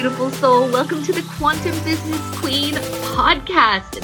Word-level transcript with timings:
beautiful 0.00 0.30
soul. 0.30 0.66
Welcome 0.72 1.02
to 1.02 1.12
the 1.12 1.20
Quantum 1.36 1.72
Business 1.84 2.38
Queen 2.38 2.72
podcast. 3.12 4.00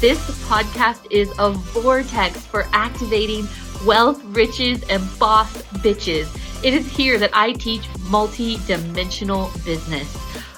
This 0.00 0.18
podcast 0.48 1.06
is 1.12 1.30
a 1.38 1.52
vortex 1.52 2.44
for 2.44 2.66
activating 2.72 3.46
wealth, 3.86 4.20
riches, 4.24 4.82
and 4.90 5.00
boss 5.20 5.48
bitches. 5.74 6.26
It 6.64 6.74
is 6.74 6.90
here 6.90 7.18
that 7.18 7.30
I 7.32 7.52
teach 7.52 7.88
multi 8.08 8.58
dimensional 8.66 9.52
business. 9.64 10.12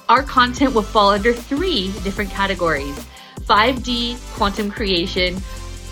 Our 0.08 0.22
content 0.22 0.72
will 0.72 0.80
fall 0.80 1.10
under 1.10 1.34
three 1.34 1.92
different 2.02 2.30
categories 2.30 2.98
5D 3.40 4.16
quantum 4.34 4.70
creation, 4.70 5.34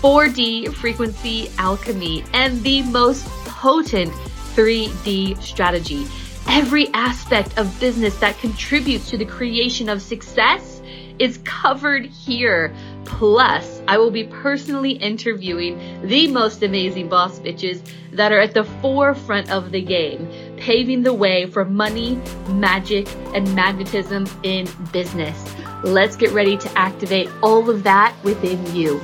4D 0.01 0.73
frequency 0.73 1.51
alchemy, 1.59 2.23
and 2.33 2.59
the 2.63 2.81
most 2.81 3.23
potent 3.45 4.11
3D 4.55 5.39
strategy. 5.43 6.07
Every 6.47 6.87
aspect 6.93 7.57
of 7.57 7.79
business 7.79 8.17
that 8.19 8.37
contributes 8.39 9.09
to 9.09 9.17
the 9.17 9.25
creation 9.25 9.89
of 9.89 10.01
success 10.01 10.81
is 11.19 11.39
covered 11.43 12.05
here. 12.05 12.73
Plus, 13.05 13.81
I 13.87 13.97
will 13.97 14.11
be 14.11 14.23
personally 14.23 14.91
interviewing 14.91 16.07
the 16.07 16.27
most 16.27 16.63
amazing 16.63 17.09
boss 17.09 17.39
bitches 17.39 17.81
that 18.11 18.31
are 18.31 18.39
at 18.39 18.53
the 18.53 18.63
forefront 18.63 19.51
of 19.51 19.71
the 19.71 19.81
game, 19.81 20.27
paving 20.57 21.03
the 21.03 21.13
way 21.13 21.45
for 21.45 21.65
money, 21.65 22.19
magic, 22.49 23.07
and 23.33 23.53
magnetism 23.55 24.27
in 24.43 24.67
business. 24.91 25.53
Let's 25.83 26.15
get 26.15 26.31
ready 26.31 26.57
to 26.57 26.77
activate 26.77 27.29
all 27.41 27.69
of 27.69 27.83
that 27.83 28.15
within 28.23 28.75
you. 28.75 29.01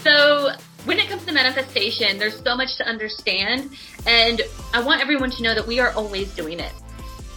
So, 0.00 0.52
to 1.26 1.32
manifestation, 1.32 2.18
there's 2.18 2.42
so 2.42 2.56
much 2.56 2.76
to 2.76 2.88
understand. 2.88 3.70
And 4.06 4.42
I 4.72 4.84
want 4.84 5.02
everyone 5.02 5.30
to 5.30 5.42
know 5.42 5.54
that 5.54 5.66
we 5.66 5.80
are 5.80 5.92
always 5.92 6.32
doing 6.34 6.60
it. 6.60 6.72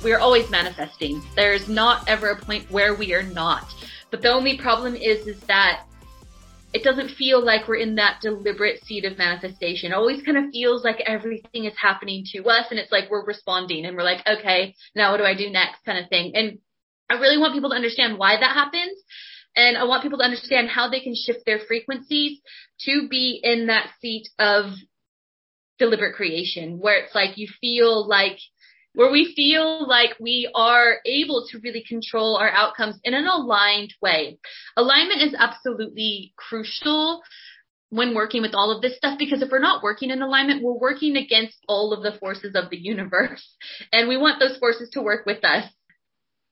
We 0.03 0.13
are 0.13 0.19
always 0.19 0.49
manifesting. 0.49 1.21
There's 1.35 1.67
not 1.67 2.07
ever 2.07 2.29
a 2.29 2.35
point 2.35 2.69
where 2.71 2.95
we 2.95 3.13
are 3.13 3.23
not. 3.23 3.65
But 4.11 4.21
the 4.21 4.31
only 4.31 4.57
problem 4.57 4.95
is, 4.95 5.27
is 5.27 5.39
that 5.47 5.85
it 6.71 6.83
doesn't 6.83 7.09
feel 7.09 7.43
like 7.43 7.67
we're 7.67 7.77
in 7.77 7.95
that 7.95 8.19
deliberate 8.21 8.83
seed 8.85 9.03
of 9.05 9.17
manifestation. 9.17 9.91
It 9.91 9.95
always 9.95 10.21
kind 10.23 10.37
of 10.37 10.51
feels 10.51 10.83
like 10.83 11.01
everything 11.05 11.65
is 11.65 11.73
happening 11.81 12.23
to 12.33 12.43
us 12.45 12.67
and 12.69 12.79
it's 12.79 12.91
like 12.91 13.09
we're 13.09 13.25
responding 13.25 13.85
and 13.85 13.97
we're 13.97 14.03
like, 14.03 14.25
okay, 14.27 14.75
now 14.95 15.11
what 15.11 15.17
do 15.17 15.23
I 15.23 15.35
do 15.35 15.49
next 15.49 15.83
kind 15.83 15.97
of 15.97 16.09
thing. 16.09 16.33
And 16.35 16.59
I 17.09 17.15
really 17.15 17.39
want 17.39 17.55
people 17.55 17.71
to 17.71 17.75
understand 17.75 18.19
why 18.19 18.39
that 18.39 18.53
happens 18.53 19.01
and 19.55 19.77
I 19.77 19.83
want 19.83 20.03
people 20.03 20.19
to 20.19 20.23
understand 20.23 20.69
how 20.69 20.89
they 20.89 20.99
can 20.99 21.15
shift 21.15 21.45
their 21.45 21.59
frequencies 21.59 22.39
to 22.85 23.07
be 23.09 23.39
in 23.43 23.67
that 23.67 23.89
seat 24.01 24.29
of 24.37 24.73
deliberate 25.79 26.15
creation, 26.15 26.79
where 26.79 26.99
it's 26.99 27.15
like 27.15 27.37
you 27.37 27.47
feel 27.59 28.07
like, 28.07 28.37
where 28.93 29.11
we 29.11 29.33
feel 29.35 29.87
like 29.87 30.11
we 30.19 30.49
are 30.53 30.97
able 31.05 31.45
to 31.49 31.59
really 31.59 31.83
control 31.87 32.37
our 32.37 32.49
outcomes 32.49 32.99
in 33.03 33.13
an 33.13 33.27
aligned 33.27 33.93
way. 34.01 34.39
Alignment 34.75 35.21
is 35.21 35.35
absolutely 35.37 36.33
crucial 36.37 37.21
when 37.89 38.13
working 38.13 38.41
with 38.41 38.53
all 38.53 38.71
of 38.71 38.81
this 38.81 38.97
stuff 38.97 39.17
because 39.17 39.41
if 39.41 39.49
we're 39.51 39.59
not 39.59 39.81
working 39.81 40.11
in 40.11 40.21
alignment, 40.21 40.63
we're 40.63 40.73
working 40.73 41.17
against 41.17 41.57
all 41.67 41.91
of 41.91 42.03
the 42.03 42.17
forces 42.19 42.55
of 42.55 42.69
the 42.69 42.77
universe 42.77 43.55
and 43.91 44.07
we 44.07 44.17
want 44.17 44.39
those 44.39 44.57
forces 44.57 44.89
to 44.91 45.01
work 45.01 45.25
with 45.25 45.43
us. 45.43 45.65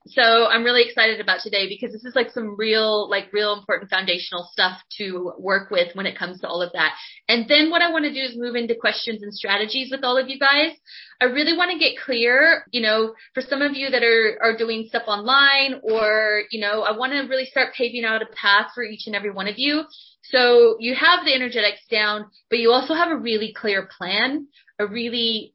So 0.10 0.48
I'm 0.48 0.64
really 0.64 0.84
excited 0.84 1.20
about 1.20 1.42
today 1.42 1.68
because 1.68 1.92
this 1.92 2.06
is 2.06 2.16
like 2.16 2.32
some 2.32 2.56
real, 2.58 3.10
like 3.10 3.32
real 3.34 3.54
important 3.54 3.90
foundational 3.90 4.48
stuff 4.52 4.80
to 4.98 5.34
work 5.38 5.70
with 5.70 5.96
when 5.96 6.06
it 6.06 6.18
comes 6.18 6.42
to 6.42 6.48
all 6.48 6.62
of 6.62 6.72
that. 6.74 6.94
And 7.28 7.48
then 7.48 7.70
what 7.70 7.82
I 7.82 7.92
want 7.92 8.06
to 8.06 8.14
do 8.14 8.22
is 8.22 8.38
move 8.38 8.56
into 8.56 8.76
questions 8.76 9.24
and 9.24 9.34
strategies 9.34 9.92
with 9.92 10.04
all 10.04 10.18
of 10.18 10.30
you 10.30 10.40
guys. 10.40 10.72
I 11.20 11.26
really 11.26 11.58
want 11.58 11.72
to 11.72 11.80
get 11.80 12.00
clear, 12.00 12.64
you 12.72 12.82
know, 12.82 13.14
for 13.34 13.42
some 13.42 13.62
of 13.62 13.74
you 13.74 13.90
that 13.90 14.04
are, 14.04 14.38
are 14.42 14.58
doing 14.58 14.86
stuff 14.88 15.04
online 15.08 15.82
or, 15.84 16.44
you 16.52 16.62
know, 16.62 16.84
I 16.84 16.96
want 16.96 17.14
to 17.14 17.28
really 17.28 17.46
start 17.46 17.74
paving 17.76 18.06
out 18.06 18.22
a 18.22 18.28
path 18.28 18.68
for 18.74 18.84
each 18.84 19.08
and 19.08 19.16
every 19.16 19.32
one 19.32 19.48
of 19.48 19.56
you. 19.58 19.84
So 20.24 20.78
you 20.80 20.94
have 20.96 21.26
the 21.26 21.34
energetics 21.34 21.82
down, 21.90 22.26
but 22.50 22.60
you 22.60 22.72
also 22.72 22.94
have 22.94 23.12
a 23.12 23.18
really 23.18 23.54
clear 23.54 23.90
plan, 23.98 24.48
a 24.80 24.86
really 24.86 25.54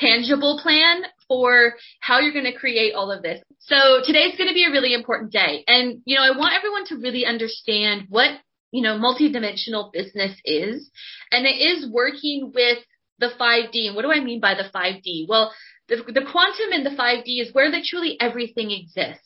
tangible 0.00 0.60
plan 0.62 1.02
for 1.28 1.74
how 2.00 2.20
you're 2.20 2.32
going 2.32 2.50
to 2.50 2.58
create 2.58 2.94
all 2.94 3.10
of 3.10 3.22
this. 3.22 3.42
So 3.60 4.00
today's 4.04 4.36
going 4.36 4.48
to 4.48 4.54
be 4.54 4.64
a 4.64 4.70
really 4.70 4.94
important 4.94 5.32
day. 5.32 5.64
And, 5.66 6.02
you 6.04 6.16
know, 6.16 6.22
I 6.22 6.36
want 6.36 6.54
everyone 6.54 6.86
to 6.86 6.96
really 6.96 7.26
understand 7.26 8.06
what, 8.08 8.30
you 8.70 8.82
know, 8.82 8.98
multidimensional 8.98 9.92
business 9.92 10.38
is. 10.44 10.90
And 11.32 11.46
it 11.46 11.56
is 11.56 11.90
working 11.90 12.52
with 12.54 12.78
the 13.18 13.30
5D. 13.40 13.88
And 13.88 13.96
what 13.96 14.02
do 14.02 14.12
I 14.12 14.20
mean 14.20 14.40
by 14.40 14.54
the 14.54 14.68
5D? 14.74 15.26
Well, 15.28 15.52
the, 15.88 15.96
the 15.96 16.26
quantum 16.30 16.72
in 16.72 16.84
the 16.84 16.90
5D 16.90 17.40
is 17.40 17.54
where 17.54 17.70
truly 17.84 18.16
everything 18.20 18.70
exists. 18.70 19.22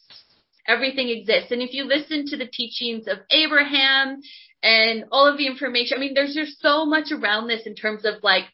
Everything 0.66 1.08
exists. 1.08 1.50
And 1.50 1.62
if 1.62 1.72
you 1.72 1.84
listen 1.84 2.26
to 2.26 2.36
the 2.36 2.46
teachings 2.46 3.08
of 3.08 3.18
Abraham 3.30 4.20
and 4.62 5.04
all 5.10 5.26
of 5.26 5.38
the 5.38 5.46
information, 5.46 5.96
I 5.96 6.00
mean, 6.00 6.14
there's 6.14 6.34
just 6.34 6.60
so 6.60 6.84
much 6.84 7.10
around 7.10 7.48
this 7.48 7.62
in 7.66 7.74
terms 7.74 8.04
of 8.04 8.22
like 8.22 8.44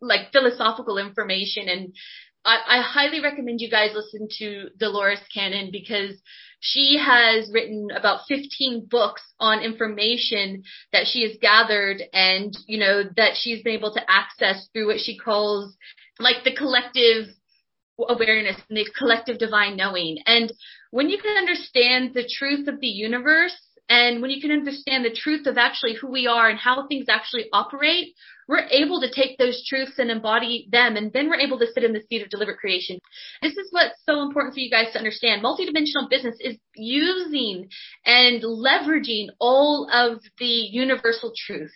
like 0.00 0.32
philosophical 0.32 0.98
information 0.98 1.68
and 1.68 1.92
I, 2.44 2.78
I 2.78 2.82
highly 2.82 3.20
recommend 3.20 3.60
you 3.60 3.70
guys 3.70 3.90
listen 3.94 4.28
to 4.38 4.70
Dolores 4.78 5.20
Cannon 5.32 5.70
because 5.70 6.20
she 6.60 6.98
has 7.04 7.50
written 7.52 7.88
about 7.94 8.22
15 8.28 8.86
books 8.90 9.22
on 9.38 9.62
information 9.62 10.62
that 10.92 11.06
she 11.06 11.22
has 11.22 11.36
gathered 11.40 12.02
and, 12.12 12.56
you 12.66 12.78
know, 12.78 13.02
that 13.16 13.32
she's 13.34 13.62
been 13.62 13.74
able 13.74 13.92
to 13.92 14.10
access 14.10 14.68
through 14.72 14.86
what 14.86 15.00
she 15.00 15.16
calls 15.16 15.76
like 16.18 16.42
the 16.44 16.54
collective 16.54 17.26
awareness 18.08 18.56
and 18.68 18.78
the 18.78 18.88
collective 18.96 19.38
divine 19.38 19.76
knowing. 19.76 20.18
And 20.26 20.52
when 20.90 21.10
you 21.10 21.18
can 21.18 21.36
understand 21.36 22.14
the 22.14 22.28
truth 22.28 22.66
of 22.66 22.80
the 22.80 22.88
universe 22.88 23.56
and 23.88 24.20
when 24.20 24.30
you 24.30 24.40
can 24.40 24.50
understand 24.50 25.04
the 25.04 25.14
truth 25.14 25.46
of 25.46 25.56
actually 25.56 25.94
who 25.94 26.10
we 26.10 26.26
are 26.26 26.48
and 26.48 26.58
how 26.58 26.86
things 26.86 27.06
actually 27.08 27.46
operate, 27.52 28.14
we're 28.46 28.66
able 28.70 29.00
to 29.00 29.10
take 29.10 29.38
those 29.38 29.64
truths 29.66 29.98
and 29.98 30.10
embody 30.10 30.68
them, 30.70 30.96
and 30.96 31.12
then 31.12 31.28
we're 31.28 31.40
able 31.40 31.58
to 31.58 31.66
sit 31.72 31.84
in 31.84 31.92
the 31.92 32.02
seat 32.08 32.22
of 32.22 32.30
deliberate 32.30 32.58
creation. 32.58 32.98
This 33.42 33.56
is 33.56 33.68
what's 33.70 33.94
so 34.06 34.22
important 34.22 34.54
for 34.54 34.60
you 34.60 34.70
guys 34.70 34.92
to 34.92 34.98
understand. 34.98 35.42
Multidimensional 35.42 36.08
business 36.10 36.36
is 36.40 36.56
using 36.74 37.68
and 38.04 38.42
leveraging 38.42 39.28
all 39.38 39.88
of 39.92 40.20
the 40.38 40.44
universal 40.44 41.32
truths. 41.36 41.74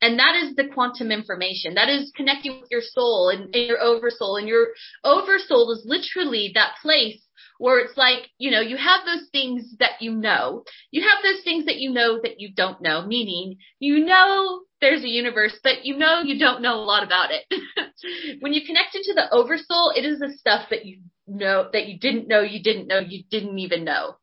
And 0.00 0.18
that 0.18 0.34
is 0.34 0.56
the 0.56 0.66
quantum 0.66 1.12
information. 1.12 1.74
That 1.74 1.88
is 1.88 2.12
connecting 2.16 2.60
with 2.60 2.70
your 2.72 2.82
soul 2.82 3.28
and, 3.28 3.54
and 3.54 3.66
your 3.68 3.80
oversoul. 3.80 4.36
And 4.36 4.48
your 4.48 4.68
oversoul 5.04 5.70
is 5.70 5.84
literally 5.84 6.50
that 6.56 6.74
place 6.82 7.22
where 7.62 7.78
it's 7.78 7.96
like, 7.96 8.28
you 8.38 8.50
know, 8.50 8.60
you 8.60 8.76
have 8.76 9.06
those 9.06 9.28
things 9.30 9.76
that 9.78 10.00
you 10.00 10.10
know. 10.10 10.64
You 10.90 11.02
have 11.02 11.22
those 11.22 11.44
things 11.44 11.66
that 11.66 11.76
you 11.76 11.92
know 11.92 12.18
that 12.20 12.40
you 12.40 12.52
don't 12.52 12.82
know, 12.82 13.06
meaning 13.06 13.58
you 13.78 14.04
know 14.04 14.62
there's 14.80 15.04
a 15.04 15.08
universe, 15.08 15.56
but 15.62 15.84
you 15.84 15.96
know 15.96 16.22
you 16.22 16.40
don't 16.40 16.60
know 16.60 16.74
a 16.74 16.82
lot 16.82 17.04
about 17.04 17.30
it. 17.30 17.44
when 18.40 18.52
you 18.52 18.66
connect 18.66 18.96
into 18.96 19.12
the 19.14 19.32
oversoul, 19.32 19.92
it 19.94 20.04
is 20.04 20.18
the 20.18 20.34
stuff 20.36 20.70
that 20.70 20.84
you 20.84 21.02
know, 21.28 21.68
that 21.72 21.86
you 21.86 22.00
didn't 22.00 22.26
know, 22.26 22.40
you 22.40 22.60
didn't 22.60 22.88
know, 22.88 22.98
you 22.98 23.22
didn't 23.30 23.60
even 23.60 23.84
know. 23.84 24.16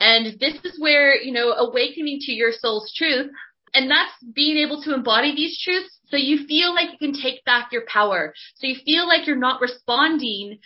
And 0.00 0.40
this 0.40 0.54
is 0.64 0.80
where, 0.80 1.14
you 1.20 1.32
know, 1.32 1.50
awakening 1.50 2.20
to 2.22 2.32
your 2.32 2.52
soul's 2.58 2.90
truth, 2.96 3.30
and 3.74 3.90
that's 3.90 4.14
being 4.34 4.56
able 4.56 4.82
to 4.84 4.94
embody 4.94 5.34
these 5.34 5.60
truths 5.62 5.98
so 6.06 6.16
you 6.16 6.46
feel 6.46 6.72
like 6.72 6.88
you 6.90 7.12
can 7.12 7.20
take 7.20 7.44
back 7.44 7.68
your 7.70 7.84
power. 7.86 8.32
So 8.54 8.66
you 8.66 8.76
feel 8.82 9.06
like 9.06 9.26
you're 9.26 9.36
not 9.36 9.60
responding 9.60 10.60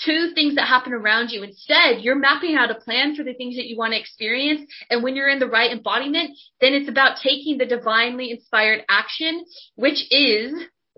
to 0.00 0.34
things 0.34 0.54
that 0.56 0.66
happen 0.66 0.92
around 0.92 1.30
you. 1.30 1.42
Instead, 1.42 2.02
you're 2.02 2.18
mapping 2.18 2.56
out 2.56 2.70
a 2.70 2.74
plan 2.74 3.14
for 3.14 3.22
the 3.22 3.34
things 3.34 3.56
that 3.56 3.66
you 3.66 3.76
want 3.76 3.92
to 3.92 4.00
experience. 4.00 4.62
And 4.90 5.02
when 5.02 5.16
you're 5.16 5.28
in 5.28 5.38
the 5.38 5.48
right 5.48 5.72
embodiment, 5.72 6.36
then 6.60 6.74
it's 6.74 6.88
about 6.88 7.18
taking 7.22 7.58
the 7.58 7.66
divinely 7.66 8.30
inspired 8.30 8.84
action, 8.88 9.44
which 9.76 10.04
is 10.10 10.52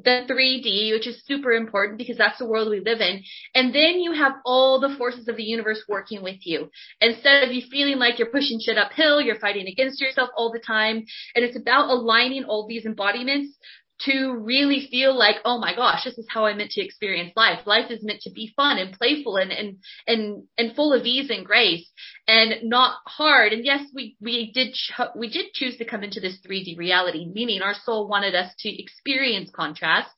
the 0.04 0.24
3D, 0.30 0.92
which 0.92 1.06
is 1.06 1.22
super 1.26 1.52
important 1.52 1.98
because 1.98 2.16
that's 2.16 2.38
the 2.38 2.46
world 2.46 2.70
we 2.70 2.80
live 2.80 3.00
in. 3.00 3.22
And 3.54 3.74
then 3.74 4.00
you 4.00 4.12
have 4.12 4.32
all 4.44 4.80
the 4.80 4.94
forces 4.96 5.28
of 5.28 5.36
the 5.36 5.42
universe 5.42 5.82
working 5.88 6.22
with 6.22 6.38
you. 6.44 6.70
Instead 7.00 7.44
of 7.44 7.52
you 7.52 7.62
feeling 7.70 7.98
like 7.98 8.18
you're 8.18 8.30
pushing 8.30 8.60
shit 8.60 8.78
uphill, 8.78 9.20
you're 9.20 9.40
fighting 9.40 9.66
against 9.66 10.00
yourself 10.00 10.30
all 10.36 10.52
the 10.52 10.60
time. 10.60 11.04
And 11.34 11.44
it's 11.44 11.56
about 11.56 11.90
aligning 11.90 12.44
all 12.44 12.66
these 12.68 12.86
embodiments 12.86 13.56
to 14.02 14.36
really 14.36 14.86
feel 14.90 15.16
like, 15.16 15.36
oh 15.44 15.58
my 15.58 15.74
gosh, 15.74 16.04
this 16.04 16.18
is 16.18 16.26
how 16.28 16.46
I 16.46 16.54
meant 16.54 16.70
to 16.72 16.84
experience 16.84 17.32
life. 17.36 17.66
Life 17.66 17.90
is 17.90 18.04
meant 18.04 18.20
to 18.22 18.30
be 18.30 18.52
fun 18.54 18.78
and 18.78 18.96
playful 18.96 19.36
and, 19.36 19.50
and, 19.50 19.76
and, 20.06 20.44
and 20.56 20.74
full 20.76 20.92
of 20.92 21.04
ease 21.04 21.30
and 21.30 21.44
grace 21.44 21.88
and 22.26 22.68
not 22.68 22.96
hard. 23.06 23.52
And 23.52 23.64
yes, 23.64 23.82
we, 23.94 24.16
we 24.20 24.52
did, 24.52 24.74
cho- 24.74 25.10
we 25.16 25.28
did 25.28 25.52
choose 25.52 25.76
to 25.78 25.84
come 25.84 26.04
into 26.04 26.20
this 26.20 26.38
3D 26.46 26.78
reality, 26.78 27.26
meaning 27.32 27.62
our 27.62 27.74
soul 27.74 28.08
wanted 28.08 28.34
us 28.34 28.52
to 28.60 28.82
experience 28.82 29.50
contrast. 29.54 30.10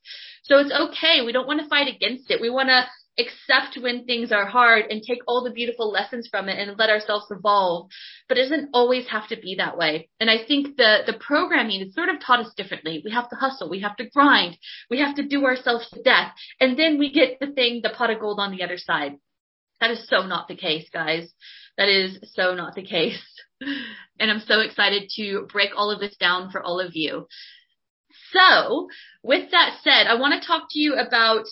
So 0.42 0.58
it's 0.58 0.72
okay. 0.72 1.24
We 1.24 1.32
don't 1.32 1.46
want 1.46 1.60
to 1.60 1.68
fight 1.68 1.88
against 1.88 2.30
it. 2.30 2.40
We 2.40 2.50
want 2.50 2.68
to 2.68 2.86
accept 3.20 3.78
when 3.80 4.04
things 4.04 4.32
are 4.32 4.46
hard 4.46 4.86
and 4.90 5.02
take 5.02 5.20
all 5.26 5.44
the 5.44 5.50
beautiful 5.50 5.90
lessons 5.90 6.28
from 6.30 6.48
it 6.48 6.58
and 6.58 6.78
let 6.78 6.90
ourselves 6.90 7.26
evolve. 7.30 7.90
But 8.28 8.38
it 8.38 8.48
doesn't 8.48 8.70
always 8.72 9.06
have 9.08 9.28
to 9.28 9.36
be 9.36 9.56
that 9.58 9.76
way. 9.76 10.08
And 10.18 10.30
I 10.30 10.44
think 10.46 10.76
the, 10.76 10.98
the 11.06 11.18
programming 11.18 11.80
has 11.80 11.94
sort 11.94 12.08
of 12.08 12.20
taught 12.20 12.40
us 12.40 12.52
differently. 12.56 13.02
We 13.04 13.12
have 13.12 13.28
to 13.30 13.36
hustle. 13.36 13.70
We 13.70 13.80
have 13.80 13.96
to 13.96 14.08
grind. 14.08 14.58
We 14.90 15.00
have 15.00 15.16
to 15.16 15.26
do 15.26 15.44
ourselves 15.44 15.88
to 15.90 16.02
death. 16.02 16.32
And 16.60 16.78
then 16.78 16.98
we 16.98 17.12
get 17.12 17.38
the 17.40 17.52
thing, 17.52 17.80
the 17.82 17.90
pot 17.90 18.10
of 18.10 18.20
gold 18.20 18.40
on 18.40 18.56
the 18.56 18.62
other 18.62 18.78
side. 18.78 19.16
That 19.80 19.90
is 19.90 20.06
so 20.08 20.26
not 20.26 20.48
the 20.48 20.56
case, 20.56 20.88
guys. 20.92 21.32
That 21.78 21.88
is 21.88 22.18
so 22.34 22.54
not 22.54 22.74
the 22.74 22.84
case. 22.84 23.22
And 24.18 24.30
I'm 24.30 24.40
so 24.40 24.60
excited 24.60 25.10
to 25.16 25.48
break 25.50 25.70
all 25.74 25.90
of 25.90 25.98
this 25.98 26.14
down 26.16 26.50
for 26.50 26.62
all 26.62 26.78
of 26.78 26.90
you. 26.92 27.26
So 28.32 28.88
with 29.22 29.50
that 29.50 29.78
said, 29.82 30.06
I 30.06 30.14
want 30.14 30.40
to 30.40 30.46
talk 30.46 30.64
to 30.70 30.78
you 30.78 30.94
about 30.94 31.46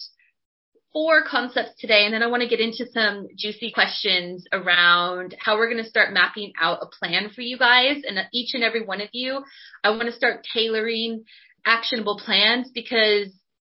four 0.92 1.22
concepts 1.28 1.78
today, 1.78 2.04
and 2.04 2.14
then 2.14 2.22
I 2.22 2.28
want 2.28 2.42
to 2.42 2.48
get 2.48 2.60
into 2.60 2.86
some 2.92 3.28
juicy 3.36 3.70
questions 3.72 4.44
around 4.52 5.34
how 5.38 5.56
we're 5.56 5.70
going 5.70 5.82
to 5.82 5.88
start 5.88 6.12
mapping 6.12 6.52
out 6.60 6.78
a 6.82 6.86
plan 6.86 7.30
for 7.34 7.42
you 7.42 7.58
guys 7.58 8.02
and 8.06 8.18
each 8.32 8.54
and 8.54 8.64
every 8.64 8.84
one 8.84 9.00
of 9.00 9.08
you. 9.12 9.42
I 9.84 9.90
want 9.90 10.04
to 10.04 10.12
start 10.12 10.46
tailoring 10.52 11.24
actionable 11.64 12.18
plans 12.24 12.70
because 12.72 13.28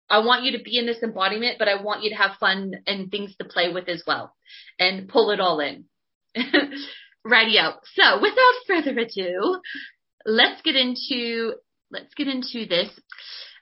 I 0.10 0.20
want 0.20 0.44
you 0.44 0.58
to 0.58 0.64
be 0.64 0.78
in 0.78 0.86
this 0.86 1.04
embodiment, 1.04 1.58
but 1.60 1.68
I 1.68 1.82
want 1.82 2.04
you 2.04 2.10
to 2.12 2.16
have 2.16 2.38
fun 2.40 2.74
and 2.88 3.12
things 3.12 3.36
to 3.38 3.46
play 3.46 3.72
with 3.74 3.90
as 3.90 4.04
well 4.06 4.36
and 4.80 5.08
pull 5.08 5.32
it 5.32 5.40
all 5.40 5.60
in. 5.60 5.86
Out. 7.32 7.82
So 7.94 8.20
without 8.22 8.54
further 8.66 8.98
ado, 8.98 9.60
let's 10.26 10.62
get 10.64 10.76
into, 10.76 11.54
let's 11.92 12.14
get 12.16 12.28
into 12.28 12.66
this. 12.66 12.90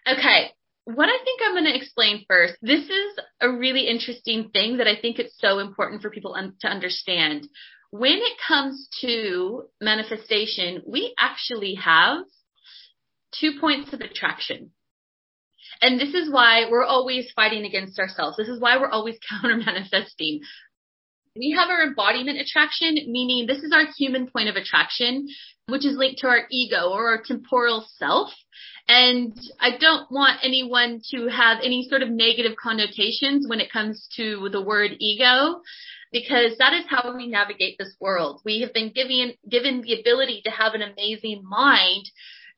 Okay 0.09 0.51
what 0.87 1.09
I 1.09 1.17
think 1.21 1.41
I'm 1.43 1.51
going 1.51 1.65
to 1.65 1.75
explain 1.75 2.23
first, 2.29 2.55
this 2.61 2.85
is 2.85 3.19
a 3.41 3.49
really 3.51 3.87
interesting 3.89 4.51
thing 4.53 4.77
that 4.77 4.87
I 4.87 4.95
think 4.95 5.19
it's 5.19 5.35
so 5.37 5.59
important 5.59 6.01
for 6.01 6.09
people 6.09 6.33
un- 6.33 6.55
to 6.61 6.69
understand. 6.69 7.45
When 7.91 8.13
it 8.13 8.37
comes 8.47 8.87
to 9.01 9.63
manifestation, 9.81 10.81
we 10.87 11.13
actually 11.19 11.75
have 11.75 12.19
two 13.37 13.59
points 13.59 13.91
of 13.91 13.99
attraction. 13.99 14.71
And 15.81 15.99
this 15.99 16.13
is 16.13 16.31
why 16.31 16.69
we're 16.71 16.85
always 16.85 17.29
fighting 17.35 17.65
against 17.65 17.99
ourselves. 17.99 18.37
This 18.37 18.47
is 18.47 18.61
why 18.61 18.77
we're 18.77 18.89
always 18.89 19.17
counter 19.29 19.57
manifesting. 19.57 20.39
We 21.37 21.55
have 21.57 21.69
our 21.69 21.83
embodiment 21.83 22.39
attraction, 22.39 22.95
meaning 23.07 23.45
this 23.45 23.63
is 23.63 23.71
our 23.71 23.85
human 23.97 24.27
point 24.27 24.49
of 24.49 24.55
attraction, 24.55 25.27
which 25.67 25.85
is 25.85 25.97
linked 25.97 26.19
to 26.21 26.27
our 26.27 26.47
ego 26.49 26.89
or 26.89 27.09
our 27.09 27.21
temporal 27.23 27.85
self. 27.97 28.31
And 28.87 29.37
I 29.59 29.77
don't 29.77 30.09
want 30.11 30.39
anyone 30.43 31.01
to 31.11 31.27
have 31.27 31.59
any 31.61 31.87
sort 31.89 32.01
of 32.01 32.09
negative 32.09 32.55
connotations 32.61 33.47
when 33.47 33.59
it 33.59 33.71
comes 33.71 34.07
to 34.15 34.49
the 34.51 34.61
word 34.61 34.91
ego 34.99 35.61
because 36.11 36.57
that 36.57 36.73
is 36.73 36.85
how 36.87 37.13
we 37.15 37.27
navigate 37.27 37.75
this 37.77 37.95
world. 37.99 38.41
We 38.45 38.61
have 38.61 38.73
been 38.73 38.91
given, 38.93 39.33
given 39.49 39.81
the 39.81 39.99
ability 39.99 40.41
to 40.45 40.51
have 40.51 40.73
an 40.73 40.81
amazing 40.81 41.43
mind 41.43 42.05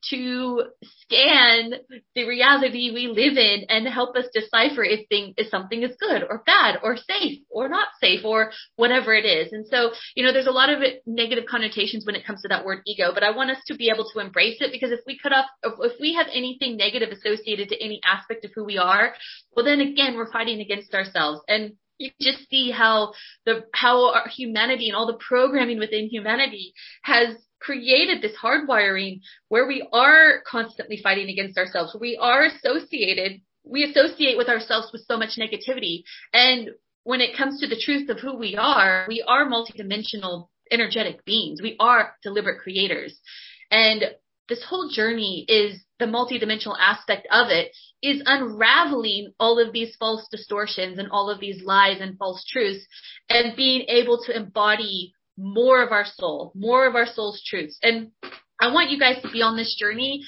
to 0.10 0.63
scan 1.01 1.74
the 2.16 2.28
reality 2.28 2.92
we 2.92 3.07
live 3.07 3.38
in 3.38 3.66
and 3.69 3.88
help 3.88 4.16
us 4.16 4.25
decipher 4.34 4.84
if 4.84 5.07
thing 5.10 5.34
if 5.38 5.50
something 5.50 5.84
is 5.84 5.96
good 6.00 6.24
or 6.24 6.44
bad 6.46 6.80
or 6.84 6.96
safe 6.96 7.40
or 7.50 7.68
not 7.68 7.88
safe 8.01 8.24
or 8.24 8.51
whatever 8.75 9.13
it 9.13 9.25
is. 9.25 9.51
And 9.51 9.68
so, 9.68 9.92
you 10.16 10.24
know, 10.24 10.31
there's 10.31 10.48
a 10.48 10.51
lot 10.51 10.69
of 10.69 10.81
negative 11.06 11.46
connotations 11.50 12.06
when 12.06 12.16
it 12.16 12.25
comes 12.25 12.42
to 12.42 12.48
that 12.48 12.66
word 12.66 12.81
ego, 12.86 13.12
but 13.13 13.24
I 13.24 13.36
want 13.36 13.51
us 13.51 13.62
to 13.68 13.75
be 13.75 13.90
able 13.94 14.10
to 14.13 14.19
embrace 14.19 14.57
it 14.60 14.72
because 14.72 14.92
if 14.92 15.01
we 15.06 15.19
cut 15.22 15.34
off, 15.34 15.46
if 15.63 16.00
we 16.00 16.13
have 16.13 16.28
anything 16.34 16.78
negative 16.78 17.10
associated 17.10 17.69
to 17.69 17.84
any 17.84 18.00
aspect 18.06 18.45
of 18.45 18.52
who 18.56 18.63
we 18.63 18.78
are, 18.78 19.13
well 19.56 19.66
then 19.66 19.81
again, 19.81 20.16
we're 20.16 20.31
fighting 20.31 20.62
against 20.62 20.94
ourselves. 20.94 21.42
And 21.48 21.74
you 22.00 22.12
just 22.22 22.50
see 22.50 22.72
how 22.72 23.13
the 23.45 23.66
how 23.74 24.13
our 24.13 24.30
humanity 24.30 24.88
and 24.88 24.95
all 24.95 25.06
the 25.06 25.19
programming 25.19 25.80
within 25.80 26.07
humanity 26.07 26.74
has 27.04 27.36
created 27.60 28.22
this 28.22 28.36
hardwiring 28.42 29.22
where 29.50 29.68
we 29.68 29.88
are 29.92 30.42
constantly 30.48 31.00
fighting 31.02 31.30
against 31.30 31.58
ourselves. 31.58 31.96
We 32.00 32.18
are 32.22 32.46
associated, 32.46 33.42
we 33.64 33.84
associate 33.84 34.38
with 34.38 34.50
ourselves 34.50 34.90
with 34.92 35.06
so 35.08 35.18
much 35.18 35.38
negativity. 35.38 36.04
And 36.34 36.70
when 37.04 37.22
it 37.22 37.38
comes 37.38 37.60
to 37.60 37.68
the 37.68 37.82
truth 37.84 38.10
of 38.10 38.20
who 38.20 38.38
we 38.38 38.56
are, 38.56 39.06
we 39.08 39.24
are 39.28 39.50
multidimensional 39.50 40.48
energetic 40.72 41.26
beings. 41.26 41.62
We 41.62 41.76
are 41.80 42.16
deliberate 42.24 42.62
creators. 42.62 43.20
And 43.72 44.04
this 44.48 44.64
whole 44.68 44.90
journey 44.90 45.46
is 45.48 45.80
the 46.00 46.06
multidimensional 46.06 46.76
aspect 46.80 47.28
of 47.32 47.50
it 47.50 47.72
is 48.02 48.24
unraveling 48.26 49.34
all 49.40 49.60
of 49.60 49.74
these 49.74 49.96
false 49.98 50.28
distortions 50.32 50.98
and 50.98 51.10
all 51.12 51.30
of 51.30 51.40
these 51.40 51.62
lies 51.64 52.00
and 52.00 52.18
false 52.18 52.44
truths 52.46 52.86
and 53.30 53.56
being 53.56 53.82
able 53.90 54.24
to 54.26 54.36
embody 54.36 55.14
more 55.40 55.82
of 55.82 55.92
our 55.92 56.06
soul, 56.06 56.52
more 56.54 56.86
of 56.86 56.96
our 56.96 57.06
soul's 57.06 57.42
truths. 57.46 57.80
And 57.82 58.12
I 58.60 58.74
want 58.74 58.92
you 58.92 59.00
guys 59.00 59.22
to 59.22 59.32
be 59.32 59.42
on 59.42 59.56
this 59.56 59.76
journey. 59.80 60.24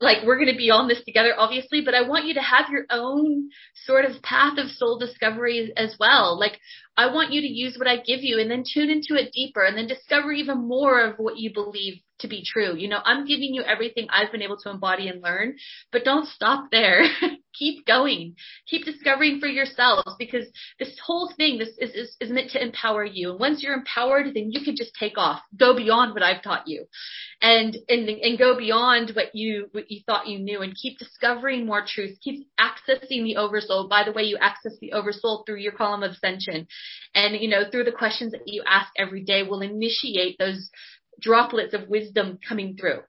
Like 0.00 0.26
we're 0.26 0.36
going 0.36 0.52
to 0.52 0.58
be 0.58 0.70
on 0.70 0.88
this 0.88 1.02
together, 1.04 1.32
obviously, 1.38 1.80
but 1.82 1.94
I 1.94 2.06
want 2.06 2.26
you 2.26 2.34
to 2.34 2.42
have 2.42 2.68
your 2.68 2.84
own 2.90 3.48
sort 3.86 4.04
of 4.04 4.20
path 4.22 4.58
of 4.58 4.70
soul 4.70 4.98
discovery 4.98 5.72
as 5.76 5.94
well. 6.00 6.38
Like 6.38 6.58
I 6.96 7.12
want 7.12 7.32
you 7.32 7.40
to 7.40 7.46
use 7.46 7.76
what 7.78 7.86
I 7.86 7.96
give 7.96 8.20
you 8.22 8.40
and 8.40 8.50
then 8.50 8.64
tune 8.70 8.90
into 8.90 9.14
it 9.14 9.32
deeper 9.32 9.64
and 9.64 9.78
then 9.78 9.86
discover 9.86 10.32
even 10.32 10.66
more 10.66 11.00
of 11.00 11.16
what 11.18 11.38
you 11.38 11.52
believe 11.54 12.00
to 12.20 12.28
be 12.28 12.44
true. 12.44 12.76
You 12.76 12.88
know, 12.88 13.00
I'm 13.04 13.26
giving 13.26 13.54
you 13.54 13.62
everything 13.62 14.06
I've 14.10 14.32
been 14.32 14.42
able 14.42 14.56
to 14.58 14.70
embody 14.70 15.08
and 15.08 15.22
learn, 15.22 15.56
but 15.92 16.04
don't 16.04 16.28
stop 16.28 16.70
there. 16.70 17.02
Keep 17.54 17.86
going. 17.86 18.34
Keep 18.66 18.84
discovering 18.84 19.38
for 19.38 19.46
yourselves 19.46 20.12
because 20.18 20.46
this 20.80 20.98
whole 21.04 21.32
thing, 21.36 21.58
this 21.58 21.70
is, 21.78 21.90
is, 21.94 22.16
is 22.20 22.30
meant 22.30 22.50
to 22.50 22.62
empower 22.62 23.04
you. 23.04 23.30
And 23.30 23.38
once 23.38 23.62
you're 23.62 23.74
empowered, 23.74 24.26
then 24.34 24.50
you 24.50 24.64
can 24.64 24.74
just 24.74 24.92
take 24.98 25.16
off, 25.16 25.40
go 25.56 25.76
beyond 25.76 26.14
what 26.14 26.22
I've 26.24 26.42
taught 26.42 26.66
you 26.66 26.86
and, 27.40 27.76
and, 27.88 28.08
and 28.08 28.38
go 28.38 28.56
beyond 28.58 29.12
what 29.14 29.34
you, 29.34 29.68
what 29.70 29.88
you 29.88 30.00
thought 30.04 30.26
you 30.26 30.40
knew 30.40 30.62
and 30.62 30.74
keep 30.74 30.98
discovering 30.98 31.64
more 31.64 31.84
truth. 31.86 32.18
Keep 32.22 32.48
accessing 32.58 33.22
the 33.22 33.36
oversoul. 33.36 33.88
By 33.88 34.02
the 34.04 34.12
way, 34.12 34.24
you 34.24 34.36
access 34.40 34.72
the 34.80 34.92
oversoul 34.92 35.44
through 35.46 35.58
your 35.58 35.72
column 35.72 36.02
of 36.02 36.12
ascension 36.12 36.66
and, 37.14 37.40
you 37.40 37.48
know, 37.48 37.62
through 37.70 37.84
the 37.84 37.92
questions 37.92 38.32
that 38.32 38.42
you 38.46 38.64
ask 38.66 38.90
every 38.98 39.22
day 39.22 39.44
will 39.44 39.60
initiate 39.60 40.38
those 40.38 40.70
droplets 41.20 41.74
of 41.74 41.88
wisdom 41.88 42.38
coming 42.46 42.76
through. 42.76 43.00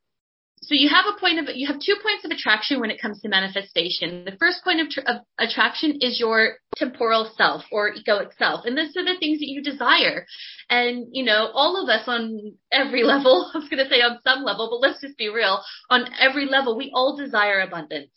So 0.61 0.73
you 0.73 0.89
have 0.89 1.05
a 1.05 1.19
point 1.19 1.37
of, 1.37 1.55
you 1.55 1.67
have 1.67 1.79
two 1.79 1.95
points 2.01 2.25
of 2.25 2.31
attraction 2.31 2.79
when 2.79 2.89
it 2.89 2.99
comes 2.99 3.21
to 3.21 3.29
manifestation. 3.29 4.25
The 4.25 4.37
first 4.39 4.63
point 4.63 4.79
of, 4.81 4.87
of, 5.05 5.21
attraction 5.37 5.99
is 6.01 6.19
your 6.19 6.55
temporal 6.75 7.31
self 7.37 7.63
or 7.71 7.91
egoic 7.93 8.35
self. 8.37 8.65
And 8.65 8.75
those 8.75 8.95
are 8.97 9.05
the 9.05 9.19
things 9.19 9.39
that 9.39 9.49
you 9.49 9.61
desire. 9.61 10.25
And, 10.69 11.07
you 11.11 11.23
know, 11.23 11.51
all 11.53 11.81
of 11.81 11.89
us 11.89 12.07
on 12.07 12.53
every 12.71 13.03
level, 13.13 13.51
I 13.53 13.59
was 13.59 13.69
going 13.69 13.83
to 13.83 13.89
say 13.89 14.01
on 14.01 14.19
some 14.25 14.43
level, 14.43 14.69
but 14.71 14.87
let's 14.87 15.01
just 15.01 15.17
be 15.17 15.29
real. 15.29 15.61
On 15.91 16.05
every 16.19 16.47
level, 16.47 16.75
we 16.75 16.91
all 16.95 17.15
desire 17.15 17.59
abundance. 17.59 18.09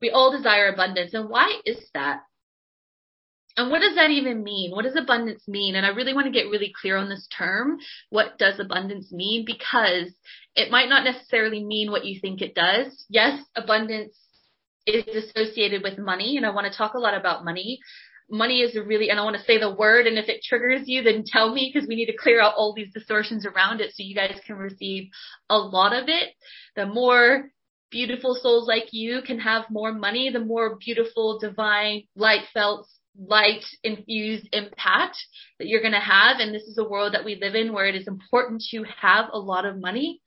We 0.00 0.10
all 0.10 0.30
desire 0.30 0.68
abundance. 0.68 1.12
And 1.12 1.28
why 1.28 1.60
is 1.64 1.78
that? 1.94 2.20
And 3.56 3.70
what 3.70 3.80
does 3.80 3.94
that 3.94 4.10
even 4.10 4.42
mean? 4.42 4.72
What 4.72 4.84
does 4.84 4.96
abundance 4.96 5.46
mean? 5.46 5.76
And 5.76 5.86
I 5.86 5.90
really 5.90 6.12
want 6.12 6.26
to 6.26 6.32
get 6.32 6.50
really 6.50 6.72
clear 6.80 6.96
on 6.96 7.08
this 7.08 7.28
term. 7.36 7.78
What 8.10 8.36
does 8.36 8.58
abundance 8.58 9.12
mean? 9.12 9.44
Because 9.46 10.12
it 10.56 10.70
might 10.70 10.88
not 10.88 11.04
necessarily 11.04 11.64
mean 11.64 11.90
what 11.90 12.04
you 12.04 12.20
think 12.20 12.42
it 12.42 12.54
does. 12.54 13.04
Yes, 13.08 13.40
abundance 13.54 14.16
is 14.86 15.04
associated 15.06 15.82
with 15.82 15.98
money 15.98 16.36
and 16.36 16.44
I 16.44 16.50
want 16.50 16.70
to 16.70 16.76
talk 16.76 16.94
a 16.94 16.98
lot 16.98 17.14
about 17.14 17.44
money. 17.44 17.78
Money 18.28 18.60
is 18.60 18.74
a 18.74 18.82
really, 18.82 19.10
and 19.10 19.20
I 19.20 19.24
want 19.24 19.36
to 19.36 19.44
say 19.44 19.58
the 19.58 19.74
word 19.74 20.06
and 20.06 20.18
if 20.18 20.28
it 20.28 20.42
triggers 20.42 20.82
you, 20.86 21.02
then 21.02 21.24
tell 21.24 21.54
me 21.54 21.70
because 21.72 21.88
we 21.88 21.94
need 21.94 22.06
to 22.06 22.16
clear 22.16 22.40
out 22.40 22.54
all 22.56 22.74
these 22.74 22.92
distortions 22.92 23.46
around 23.46 23.80
it 23.80 23.90
so 23.90 24.02
you 24.02 24.16
guys 24.16 24.40
can 24.46 24.56
receive 24.56 25.10
a 25.48 25.56
lot 25.56 25.94
of 25.94 26.08
it. 26.08 26.30
The 26.74 26.86
more 26.86 27.50
beautiful 27.90 28.34
souls 28.34 28.66
like 28.66 28.88
you 28.92 29.22
can 29.24 29.38
have 29.38 29.70
more 29.70 29.92
money, 29.92 30.30
the 30.30 30.40
more 30.40 30.76
beautiful, 30.76 31.38
divine, 31.38 32.02
light 32.16 32.42
felt 32.52 32.88
light 33.18 33.64
infused 33.82 34.48
impact 34.52 35.16
that 35.58 35.68
you're 35.68 35.80
going 35.80 35.92
to 35.92 36.00
have. 36.00 36.38
And 36.38 36.54
this 36.54 36.62
is 36.62 36.78
a 36.78 36.88
world 36.88 37.14
that 37.14 37.24
we 37.24 37.36
live 37.36 37.54
in 37.54 37.72
where 37.72 37.86
it 37.86 37.94
is 37.94 38.08
important 38.08 38.62
to 38.70 38.84
have 39.00 39.26
a 39.32 39.38
lot 39.38 39.64
of 39.64 39.80
money. 39.80 40.20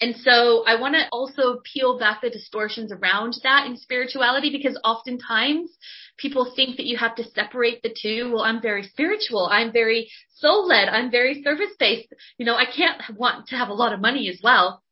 And 0.00 0.16
so 0.16 0.64
I 0.66 0.80
want 0.80 0.94
to 0.96 1.08
also 1.12 1.60
peel 1.72 1.98
back 1.98 2.20
the 2.20 2.28
distortions 2.28 2.92
around 2.92 3.34
that 3.42 3.66
in 3.66 3.76
spirituality 3.76 4.50
because 4.50 4.78
oftentimes 4.84 5.70
people 6.18 6.52
think 6.54 6.76
that 6.76 6.86
you 6.86 6.98
have 6.98 7.14
to 7.16 7.30
separate 7.30 7.82
the 7.82 7.94
two. 8.02 8.32
Well, 8.32 8.42
I'm 8.42 8.60
very 8.60 8.82
spiritual. 8.82 9.48
I'm 9.50 9.72
very 9.72 10.10
soul 10.34 10.66
led. 10.66 10.88
I'm 10.88 11.10
very 11.10 11.42
service 11.42 11.74
based. 11.78 12.12
You 12.38 12.44
know, 12.44 12.56
I 12.56 12.66
can't 12.66 13.00
want 13.16 13.48
to 13.48 13.56
have 13.56 13.68
a 13.68 13.74
lot 13.74 13.92
of 13.92 14.00
money 14.00 14.28
as 14.28 14.40
well. 14.42 14.82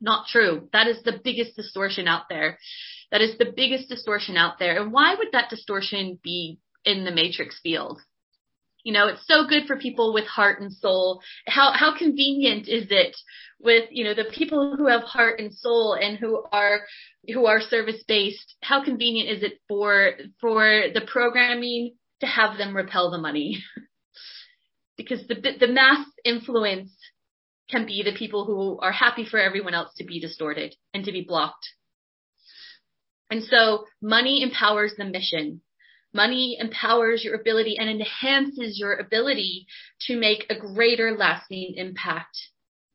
Not 0.00 0.26
true. 0.26 0.68
That 0.72 0.88
is 0.88 1.02
the 1.02 1.20
biggest 1.22 1.56
distortion 1.56 2.08
out 2.08 2.24
there. 2.28 2.58
That 3.10 3.20
is 3.20 3.38
the 3.38 3.52
biggest 3.54 3.88
distortion 3.88 4.36
out 4.36 4.58
there. 4.58 4.80
And 4.80 4.92
why 4.92 5.14
would 5.14 5.28
that 5.32 5.50
distortion 5.50 6.18
be 6.22 6.58
in 6.84 7.04
the 7.04 7.12
matrix 7.12 7.60
field? 7.62 8.00
You 8.82 8.92
know, 8.92 9.08
it's 9.08 9.26
so 9.26 9.46
good 9.48 9.66
for 9.66 9.76
people 9.76 10.14
with 10.14 10.26
heart 10.26 10.60
and 10.60 10.72
soul. 10.72 11.20
How, 11.46 11.72
how 11.72 11.96
convenient 11.96 12.68
is 12.68 12.86
it 12.90 13.16
with, 13.58 13.88
you 13.90 14.04
know, 14.04 14.14
the 14.14 14.30
people 14.32 14.76
who 14.76 14.86
have 14.86 15.02
heart 15.02 15.40
and 15.40 15.52
soul 15.52 15.94
and 16.00 16.16
who 16.16 16.44
are, 16.52 16.82
who 17.32 17.46
are 17.46 17.60
service 17.60 18.04
based? 18.06 18.54
How 18.62 18.84
convenient 18.84 19.28
is 19.28 19.42
it 19.42 19.60
for, 19.68 20.12
for 20.40 20.84
the 20.94 21.00
programming 21.00 21.94
to 22.20 22.26
have 22.26 22.58
them 22.58 22.76
repel 22.76 23.10
the 23.10 23.18
money? 23.18 23.62
because 24.96 25.26
the, 25.26 25.34
the 25.34 25.68
mass 25.68 26.06
influence 26.24 26.92
can 27.68 27.86
be 27.86 28.02
the 28.04 28.16
people 28.16 28.44
who 28.44 28.78
are 28.78 28.92
happy 28.92 29.26
for 29.28 29.38
everyone 29.38 29.74
else 29.74 29.92
to 29.96 30.04
be 30.04 30.20
distorted 30.20 30.74
and 30.94 31.04
to 31.04 31.12
be 31.12 31.24
blocked 31.26 31.66
and 33.30 33.42
so 33.42 33.86
money 34.00 34.42
empowers 34.42 34.94
the 34.96 35.04
mission. 35.04 35.62
Money 36.14 36.56
empowers 36.58 37.24
your 37.24 37.34
ability 37.34 37.76
and 37.78 37.90
enhances 37.90 38.78
your 38.78 38.94
ability 38.94 39.66
to 40.06 40.16
make 40.16 40.46
a 40.48 40.58
greater 40.58 41.16
lasting 41.16 41.74
impact. 41.76 42.36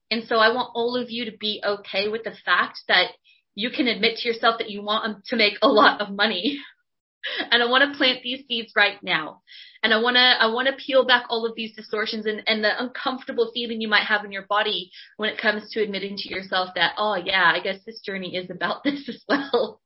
And 0.09 0.23
so 0.27 0.37
I 0.37 0.53
want 0.53 0.71
all 0.73 0.95
of 0.95 1.11
you 1.11 1.25
to 1.25 1.37
be 1.37 1.61
okay 1.63 2.07
with 2.07 2.23
the 2.23 2.33
fact 2.45 2.79
that 2.87 3.11
you 3.53 3.69
can 3.69 3.87
admit 3.87 4.17
to 4.17 4.27
yourself 4.27 4.57
that 4.59 4.69
you 4.69 4.81
want 4.81 5.25
to 5.25 5.35
make 5.35 5.55
a 5.61 5.67
lot 5.67 6.01
of 6.01 6.09
money. 6.09 6.59
and 7.51 7.61
I 7.61 7.67
want 7.67 7.91
to 7.91 7.97
plant 7.97 8.23
these 8.23 8.43
seeds 8.47 8.73
right 8.75 8.97
now. 9.03 9.41
And 9.83 9.93
I 9.93 10.01
want 10.01 10.15
to, 10.15 10.21
I 10.21 10.47
want 10.47 10.67
to 10.67 10.73
peel 10.73 11.05
back 11.05 11.25
all 11.29 11.45
of 11.45 11.55
these 11.55 11.75
distortions 11.75 12.25
and, 12.25 12.41
and 12.47 12.63
the 12.63 12.81
uncomfortable 12.81 13.51
feeling 13.53 13.81
you 13.81 13.87
might 13.87 14.05
have 14.05 14.25
in 14.25 14.31
your 14.31 14.45
body 14.47 14.91
when 15.17 15.29
it 15.29 15.41
comes 15.41 15.69
to 15.71 15.81
admitting 15.81 16.17
to 16.17 16.29
yourself 16.29 16.69
that, 16.75 16.93
oh 16.97 17.15
yeah, 17.15 17.51
I 17.53 17.59
guess 17.59 17.79
this 17.85 17.99
journey 17.99 18.35
is 18.35 18.49
about 18.49 18.83
this 18.83 19.07
as 19.09 19.23
well. 19.27 19.80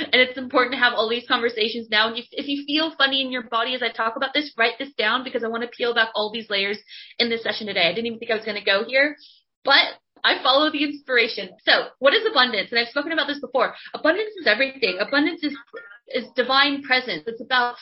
And 0.00 0.20
it's 0.20 0.38
important 0.38 0.72
to 0.74 0.78
have 0.78 0.94
all 0.94 1.08
these 1.08 1.26
conversations 1.26 1.88
now. 1.90 2.08
And 2.08 2.18
if, 2.18 2.26
if 2.32 2.46
you 2.48 2.64
feel 2.66 2.94
funny 2.96 3.20
in 3.20 3.30
your 3.30 3.42
body 3.42 3.74
as 3.74 3.82
I 3.82 3.90
talk 3.90 4.16
about 4.16 4.32
this, 4.34 4.52
write 4.56 4.78
this 4.78 4.92
down 4.94 5.24
because 5.24 5.44
I 5.44 5.48
want 5.48 5.62
to 5.62 5.68
peel 5.68 5.94
back 5.94 6.10
all 6.14 6.30
these 6.32 6.50
layers 6.50 6.78
in 7.18 7.28
this 7.28 7.42
session 7.42 7.66
today. 7.66 7.88
I 7.88 7.92
didn't 7.92 8.06
even 8.06 8.18
think 8.18 8.30
I 8.30 8.36
was 8.36 8.44
going 8.44 8.58
to 8.58 8.64
go 8.64 8.84
here, 8.86 9.16
but 9.64 9.84
I 10.24 10.42
follow 10.42 10.70
the 10.70 10.84
inspiration. 10.84 11.50
So 11.64 11.88
what 11.98 12.14
is 12.14 12.26
abundance? 12.28 12.70
And 12.70 12.80
I've 12.80 12.88
spoken 12.88 13.12
about 13.12 13.26
this 13.26 13.40
before. 13.40 13.74
Abundance 13.94 14.32
is 14.40 14.46
everything. 14.46 14.98
Abundance 15.00 15.42
is, 15.42 15.56
is 16.08 16.24
divine 16.34 16.82
presence. 16.82 17.24
It's 17.26 17.42
about, 17.42 17.76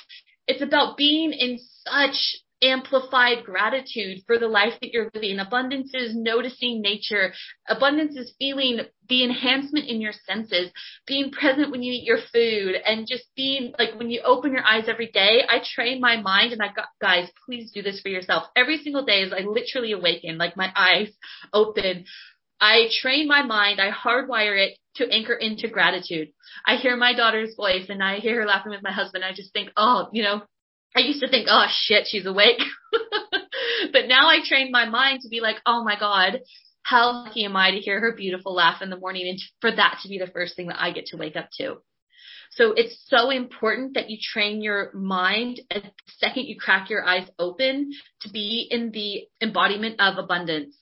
it's 0.47 0.63
about 0.63 0.97
being 0.97 1.33
in 1.33 1.59
such 1.87 2.37
amplified 2.63 3.45
gratitude 3.45 4.19
for 4.27 4.39
the 4.39 4.49
life 4.49 4.75
that 4.81 4.93
you're 4.93 5.11
living. 5.15 5.39
Abundance 5.39 5.93
is 5.95 6.15
noticing 6.15 6.81
nature. 6.81 7.33
Abundance 7.69 8.17
is 8.17 8.35
feeling 8.39 8.81
the 9.09 9.25
enhancement 9.25 9.87
in 9.87 10.01
your 10.01 10.13
senses, 10.27 10.71
being 11.07 11.31
present 11.31 11.71
when 11.71 11.83
you 11.83 11.93
eat 11.93 12.05
your 12.05 12.19
food 12.33 12.77
and 12.87 13.07
just 13.09 13.25
being 13.37 13.75
like 13.79 13.99
when 13.99 14.11
you 14.11 14.23
open 14.25 14.53
your 14.53 14.65
eyes 14.65 14.85
every 14.89 15.11
day. 15.11 15.43
I 15.49 15.61
train 15.75 16.01
my 16.01 16.21
mind 16.21 16.53
and 16.53 16.63
I 16.63 16.69
got 16.69 16.89
guys, 17.01 17.29
please 17.45 17.71
do 17.73 17.83
this 17.83 18.01
for 18.01 18.09
yourself. 18.09 18.45
Every 18.57 18.79
single 18.79 19.05
day 19.05 19.23
as 19.23 19.33
I 19.33 19.41
literally 19.41 19.93
awaken, 19.93 20.39
like 20.39 20.57
my 20.57 20.73
eyes 20.75 21.11
open. 21.53 22.05
I 22.61 22.89
train 23.03 23.29
my 23.29 23.43
mind, 23.43 23.81
I 23.81 23.91
hardwire 23.91 24.57
it 24.57 24.79
to 24.97 25.11
anchor 25.11 25.35
into 25.35 25.69
gratitude. 25.69 26.29
I 26.67 26.77
hear 26.77 26.97
my 26.97 27.13
daughter's 27.13 27.55
voice 27.57 27.87
and 27.89 28.03
I 28.03 28.21
hear 28.21 28.41
her 28.41 28.47
laughing 28.47 28.71
with 28.71 28.83
my 28.83 28.93
husband. 28.93 29.25
I 29.25 29.33
just 29.35 29.53
think, 29.53 29.71
oh, 29.77 30.09
you 30.13 30.23
know, 30.23 30.43
I 30.95 31.01
used 31.01 31.21
to 31.21 31.29
think, 31.29 31.49
oh 31.51 31.67
shit, 31.71 32.07
she's 32.07 32.27
awake. 32.27 32.61
but 33.93 34.07
now 34.07 34.29
I 34.29 34.39
trained 34.45 34.71
my 34.71 34.87
mind 34.87 35.23
to 35.23 35.29
be 35.29 35.41
like, 35.41 35.57
oh 35.67 35.83
my 35.83 35.99
God, 35.99 36.41
how 36.83 37.25
lucky 37.25 37.45
am 37.45 37.57
I 37.57 37.73
to 37.73 37.79
hear 37.79 38.01
her 38.01 38.15
beautiful 38.15 38.55
laugh 38.55 38.83
in 38.83 38.91
the 38.91 38.97
morning 38.97 39.29
and 39.29 39.41
for 39.61 39.75
that 39.75 40.01
to 40.03 40.09
be 40.09 40.19
the 40.19 40.31
first 40.31 40.55
thing 40.55 40.69
that 40.69 40.81
I 40.81 40.93
get 40.93 41.07
to 41.07 41.17
wake 41.17 41.37
up 41.37 41.49
to. 41.59 41.79
So 42.53 42.73
it's 42.73 42.97
so 43.09 43.31
important 43.31 43.95
that 43.95 44.11
you 44.11 44.19
train 44.23 44.63
your 44.63 44.93
mind 44.95 45.61
the 45.71 45.83
second 46.19 46.45
you 46.45 46.57
crack 46.59 46.89
your 46.89 47.05
eyes 47.05 47.29
open 47.39 47.91
to 48.21 48.29
be 48.31 48.69
in 48.71 48.93
the 48.93 49.27
embodiment 49.45 50.01
of 50.01 50.19
abundance 50.19 50.77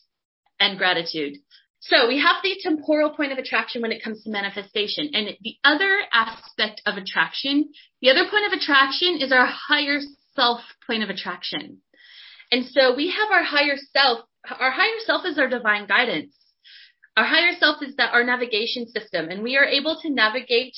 and 0.61 0.76
gratitude. 0.76 1.38
So 1.84 2.06
we 2.06 2.20
have 2.20 2.36
the 2.44 2.56
temporal 2.62 3.10
point 3.10 3.32
of 3.32 3.38
attraction 3.38 3.82
when 3.82 3.90
it 3.90 4.04
comes 4.04 4.22
to 4.22 4.30
manifestation. 4.30 5.10
And 5.14 5.36
the 5.42 5.56
other 5.64 6.02
aspect 6.12 6.80
of 6.86 6.96
attraction, 6.96 7.70
the 8.00 8.10
other 8.10 8.30
point 8.30 8.46
of 8.46 8.52
attraction 8.52 9.18
is 9.20 9.32
our 9.32 9.46
higher 9.46 9.98
self 10.36 10.60
point 10.86 11.02
of 11.02 11.10
attraction. 11.10 11.78
And 12.52 12.66
so 12.66 12.94
we 12.94 13.10
have 13.10 13.32
our 13.32 13.42
higher 13.42 13.76
self. 13.92 14.20
Our 14.48 14.70
higher 14.70 15.00
self 15.04 15.26
is 15.26 15.38
our 15.38 15.48
divine 15.48 15.88
guidance. 15.88 16.36
Our 17.16 17.24
higher 17.24 17.52
self 17.58 17.82
is 17.82 17.96
that 17.96 18.12
our 18.12 18.22
navigation 18.22 18.86
system 18.86 19.28
and 19.28 19.42
we 19.42 19.56
are 19.56 19.64
able 19.64 19.98
to 20.02 20.10
navigate 20.10 20.76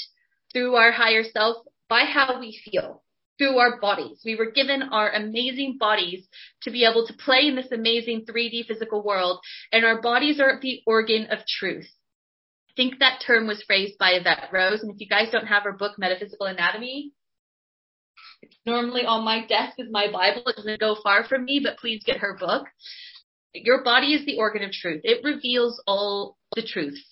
through 0.53 0.75
our 0.75 0.91
higher 0.91 1.23
self 1.23 1.59
by 1.89 2.05
how 2.07 2.41
we 2.41 2.59
feel 2.65 3.04
through 3.39 3.59
our 3.59 3.81
bodies. 3.81 4.21
We 4.25 4.37
were 4.37 4.51
given 4.51 4.83
our 4.83 5.11
amazing 5.11 5.77
bodies 5.79 6.27
to 6.63 6.71
be 6.71 6.85
able 6.85 7.07
to 7.07 7.15
play 7.15 7.47
in 7.47 7.57
this 7.57 7.73
amazing 7.73 8.27
3D 8.27 8.67
physical 8.67 9.03
world, 9.03 9.41
and 9.73 9.85
our 9.85 10.01
bodies 10.01 10.41
are 10.41 10.59
the 10.61 10.81
organ 10.87 11.27
of 11.31 11.41
truth. 11.47 11.89
I 12.71 12.73
think 12.77 12.99
that 12.99 13.23
term 13.25 13.47
was 13.47 13.63
phrased 13.63 13.99
by 13.99 14.13
Evette 14.13 14.53
Rose, 14.53 14.83
and 14.83 14.91
if 14.91 15.01
you 15.01 15.09
guys 15.09 15.31
don't 15.31 15.47
have 15.47 15.65
her 15.65 15.73
book, 15.73 15.99
Metaphysical 15.99 16.47
Anatomy, 16.47 17.13
it's 18.43 18.59
normally 18.67 19.05
on 19.07 19.25
my 19.25 19.47
desk 19.47 19.75
is 19.79 19.89
my 19.91 20.11
Bible. 20.11 20.43
It 20.47 20.57
doesn't 20.57 20.81
go 20.81 20.97
far 21.03 21.25
from 21.25 21.45
me, 21.45 21.61
but 21.63 21.79
please 21.79 22.03
get 22.05 22.19
her 22.19 22.37
book. 22.39 22.67
Your 23.55 23.83
body 23.83 24.15
is 24.15 24.27
the 24.27 24.37
organ 24.37 24.63
of 24.65 24.73
truth. 24.73 25.01
It 25.05 25.25
reveals 25.25 25.81
all 25.87 26.37
the 26.55 26.63
truths. 26.63 27.03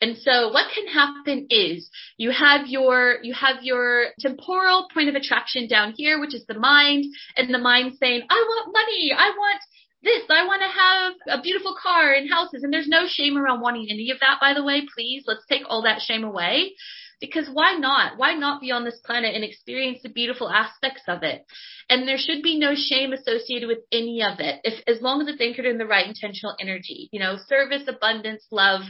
And 0.00 0.16
so 0.18 0.48
what 0.52 0.66
can 0.74 0.86
happen 0.88 1.46
is 1.48 1.88
you 2.18 2.30
have 2.30 2.66
your, 2.66 3.18
you 3.22 3.32
have 3.32 3.62
your 3.62 4.08
temporal 4.20 4.88
point 4.92 5.08
of 5.08 5.14
attraction 5.14 5.68
down 5.68 5.94
here, 5.96 6.20
which 6.20 6.34
is 6.34 6.44
the 6.46 6.58
mind 6.58 7.04
and 7.36 7.52
the 7.52 7.58
mind 7.58 7.94
saying, 7.98 8.22
I 8.28 8.34
want 8.34 8.74
money. 8.74 9.10
I 9.16 9.30
want 9.30 9.60
this. 10.02 10.22
I 10.28 10.46
want 10.46 10.62
to 10.62 10.68
have 10.68 11.38
a 11.38 11.42
beautiful 11.42 11.74
car 11.82 12.12
and 12.12 12.30
houses. 12.30 12.62
And 12.62 12.72
there's 12.72 12.88
no 12.88 13.06
shame 13.08 13.38
around 13.38 13.60
wanting 13.60 13.88
any 13.90 14.10
of 14.10 14.20
that, 14.20 14.38
by 14.40 14.52
the 14.52 14.64
way. 14.64 14.86
Please, 14.94 15.24
let's 15.26 15.46
take 15.48 15.62
all 15.66 15.82
that 15.82 16.02
shame 16.02 16.24
away. 16.24 16.74
Because 17.20 17.48
why 17.50 17.74
not? 17.74 18.18
Why 18.18 18.34
not 18.34 18.60
be 18.60 18.70
on 18.72 18.84
this 18.84 19.00
planet 19.04 19.34
and 19.34 19.42
experience 19.42 20.00
the 20.02 20.10
beautiful 20.10 20.50
aspects 20.50 21.02
of 21.08 21.22
it? 21.22 21.44
And 21.88 22.06
there 22.06 22.18
should 22.18 22.42
be 22.42 22.58
no 22.58 22.74
shame 22.74 23.12
associated 23.12 23.68
with 23.68 23.78
any 23.90 24.22
of 24.22 24.38
it, 24.40 24.60
if, 24.64 24.82
as 24.86 25.00
long 25.00 25.22
as 25.22 25.28
it's 25.28 25.40
anchored 25.40 25.64
in 25.66 25.78
the 25.78 25.86
right 25.86 26.06
intentional 26.06 26.54
energy. 26.60 27.08
You 27.12 27.20
know, 27.20 27.36
service, 27.46 27.84
abundance, 27.88 28.46
love, 28.50 28.82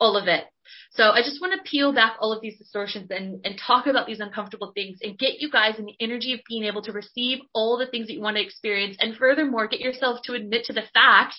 all 0.00 0.16
of 0.16 0.28
it. 0.28 0.44
So 0.90 1.10
I 1.10 1.22
just 1.22 1.40
want 1.40 1.54
to 1.54 1.70
peel 1.70 1.92
back 1.92 2.16
all 2.20 2.32
of 2.32 2.42
these 2.42 2.58
distortions 2.58 3.10
and, 3.10 3.40
and 3.44 3.58
talk 3.58 3.86
about 3.86 4.06
these 4.06 4.20
uncomfortable 4.20 4.72
things 4.74 4.98
and 5.02 5.18
get 5.18 5.40
you 5.40 5.50
guys 5.50 5.78
in 5.78 5.86
the 5.86 5.96
energy 6.00 6.34
of 6.34 6.40
being 6.48 6.64
able 6.64 6.82
to 6.82 6.92
receive 6.92 7.38
all 7.54 7.78
the 7.78 7.86
things 7.86 8.06
that 8.06 8.14
you 8.14 8.20
want 8.20 8.36
to 8.36 8.42
experience. 8.42 8.96
And 9.00 9.16
furthermore, 9.16 9.68
get 9.68 9.80
yourself 9.80 10.20
to 10.24 10.34
admit 10.34 10.64
to 10.64 10.72
the 10.72 10.84
fact 10.94 11.36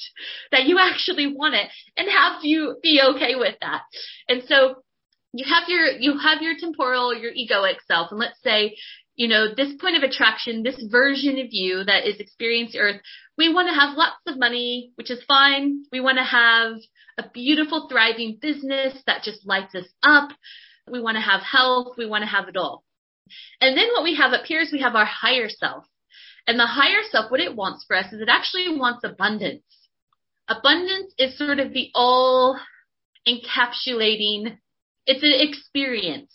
that 0.51 0.65
you 0.65 0.77
actually 0.79 1.27
want 1.27 1.55
it 1.55 1.69
and 1.95 2.09
have 2.09 2.43
you 2.43 2.77
be 2.81 3.01
okay 3.13 3.35
with 3.35 3.55
that. 3.61 3.83
And 4.27 4.43
so 4.47 4.83
you 5.33 5.45
have 5.47 5.63
your, 5.67 5.85
you 5.87 6.17
have 6.17 6.41
your 6.41 6.55
temporal, 6.59 7.15
your 7.15 7.31
egoic 7.31 7.77
self. 7.87 8.11
And 8.11 8.19
let's 8.19 8.41
say 8.43 8.75
you 9.19 9.27
know, 9.27 9.53
this 9.53 9.73
point 9.81 9.97
of 9.97 10.03
attraction, 10.03 10.63
this 10.63 10.81
version 10.89 11.39
of 11.39 11.47
you 11.49 11.83
that 11.83 12.07
is 12.07 12.21
experiencing 12.21 12.79
earth, 12.79 13.01
we 13.37 13.53
want 13.53 13.67
to 13.67 13.77
have 13.77 13.97
lots 13.97 14.15
of 14.25 14.39
money, 14.39 14.93
which 14.95 15.11
is 15.11 15.21
fine. 15.27 15.83
We 15.91 15.99
want 15.99 16.19
to 16.19 16.23
have 16.23 16.77
a 17.17 17.29
beautiful, 17.29 17.89
thriving 17.89 18.37
business 18.41 18.93
that 19.07 19.23
just 19.23 19.45
lights 19.45 19.75
us 19.75 19.87
up. 20.01 20.29
We 20.89 21.01
want 21.01 21.17
to 21.17 21.21
have 21.21 21.41
health. 21.41 21.95
We 21.97 22.05
want 22.05 22.21
to 22.21 22.29
have 22.29 22.47
it 22.47 22.55
all. 22.55 22.85
And 23.59 23.77
then 23.77 23.89
what 23.91 24.05
we 24.05 24.15
have 24.15 24.31
up 24.31 24.45
here 24.45 24.61
is 24.61 24.71
we 24.71 24.79
have 24.79 24.95
our 24.95 25.05
higher 25.05 25.49
self. 25.49 25.83
And 26.47 26.57
the 26.57 26.65
higher 26.65 27.01
self, 27.11 27.29
what 27.29 27.41
it 27.41 27.57
wants 27.57 27.83
for 27.85 27.97
us 27.97 28.13
is 28.13 28.21
it 28.21 28.29
actually 28.29 28.77
wants 28.77 29.03
abundance. 29.03 29.65
Abundance 30.47 31.13
is 31.17 31.37
sort 31.37 31.59
of 31.59 31.73
the 31.73 31.89
all 31.93 32.57
encapsulating, 33.27 34.57
it's 35.09 35.23
an 35.23 35.33
experience 35.35 36.31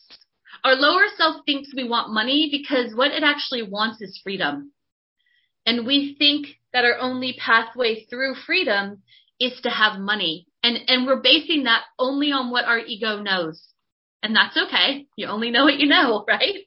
our 0.65 0.75
lower 0.75 1.05
self 1.17 1.45
thinks 1.45 1.69
we 1.75 1.87
want 1.87 2.13
money 2.13 2.49
because 2.51 2.95
what 2.97 3.13
it 3.13 3.23
actually 3.23 3.63
wants 3.63 4.01
is 4.01 4.19
freedom. 4.23 4.73
And 5.67 5.87
we 5.87 6.17
think 6.19 6.47
that 6.73 6.87
our 6.87 6.99
only 6.99 7.37
pathway 7.39 8.07
through 8.07 8.35
freedom 8.35 9.03
is 9.39 9.61
to 9.63 9.71
have 9.71 10.01
money. 10.01 10.47
And, 10.63 10.79
and 10.89 11.07
we're 11.07 11.21
basing 11.21 11.65
that 11.65 11.83
only 11.99 12.33
on 12.33 12.51
what 12.51 12.65
our 12.65 12.79
ego 12.79 13.21
knows. 13.21 13.63
And 14.23 14.35
that's 14.35 14.57
okay. 14.57 15.07
You 15.17 15.27
only 15.27 15.51
know 15.51 15.65
what 15.65 15.79
you 15.79 15.87
know, 15.87 16.25
right? 16.29 16.65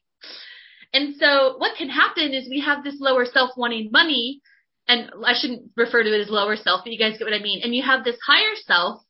And 0.94 1.16
so 1.16 1.56
what 1.58 1.76
can 1.78 1.90
happen 1.90 2.34
is 2.34 2.48
we 2.48 2.62
have 2.62 2.84
this 2.84 2.98
lower 3.00 3.26
self 3.26 3.52
wanting 3.58 3.90
money 3.92 4.42
and 4.88 5.10
I 5.26 5.34
shouldn't 5.38 5.72
refer 5.76 6.04
to 6.04 6.14
it 6.14 6.22
as 6.22 6.30
lower 6.30 6.56
self, 6.56 6.82
but 6.84 6.94
you 6.94 7.00
guys 7.00 7.18
get 7.18 7.26
what 7.26 7.34
I 7.34 7.42
mean. 7.42 7.62
And 7.64 7.76
you 7.76 7.84
have 7.84 8.04
this 8.04 8.18
higher 8.26 8.56
self 8.64 9.02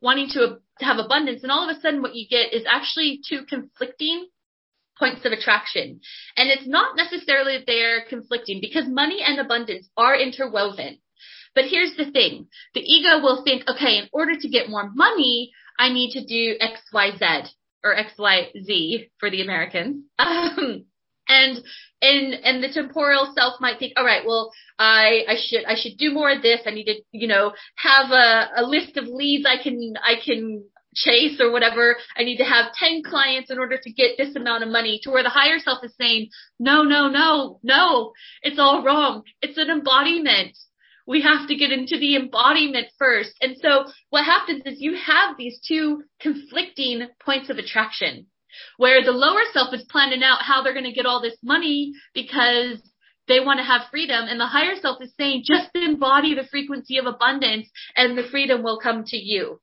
wanting 0.00 0.28
to, 0.30 0.58
to 0.82 0.88
have 0.88 0.98
abundance 0.98 1.42
and 1.42 1.52
all 1.52 1.68
of 1.68 1.76
a 1.76 1.80
sudden 1.80 2.02
what 2.02 2.14
you 2.14 2.26
get 2.28 2.52
is 2.52 2.64
actually 2.68 3.20
two 3.26 3.44
conflicting 3.48 4.26
points 4.98 5.24
of 5.24 5.32
attraction. 5.32 6.00
And 6.36 6.50
it's 6.50 6.66
not 6.66 6.96
necessarily 6.96 7.58
that 7.58 7.66
they're 7.66 8.04
conflicting 8.08 8.60
because 8.60 8.84
money 8.86 9.20
and 9.24 9.38
abundance 9.38 9.88
are 9.96 10.14
interwoven. 10.14 10.98
But 11.54 11.64
here's 11.66 11.96
the 11.96 12.10
thing. 12.10 12.48
The 12.74 12.80
ego 12.80 13.20
will 13.20 13.42
think, 13.42 13.64
okay, 13.68 13.98
in 13.98 14.08
order 14.12 14.34
to 14.38 14.48
get 14.48 14.70
more 14.70 14.90
money, 14.94 15.52
I 15.78 15.92
need 15.92 16.12
to 16.12 16.24
do 16.24 16.56
X, 16.60 16.80
Y, 16.92 17.10
Z 17.18 17.54
or 17.84 17.94
X, 17.94 18.12
Y, 18.18 18.52
Z 18.62 19.08
for 19.18 19.30
the 19.30 19.42
Americans. 19.42 20.04
Um, 20.18 20.86
and 21.28 21.62
and 22.02 22.34
and 22.34 22.62
the 22.62 22.72
temporal 22.72 23.32
self 23.36 23.60
might 23.60 23.78
think, 23.78 23.94
all 23.96 24.04
right, 24.04 24.26
well, 24.26 24.50
I 24.78 25.24
I 25.28 25.36
should 25.38 25.64
I 25.64 25.76
should 25.76 25.96
do 25.96 26.12
more 26.12 26.30
of 26.30 26.42
this. 26.42 26.60
I 26.66 26.70
need 26.70 26.86
to 26.86 27.00
you 27.12 27.28
know 27.28 27.52
have 27.76 28.10
a, 28.10 28.48
a 28.56 28.62
list 28.64 28.96
of 28.96 29.06
leads 29.06 29.46
I 29.46 29.62
can 29.62 29.94
I 30.02 30.14
can 30.22 30.64
chase 30.94 31.40
or 31.40 31.50
whatever. 31.50 31.96
I 32.16 32.24
need 32.24 32.38
to 32.38 32.44
have 32.44 32.72
10 32.74 33.02
clients 33.02 33.50
in 33.50 33.58
order 33.58 33.78
to 33.82 33.92
get 33.92 34.16
this 34.16 34.34
amount 34.36 34.62
of 34.62 34.70
money 34.70 35.00
to 35.02 35.10
where 35.10 35.22
the 35.22 35.28
higher 35.28 35.58
self 35.58 35.84
is 35.84 35.94
saying, 36.00 36.28
no, 36.58 36.82
no, 36.82 37.08
no, 37.08 37.60
no, 37.62 38.12
it's 38.42 38.58
all 38.58 38.84
wrong. 38.84 39.22
It's 39.40 39.58
an 39.58 39.70
embodiment. 39.70 40.56
We 41.06 41.22
have 41.22 41.48
to 41.48 41.56
get 41.56 41.72
into 41.72 41.98
the 41.98 42.16
embodiment 42.16 42.88
first. 42.98 43.32
And 43.40 43.56
so 43.60 43.86
what 44.10 44.24
happens 44.24 44.62
is 44.66 44.80
you 44.80 44.96
have 44.96 45.36
these 45.36 45.60
two 45.66 46.04
conflicting 46.20 47.08
points 47.24 47.50
of 47.50 47.58
attraction. 47.58 48.26
Where 48.76 49.02
the 49.02 49.12
lower 49.12 49.40
self 49.54 49.72
is 49.72 49.84
planning 49.88 50.22
out 50.22 50.42
how 50.42 50.62
they're 50.62 50.74
going 50.74 50.84
to 50.84 50.92
get 50.92 51.06
all 51.06 51.22
this 51.22 51.38
money 51.42 51.94
because 52.12 52.78
they 53.26 53.40
want 53.40 53.58
to 53.58 53.64
have 53.64 53.88
freedom 53.90 54.26
and 54.28 54.38
the 54.38 54.46
higher 54.46 54.74
self 54.80 55.00
is 55.00 55.12
saying 55.18 55.44
just 55.46 55.70
embody 55.74 56.34
the 56.34 56.46
frequency 56.50 56.98
of 56.98 57.06
abundance 57.06 57.68
and 57.96 58.18
the 58.18 58.28
freedom 58.30 58.62
will 58.62 58.78
come 58.78 59.04
to 59.04 59.16
you. 59.16 59.58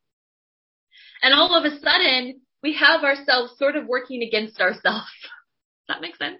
And 1.21 1.33
all 1.33 1.53
of 1.53 1.65
a 1.65 1.79
sudden 1.79 2.41
we 2.61 2.75
have 2.75 3.03
ourselves 3.03 3.53
sort 3.57 3.75
of 3.75 3.87
working 3.87 4.23
against 4.23 4.59
ourselves. 4.59 4.83
Does 4.87 5.87
that 5.87 6.01
make 6.01 6.15
sense? 6.15 6.39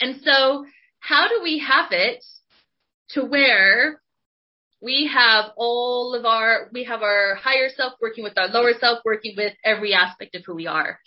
And 0.00 0.20
so 0.22 0.66
how 1.00 1.28
do 1.28 1.40
we 1.42 1.58
have 1.66 1.92
it 1.92 2.24
to 3.10 3.24
where 3.24 4.00
we 4.82 5.10
have 5.12 5.46
all 5.56 6.14
of 6.14 6.24
our, 6.24 6.68
we 6.72 6.84
have 6.84 7.02
our 7.02 7.34
higher 7.36 7.68
self 7.74 7.94
working 8.00 8.24
with 8.24 8.36
our 8.36 8.48
lower 8.48 8.72
self 8.78 9.00
working 9.04 9.34
with 9.36 9.54
every 9.64 9.94
aspect 9.94 10.34
of 10.34 10.42
who 10.44 10.54
we 10.54 10.66
are. 10.66 10.98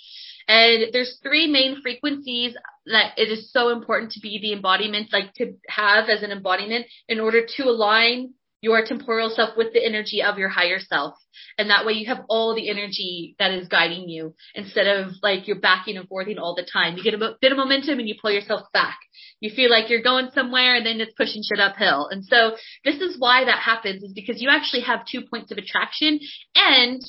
And 0.47 0.91
there's 0.91 1.19
three 1.21 1.47
main 1.47 1.81
frequencies 1.81 2.55
that 2.87 3.13
it 3.17 3.29
is 3.29 3.51
so 3.51 3.69
important 3.69 4.13
to 4.13 4.19
be 4.19 4.39
the 4.41 4.53
embodiment, 4.53 5.13
like 5.13 5.33
to 5.35 5.53
have 5.67 6.09
as 6.09 6.23
an 6.23 6.31
embodiment 6.31 6.87
in 7.07 7.19
order 7.19 7.45
to 7.57 7.63
align 7.63 8.33
your 8.61 8.85
temporal 8.85 9.29
self 9.29 9.55
with 9.55 9.73
the 9.73 9.85
energy 9.85 10.21
of 10.21 10.37
your 10.37 10.49
higher 10.49 10.79
self. 10.79 11.15
And 11.57 11.69
that 11.69 11.85
way 11.85 11.93
you 11.93 12.07
have 12.07 12.25
all 12.29 12.55
the 12.55 12.69
energy 12.69 13.35
that 13.39 13.51
is 13.51 13.67
guiding 13.67 14.09
you 14.09 14.35
instead 14.53 14.87
of 14.87 15.13
like 15.21 15.47
you're 15.47 15.59
backing 15.59 15.97
and 15.97 16.07
forthing 16.07 16.37
all 16.37 16.55
the 16.55 16.67
time. 16.71 16.97
You 16.97 17.03
get 17.03 17.13
a 17.13 17.35
bit 17.39 17.51
of 17.51 17.57
momentum 17.57 17.99
and 17.99 18.07
you 18.07 18.15
pull 18.21 18.31
yourself 18.31 18.63
back. 18.73 18.97
You 19.39 19.51
feel 19.55 19.69
like 19.69 19.89
you're 19.89 20.01
going 20.01 20.29
somewhere 20.33 20.75
and 20.75 20.85
then 20.85 20.99
it's 20.99 21.13
pushing 21.13 21.41
shit 21.43 21.59
uphill. 21.59 22.09
And 22.11 22.25
so 22.25 22.55
this 22.83 22.99
is 23.01 23.15
why 23.17 23.45
that 23.45 23.59
happens 23.59 24.03
is 24.03 24.13
because 24.13 24.41
you 24.41 24.49
actually 24.49 24.81
have 24.81 25.05
two 25.09 25.21
points 25.29 25.51
of 25.51 25.57
attraction 25.57 26.19
and 26.55 27.01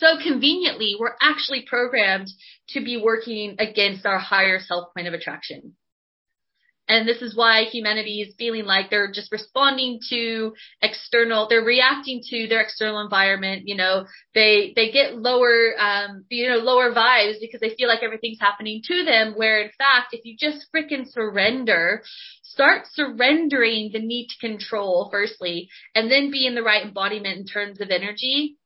so 0.00 0.16
conveniently, 0.22 0.96
we're 0.98 1.14
actually 1.20 1.66
programmed 1.68 2.28
to 2.70 2.82
be 2.82 2.96
working 2.96 3.56
against 3.58 4.06
our 4.06 4.18
higher 4.18 4.58
self 4.58 4.94
point 4.94 5.06
of 5.06 5.12
attraction. 5.12 5.76
And 6.90 7.06
this 7.06 7.22
is 7.22 7.36
why 7.36 7.66
humanity 7.66 8.20
is 8.20 8.34
feeling 8.36 8.64
like 8.64 8.90
they're 8.90 9.12
just 9.12 9.30
responding 9.30 10.00
to 10.10 10.52
external, 10.82 11.46
they're 11.48 11.62
reacting 11.62 12.20
to 12.30 12.48
their 12.48 12.60
external 12.60 13.00
environment. 13.00 13.62
You 13.66 13.76
know, 13.76 14.06
they, 14.34 14.72
they 14.74 14.90
get 14.90 15.16
lower, 15.16 15.74
um, 15.78 16.24
you 16.30 16.48
know, 16.48 16.56
lower 16.56 16.92
vibes 16.92 17.36
because 17.40 17.60
they 17.60 17.76
feel 17.76 17.86
like 17.86 18.02
everything's 18.02 18.40
happening 18.40 18.82
to 18.86 19.04
them. 19.04 19.34
Where 19.36 19.62
in 19.62 19.70
fact, 19.78 20.14
if 20.14 20.24
you 20.24 20.36
just 20.36 20.66
freaking 20.74 21.06
surrender, 21.08 22.02
start 22.42 22.86
surrendering 22.92 23.90
the 23.92 24.00
need 24.00 24.26
to 24.26 24.48
control 24.48 25.10
firstly, 25.12 25.68
and 25.94 26.10
then 26.10 26.32
be 26.32 26.44
in 26.44 26.56
the 26.56 26.62
right 26.64 26.84
embodiment 26.84 27.38
in 27.38 27.46
terms 27.46 27.80
of 27.80 27.90
energy, 27.90 28.56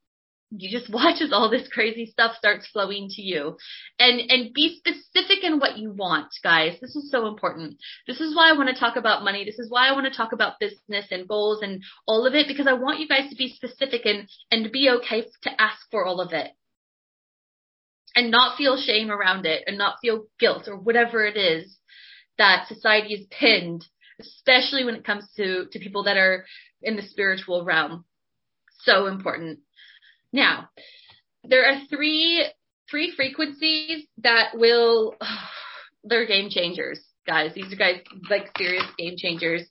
you 0.56 0.70
just 0.70 0.90
watch 0.92 1.20
as 1.20 1.32
all 1.32 1.50
this 1.50 1.68
crazy 1.68 2.06
stuff 2.06 2.36
starts 2.36 2.66
flowing 2.68 3.08
to 3.10 3.22
you. 3.22 3.56
And 3.98 4.20
and 4.30 4.54
be 4.54 4.78
specific 4.78 5.44
in 5.44 5.58
what 5.58 5.78
you 5.78 5.92
want 5.92 6.28
guys. 6.42 6.78
This 6.80 6.96
is 6.96 7.10
so 7.10 7.26
important. 7.26 7.76
This 8.06 8.20
is 8.20 8.34
why 8.34 8.50
i 8.50 8.56
want 8.56 8.68
to 8.68 8.78
talk 8.78 8.96
about 8.96 9.24
money. 9.24 9.44
This 9.44 9.58
is 9.58 9.70
why 9.70 9.88
i 9.88 9.92
want 9.92 10.06
to 10.06 10.16
talk 10.16 10.32
about 10.32 10.60
business 10.60 11.06
and 11.10 11.28
goals 11.28 11.62
and 11.62 11.82
all 12.06 12.26
of 12.26 12.34
it 12.34 12.48
because 12.48 12.66
i 12.66 12.72
want 12.72 13.00
you 13.00 13.08
guys 13.08 13.30
to 13.30 13.36
be 13.36 13.48
specific 13.48 14.02
and 14.04 14.28
and 14.50 14.72
be 14.72 14.90
okay 14.90 15.26
to 15.42 15.60
ask 15.60 15.78
for 15.90 16.04
all 16.04 16.20
of 16.20 16.32
it. 16.32 16.50
And 18.16 18.30
not 18.30 18.56
feel 18.56 18.80
shame 18.80 19.10
around 19.10 19.44
it 19.44 19.64
and 19.66 19.76
not 19.76 19.96
feel 20.00 20.26
guilt 20.38 20.68
or 20.68 20.76
whatever 20.76 21.24
it 21.24 21.36
is 21.36 21.76
that 22.38 22.68
society 22.68 23.14
is 23.14 23.26
pinned 23.30 23.84
especially 24.20 24.84
when 24.84 24.94
it 24.94 25.04
comes 25.04 25.28
to 25.36 25.66
to 25.72 25.78
people 25.78 26.04
that 26.04 26.16
are 26.16 26.44
in 26.82 26.96
the 26.96 27.02
spiritual 27.02 27.64
realm. 27.64 28.04
So 28.84 29.06
important 29.06 29.60
now, 30.34 30.68
there 31.44 31.64
are 31.64 31.80
three 31.88 32.44
three 32.90 33.12
frequencies 33.14 34.04
that 34.18 34.50
will 34.54 35.14
oh, 35.20 35.48
they're 36.04 36.26
game 36.26 36.50
changers, 36.50 37.00
guys. 37.24 37.52
These 37.54 37.72
are 37.72 37.76
guys 37.76 38.00
like 38.28 38.50
serious 38.58 38.84
game 38.98 39.14
changers. 39.16 39.62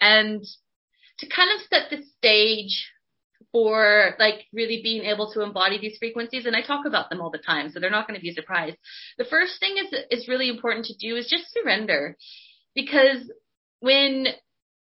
And 0.00 0.42
to 1.18 1.28
kind 1.28 1.50
of 1.54 1.66
set 1.68 1.90
the 1.90 2.02
stage 2.16 2.90
for 3.52 4.14
like 4.18 4.46
really 4.54 4.80
being 4.82 5.04
able 5.04 5.32
to 5.32 5.42
embody 5.42 5.78
these 5.78 5.98
frequencies 5.98 6.46
and 6.46 6.56
I 6.56 6.62
talk 6.62 6.86
about 6.86 7.10
them 7.10 7.20
all 7.20 7.30
the 7.30 7.38
time 7.38 7.70
so 7.70 7.78
they're 7.78 7.90
not 7.90 8.08
going 8.08 8.18
to 8.18 8.22
be 8.22 8.30
a 8.30 8.34
surprise. 8.34 8.74
The 9.18 9.24
first 9.24 9.60
thing 9.60 9.76
is 9.76 9.94
is 10.10 10.28
really 10.28 10.48
important 10.48 10.86
to 10.86 10.96
do 10.98 11.16
is 11.16 11.28
just 11.28 11.52
surrender 11.52 12.16
because 12.74 13.30
when 13.80 14.28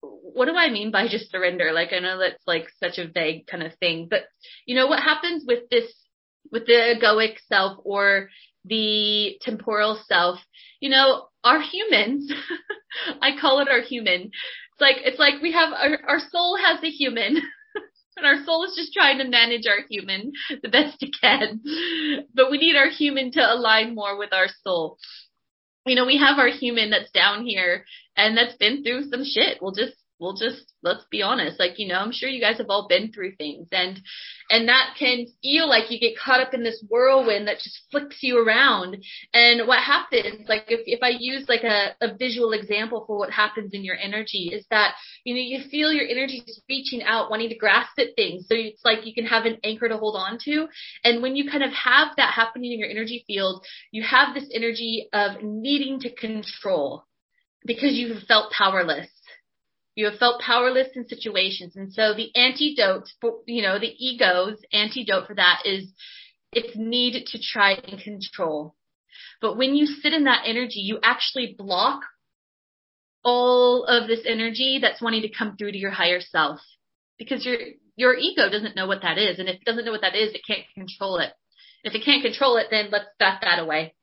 what 0.04 0.46
do 0.46 0.56
I 0.56 0.70
mean 0.70 0.92
by 0.92 1.08
just 1.08 1.32
surrender? 1.32 1.72
Like 1.74 1.94
I 1.94 2.00
know 2.00 2.20
that's 2.20 2.44
like 2.46 2.68
such 2.82 2.98
a 2.98 3.08
vague 3.08 3.48
kind 3.48 3.64
of 3.64 3.74
thing, 3.76 4.08
but 4.10 4.24
you 4.66 4.76
know 4.76 4.88
what 4.88 5.00
happens 5.00 5.44
with 5.48 5.70
this, 5.70 5.92
with 6.52 6.66
the 6.66 6.74
egoic 6.74 7.38
self 7.48 7.80
or 7.84 8.30
the 8.66 9.38
temporal 9.42 10.02
self, 10.08 10.40
you 10.80 10.90
know, 10.90 11.28
our 11.44 11.62
humans, 11.62 12.32
I 13.22 13.32
call 13.40 13.60
it 13.60 13.70
our 13.70 13.82
human. 13.82 14.32
It's 14.32 14.82
like, 14.82 14.98
it's 15.04 15.20
like 15.20 15.42
we 15.42 15.52
have 15.52 15.74
our, 15.74 16.00
our 16.08 16.20
soul 16.32 16.58
has 16.58 16.82
a 16.84 16.90
human. 16.90 17.38
and 18.18 18.26
our 18.26 18.44
soul 18.46 18.64
is 18.64 18.76
just 18.76 18.94
trying 18.94 19.18
to 19.18 19.28
manage 19.28 19.66
our 19.68 19.86
human 19.90 20.32
the 20.62 20.70
best 20.70 21.02
it 21.02 21.16
can. 21.20 21.62
But 22.34 22.52
we 22.52 22.58
need 22.58 22.76
our 22.76 22.90
human 22.90 23.32
to 23.34 23.54
align 23.54 23.96
more 23.96 24.18
with 24.18 24.34
our 24.34 24.48
soul 24.64 24.98
you 25.86 25.96
know, 25.96 26.06
we 26.06 26.18
have 26.18 26.40
our 26.40 26.48
human 26.50 26.92
that's 26.92 27.12
down 27.12 27.46
here 27.46 27.86
and 28.16 28.38
that's 28.38 28.56
been 28.56 28.84
through 28.84 29.10
some 29.10 29.24
shit. 29.24 29.60
We'll 29.62 29.74
just 29.74 29.94
we'll 30.24 30.34
just 30.34 30.74
let's 30.82 31.06
be 31.12 31.22
honest 31.22 31.60
like 31.60 31.78
you 31.78 31.88
know 31.88 32.00
i'm 32.00 32.12
sure 32.12 32.30
you 32.30 32.42
guys 32.42 32.58
have 32.58 32.70
all 32.70 32.88
been 32.88 33.12
through 33.12 33.36
things 33.36 33.68
and 33.72 34.00
and 34.50 34.68
that 34.68 34.96
can 35.00 35.26
feel 35.42 35.68
like 35.68 35.90
you 35.90 36.00
get 36.00 36.18
caught 36.18 36.40
up 36.40 36.54
in 36.54 36.64
this 36.64 36.84
whirlwind 36.90 37.48
that 37.48 37.60
just 37.60 37.82
flicks 37.92 38.18
you 38.22 38.38
around. 38.38 38.98
And 39.34 39.68
what 39.68 39.80
happens 39.80 40.48
like 40.48 40.66
if 40.68 40.82
if 40.86 41.00
i 41.02 41.10
use 41.10 41.48
like 41.48 41.64
a, 41.64 41.96
a 42.02 42.16
visual 42.16 42.54
example 42.54 43.04
for 43.08 43.18
what 43.18 43.32
happens 43.32 43.74
in 43.74 43.84
your 43.84 43.96
energy 43.96 44.52
is 44.54 44.66
that 44.70 44.94
you 45.24 45.34
know 45.34 45.42
you 45.42 45.70
feel 45.70 45.92
your 45.92 46.08
energy 46.08 46.44
just 46.46 46.62
reaching 46.70 47.04
out 47.04 47.30
wanting 47.30 47.50
to 47.50 47.56
grasp 47.56 47.98
at 47.98 48.16
things. 48.16 48.46
So 48.48 48.56
it's 48.56 48.84
like 48.84 49.06
you 49.06 49.14
can 49.14 49.26
have 49.26 49.46
an 49.46 49.58
anchor 49.64 49.90
to 49.90 49.98
hold 49.98 50.16
on 50.16 50.38
to. 50.46 50.68
And 51.04 51.22
when 51.22 51.36
you 51.36 51.50
kind 51.50 51.64
of 51.64 51.72
have 51.72 52.10
that 52.18 52.34
happening 52.34 52.74
in 52.74 52.80
your 52.80 52.90
energy 52.90 53.24
field 53.28 53.66
you 53.92 54.04
have 54.04 54.34
this 54.34 54.50
energy 54.54 55.08
of 55.14 55.42
needing 55.42 56.00
to 56.02 56.14
control 56.14 57.06
because 57.66 57.94
you've 57.94 58.24
felt 58.24 58.52
powerless 58.52 59.08
you 59.96 60.06
have 60.06 60.18
felt 60.18 60.42
powerless 60.42 60.90
in 60.96 61.08
situations. 61.08 61.76
And 61.76 61.94
so 61.94 62.14
the 62.14 62.36
antidote 62.36 63.08
for, 63.22 63.40
you 63.46 63.62
know, 63.62 63.80
the 63.80 63.94
ego's 63.98 64.60
antidote 64.72 65.28
for 65.28 65.36
that 65.36 65.62
is 65.66 65.92
its 66.52 66.76
need 66.76 67.26
to 67.28 67.40
try 67.40 67.74
and 67.74 68.02
control. 68.02 68.76
But 69.42 69.58
when 69.58 69.76
you 69.76 69.86
sit 69.86 70.14
in 70.14 70.24
that 70.24 70.44
energy, 70.46 70.80
you 70.80 71.00
actually 71.04 71.56
block 71.58 72.02
all 73.24 73.86
of 73.86 74.08
this 74.08 74.22
energy 74.26 74.80
that's 74.82 75.02
wanting 75.02 75.22
to 75.22 75.30
come 75.30 75.56
through 75.56 75.72
to 75.72 75.78
your 75.78 75.92
higher 75.92 76.20
self 76.22 76.60
because 77.18 77.46
your, 77.46 77.58
your 77.96 78.16
ego 78.16 78.50
doesn't 78.50 78.76
know 78.76 78.88
what 78.88 79.02
that 79.04 79.18
is. 79.18 79.40
And 79.40 79.48
if 79.48 79.56
it 79.56 79.66
doesn't 79.66 79.86
know 79.86 79.92
what 79.92 80.02
that 80.02 80.16
is, 80.16 80.34
it 80.34 80.42
can't 80.46 80.66
control 80.74 81.18
it. 81.18 81.32
If 81.84 81.94
it 81.94 82.04
can't 82.04 82.24
control 82.24 82.58
it, 82.58 82.68
then 82.72 82.90
let's 82.92 83.06
bat 83.20 83.40
that 83.42 83.60
away. 83.60 83.94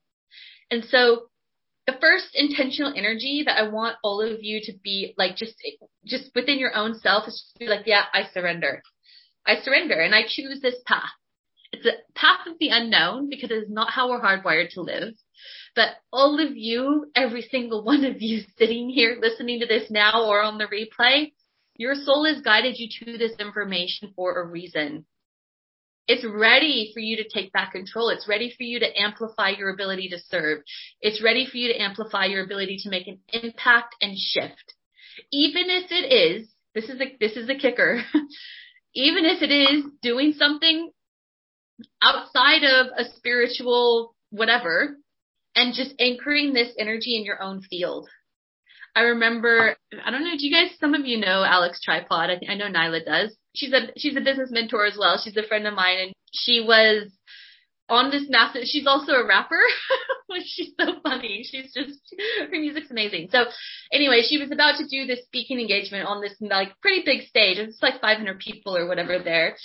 And 0.70 0.84
so 0.84 1.29
the 1.86 1.96
first 2.00 2.28
intentional 2.34 2.92
energy 2.94 3.42
that 3.46 3.58
I 3.58 3.68
want 3.68 3.96
all 4.02 4.20
of 4.20 4.42
you 4.42 4.60
to 4.64 4.72
be 4.84 5.14
like 5.16 5.36
just 5.36 5.54
just 6.04 6.30
within 6.34 6.58
your 6.58 6.74
own 6.74 6.98
self 6.98 7.26
is 7.26 7.50
to 7.54 7.58
be 7.58 7.66
like, 7.66 7.86
yeah, 7.86 8.04
I 8.12 8.28
surrender. 8.32 8.82
I 9.46 9.60
surrender 9.62 10.00
and 10.00 10.14
I 10.14 10.22
choose 10.28 10.60
this 10.60 10.76
path. 10.86 11.10
It's 11.72 11.86
a 11.86 12.18
path 12.18 12.46
of 12.46 12.58
the 12.58 12.68
unknown 12.68 13.30
because 13.30 13.50
it 13.50 13.54
is 13.54 13.70
not 13.70 13.90
how 13.90 14.10
we're 14.10 14.20
hardwired 14.20 14.70
to 14.74 14.82
live. 14.82 15.14
But 15.74 15.90
all 16.12 16.44
of 16.44 16.56
you, 16.56 17.10
every 17.14 17.42
single 17.42 17.84
one 17.84 18.04
of 18.04 18.20
you 18.20 18.42
sitting 18.58 18.90
here 18.90 19.18
listening 19.20 19.60
to 19.60 19.66
this 19.66 19.90
now 19.90 20.24
or 20.24 20.42
on 20.42 20.58
the 20.58 20.66
replay, 20.66 21.32
your 21.76 21.94
soul 21.94 22.26
has 22.26 22.42
guided 22.42 22.76
you 22.78 22.88
to 23.04 23.16
this 23.16 23.32
information 23.38 24.12
for 24.14 24.40
a 24.40 24.46
reason. 24.46 25.06
It's 26.12 26.24
ready 26.24 26.90
for 26.92 26.98
you 26.98 27.18
to 27.18 27.28
take 27.28 27.52
back 27.52 27.70
control. 27.70 28.08
It's 28.08 28.26
ready 28.26 28.52
for 28.56 28.64
you 28.64 28.80
to 28.80 29.00
amplify 29.00 29.50
your 29.50 29.68
ability 29.68 30.08
to 30.08 30.18
serve. 30.18 30.58
It's 31.00 31.22
ready 31.22 31.46
for 31.46 31.56
you 31.56 31.72
to 31.72 31.80
amplify 31.80 32.24
your 32.24 32.42
ability 32.44 32.80
to 32.82 32.90
make 32.90 33.06
an 33.06 33.20
impact 33.32 33.94
and 34.02 34.18
shift. 34.18 34.74
Even 35.30 35.66
if 35.68 35.92
it 35.92 36.12
is, 36.12 36.48
this 36.74 36.86
is 36.86 37.00
a, 37.00 37.16
this 37.20 37.36
is 37.36 37.48
a 37.48 37.54
kicker. 37.54 38.02
Even 38.96 39.24
if 39.24 39.40
it 39.40 39.52
is 39.52 39.84
doing 40.02 40.32
something 40.36 40.90
outside 42.02 42.64
of 42.64 42.88
a 42.98 43.04
spiritual 43.14 44.16
whatever 44.30 44.96
and 45.54 45.74
just 45.74 45.94
anchoring 46.00 46.52
this 46.52 46.74
energy 46.76 47.16
in 47.16 47.24
your 47.24 47.40
own 47.40 47.62
field. 47.62 48.08
I 49.00 49.02
remember, 49.02 49.76
I 50.04 50.10
don't 50.10 50.24
know, 50.24 50.36
do 50.38 50.46
you 50.46 50.52
guys, 50.52 50.76
some 50.78 50.94
of 50.94 51.06
you 51.06 51.18
know 51.18 51.42
Alex 51.44 51.80
Tripod? 51.82 52.30
I, 52.30 52.52
I 52.52 52.54
know 52.54 52.66
Nyla 52.66 53.04
does 53.04 53.36
she's 53.54 53.72
a 53.72 53.88
she's 53.96 54.16
a 54.16 54.20
business 54.20 54.50
mentor 54.50 54.86
as 54.86 54.96
well. 54.98 55.20
She's 55.22 55.36
a 55.36 55.46
friend 55.46 55.66
of 55.66 55.74
mine, 55.74 55.98
and 55.98 56.12
she 56.32 56.64
was 56.66 57.10
on 57.88 58.10
this 58.10 58.26
massive. 58.28 58.62
She's 58.64 58.86
also 58.86 59.12
a 59.12 59.26
rapper, 59.26 59.60
which 60.28 60.44
she's 60.46 60.72
so 60.78 61.00
funny. 61.02 61.44
She's 61.44 61.72
just 61.72 62.14
her 62.40 62.50
music's 62.50 62.90
amazing. 62.90 63.28
So 63.30 63.44
anyway, 63.92 64.22
she 64.26 64.38
was 64.38 64.50
about 64.52 64.76
to 64.78 64.86
do 64.88 65.06
this 65.06 65.24
speaking 65.24 65.60
engagement 65.60 66.06
on 66.06 66.20
this 66.20 66.34
like 66.40 66.68
pretty 66.80 67.02
big 67.04 67.26
stage. 67.26 67.58
It's 67.58 67.82
like 67.82 68.00
500 68.00 68.38
people 68.38 68.76
or 68.76 68.86
whatever 68.86 69.18
there, 69.18 69.56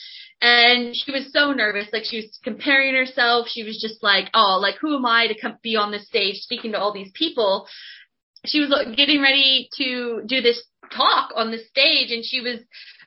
And 0.42 0.96
she 0.96 1.12
was 1.12 1.32
so 1.32 1.52
nervous, 1.52 1.90
like 1.94 2.06
she 2.06 2.18
was 2.18 2.40
comparing 2.44 2.96
herself. 2.96 3.48
She 3.50 3.64
was 3.64 3.80
just 3.80 4.02
like, 4.02 4.30
oh, 4.34 4.58
like 4.62 4.76
who 4.82 4.96
am 4.96 5.06
I 5.06 5.28
to 5.28 5.40
come 5.40 5.58
be 5.62 5.76
on 5.76 5.92
this 5.92 6.08
stage 6.08 6.38
speaking 6.38 6.72
to 6.72 6.80
all 6.80 6.94
these 6.94 7.12
people? 7.14 7.68
She 8.46 8.60
was 8.60 8.96
getting 8.96 9.22
ready 9.22 9.70
to 9.78 10.22
do 10.26 10.42
this 10.42 10.62
talk 10.92 11.32
on 11.36 11.52
the 11.52 11.58
stage 11.58 12.12
and 12.12 12.24
she 12.24 12.42
was 12.42 12.60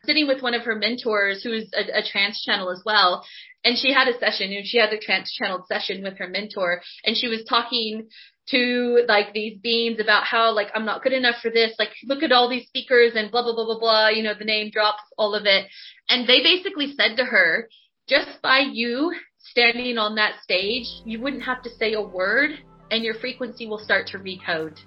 sitting 0.05 0.27
with 0.27 0.42
one 0.42 0.55
of 0.55 0.62
her 0.62 0.74
mentors 0.74 1.42
who 1.42 1.53
is 1.53 1.70
a, 1.74 1.98
a 1.98 2.03
trance 2.03 2.42
channel 2.44 2.70
as 2.70 2.83
well. 2.85 3.24
And 3.64 3.77
she 3.77 3.92
had 3.92 4.09
a 4.09 4.18
session 4.18 4.53
and 4.53 4.66
she 4.66 4.79
had 4.79 4.92
a 4.92 4.98
trance 4.98 5.33
channeled 5.33 5.66
session 5.66 6.03
with 6.03 6.18
her 6.18 6.29
mentor 6.29 6.83
and 7.05 7.16
she 7.16 7.29
was 7.29 7.44
talking 7.48 8.09
to 8.51 9.05
like 9.07 9.35
these 9.35 9.59
beings 9.59 10.01
about 10.01 10.24
how 10.24 10.55
like 10.55 10.68
I'm 10.74 10.87
not 10.87 11.03
good 11.03 11.12
enough 11.12 11.37
for 11.42 11.51
this. 11.51 11.74
Like 11.79 11.90
look 12.05 12.22
at 12.22 12.33
all 12.33 12.48
these 12.48 12.66
speakers 12.66 13.12
and 13.14 13.31
blah 13.31 13.42
blah 13.42 13.55
blah 13.55 13.66
blah 13.66 13.79
blah. 13.79 14.09
You 14.09 14.22
know 14.22 14.35
the 14.38 14.44
name 14.44 14.70
drops, 14.70 15.03
all 15.16 15.35
of 15.35 15.44
it. 15.44 15.66
And 16.09 16.29
they 16.29 16.42
basically 16.42 16.94
said 16.96 17.16
to 17.16 17.24
her, 17.24 17.68
just 18.09 18.40
by 18.42 18.61
you 18.61 19.12
standing 19.38 19.98
on 19.98 20.14
that 20.14 20.40
stage, 20.42 20.87
you 21.05 21.20
wouldn't 21.20 21.42
have 21.42 21.62
to 21.62 21.70
say 21.70 21.92
a 21.92 22.01
word, 22.01 22.51
and 22.90 23.05
your 23.05 23.14
frequency 23.14 23.66
will 23.66 23.79
start 23.79 24.07
to 24.09 24.18
recode 24.18 24.79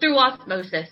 through 0.00 0.18
osmosis. 0.18 0.90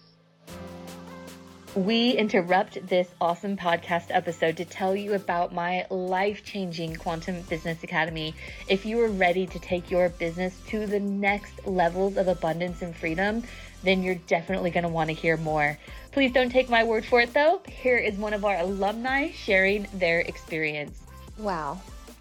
We 1.74 2.12
interrupt 2.12 2.86
this 2.86 3.06
awesome 3.20 3.58
podcast 3.58 4.06
episode 4.08 4.56
to 4.56 4.64
tell 4.64 4.96
you 4.96 5.12
about 5.12 5.52
my 5.52 5.84
life 5.90 6.42
changing 6.42 6.96
Quantum 6.96 7.42
Business 7.42 7.82
Academy. 7.82 8.34
If 8.66 8.86
you 8.86 8.98
are 9.02 9.08
ready 9.08 9.46
to 9.48 9.58
take 9.58 9.90
your 9.90 10.08
business 10.08 10.58
to 10.68 10.86
the 10.86 11.00
next 11.00 11.66
levels 11.66 12.16
of 12.16 12.28
abundance 12.28 12.80
and 12.80 12.96
freedom, 12.96 13.42
then 13.82 14.02
you're 14.02 14.14
definitely 14.14 14.70
going 14.70 14.84
to 14.84 14.88
want 14.88 15.10
to 15.10 15.14
hear 15.14 15.36
more. 15.36 15.78
Please 16.12 16.32
don't 16.32 16.48
take 16.48 16.70
my 16.70 16.82
word 16.82 17.04
for 17.04 17.20
it 17.20 17.34
though. 17.34 17.60
Here 17.68 17.98
is 17.98 18.16
one 18.16 18.32
of 18.32 18.46
our 18.46 18.56
alumni 18.56 19.30
sharing 19.32 19.86
their 19.92 20.20
experience. 20.20 20.98
Wow, 21.36 21.78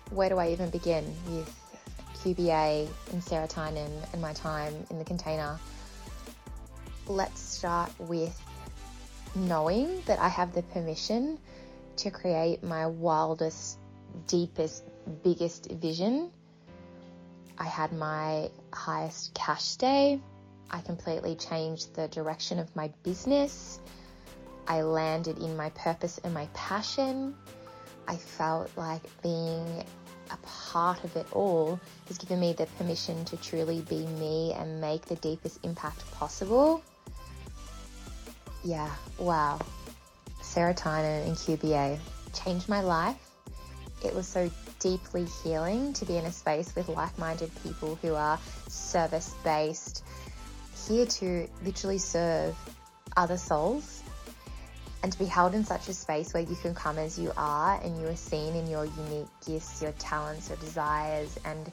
where 0.09 0.27
do 0.27 0.37
I 0.37 0.51
even 0.51 0.69
begin 0.69 1.05
with 1.29 1.49
QBA 2.17 2.89
and 3.13 3.23
Sarah 3.23 3.47
Tynan 3.47 3.91
and 4.11 4.21
my 4.21 4.33
time 4.33 4.73
in 4.89 4.99
the 4.99 5.05
container? 5.05 5.57
Let's 7.07 7.39
start 7.39 7.91
with 7.99 8.35
knowing 9.35 10.01
that 10.07 10.17
I 10.17 10.27
have 10.27 10.55
the 10.55 10.63
permission 10.63 11.37
to 11.97 12.09
create 12.09 12.63
my 12.63 12.87
wildest, 12.87 13.77
deepest, 14.25 14.83
biggest 15.23 15.69
vision. 15.69 16.31
I 17.59 17.65
had 17.65 17.93
my 17.93 18.49
highest 18.73 19.35
cash 19.35 19.75
day. 19.75 20.19
I 20.71 20.81
completely 20.81 21.35
changed 21.35 21.93
the 21.93 22.07
direction 22.07 22.57
of 22.57 22.75
my 22.75 22.91
business. 23.03 23.79
I 24.67 24.81
landed 24.81 25.37
in 25.37 25.55
my 25.55 25.69
purpose 25.69 26.19
and 26.23 26.33
my 26.33 26.47
passion. 26.55 27.35
I 28.07 28.15
felt 28.15 28.75
like 28.75 29.03
being 29.21 29.83
a 30.31 30.37
part 30.37 31.03
of 31.03 31.15
it 31.15 31.27
all 31.33 31.79
has 32.07 32.17
given 32.17 32.39
me 32.39 32.53
the 32.53 32.65
permission 32.77 33.25
to 33.25 33.37
truly 33.37 33.81
be 33.81 34.07
me 34.07 34.53
and 34.53 34.81
make 34.81 35.05
the 35.05 35.15
deepest 35.17 35.63
impact 35.63 36.09
possible. 36.11 36.81
Yeah, 38.65 38.89
wow. 39.19 39.59
Sarah 40.41 40.73
Tynan 40.73 41.27
and 41.27 41.35
QBA 41.37 41.99
changed 42.33 42.67
my 42.67 42.81
life. 42.81 43.15
It 44.03 44.15
was 44.15 44.27
so 44.27 44.49
deeply 44.79 45.25
healing 45.43 45.93
to 45.93 46.05
be 46.05 46.17
in 46.17 46.25
a 46.25 46.31
space 46.31 46.73
with 46.75 46.89
like 46.89 47.15
minded 47.19 47.51
people 47.61 47.99
who 48.01 48.15
are 48.15 48.39
service 48.67 49.35
based, 49.43 50.03
here 50.87 51.05
to 51.05 51.47
literally 51.63 51.99
serve 51.99 52.57
other 53.15 53.37
souls 53.37 54.01
and 55.03 55.11
to 55.11 55.19
be 55.19 55.25
held 55.25 55.53
in 55.53 55.63
such 55.63 55.87
a 55.87 55.93
space 55.93 56.33
where 56.33 56.41
you 56.41 56.55
can 56.55 56.73
come 56.73 56.97
as 56.97 57.19
you 57.19 57.31
are 57.37 57.79
and 57.83 58.01
you 58.01 58.07
are 58.07 58.15
seen 58.15 58.55
in 58.55 58.67
your 58.67 58.85
unique 58.85 59.27
gifts, 59.45 59.79
your 59.79 59.91
talents, 59.93 60.49
your 60.49 60.57
desires, 60.57 61.37
and 61.45 61.71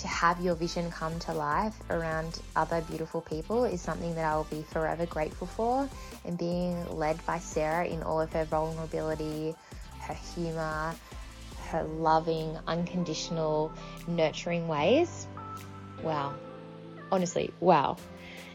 to 0.00 0.08
have 0.08 0.40
your 0.40 0.54
vision 0.54 0.90
come 0.90 1.18
to 1.20 1.32
life 1.32 1.74
around 1.90 2.40
other 2.56 2.80
beautiful 2.82 3.20
people 3.20 3.64
is 3.64 3.80
something 3.80 4.14
that 4.14 4.24
I 4.24 4.36
will 4.36 4.44
be 4.44 4.62
forever 4.62 5.06
grateful 5.06 5.46
for. 5.46 5.88
And 6.24 6.38
being 6.38 6.96
led 6.96 7.24
by 7.26 7.38
Sarah 7.38 7.86
in 7.86 8.02
all 8.02 8.20
of 8.20 8.32
her 8.32 8.44
vulnerability, 8.44 9.54
her 10.00 10.14
humor, 10.34 10.94
her 11.68 11.82
loving, 11.84 12.56
unconditional, 12.66 13.72
nurturing 14.08 14.68
ways. 14.68 15.26
Wow. 16.02 16.34
Honestly, 17.12 17.52
wow. 17.60 17.96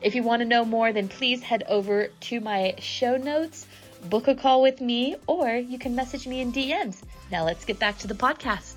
If 0.01 0.15
you 0.15 0.23
want 0.23 0.41
to 0.41 0.45
know 0.45 0.65
more, 0.65 0.91
then 0.93 1.07
please 1.07 1.41
head 1.43 1.63
over 1.67 2.07
to 2.21 2.39
my 2.39 2.75
show 2.79 3.17
notes, 3.17 3.65
book 4.09 4.27
a 4.27 4.35
call 4.35 4.61
with 4.61 4.81
me, 4.81 5.15
or 5.27 5.49
you 5.49 5.77
can 5.77 5.95
message 5.95 6.27
me 6.27 6.41
in 6.41 6.51
DMs. 6.51 7.01
Now 7.31 7.45
let's 7.45 7.65
get 7.65 7.79
back 7.79 7.97
to 7.99 8.07
the 8.07 8.13
podcast 8.13 8.74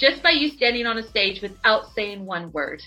just 0.00 0.22
by 0.22 0.30
you 0.30 0.48
standing 0.48 0.86
on 0.86 0.98
a 0.98 1.08
stage 1.08 1.42
without 1.42 1.84
saying 1.94 2.24
one 2.24 2.50
word. 2.52 2.80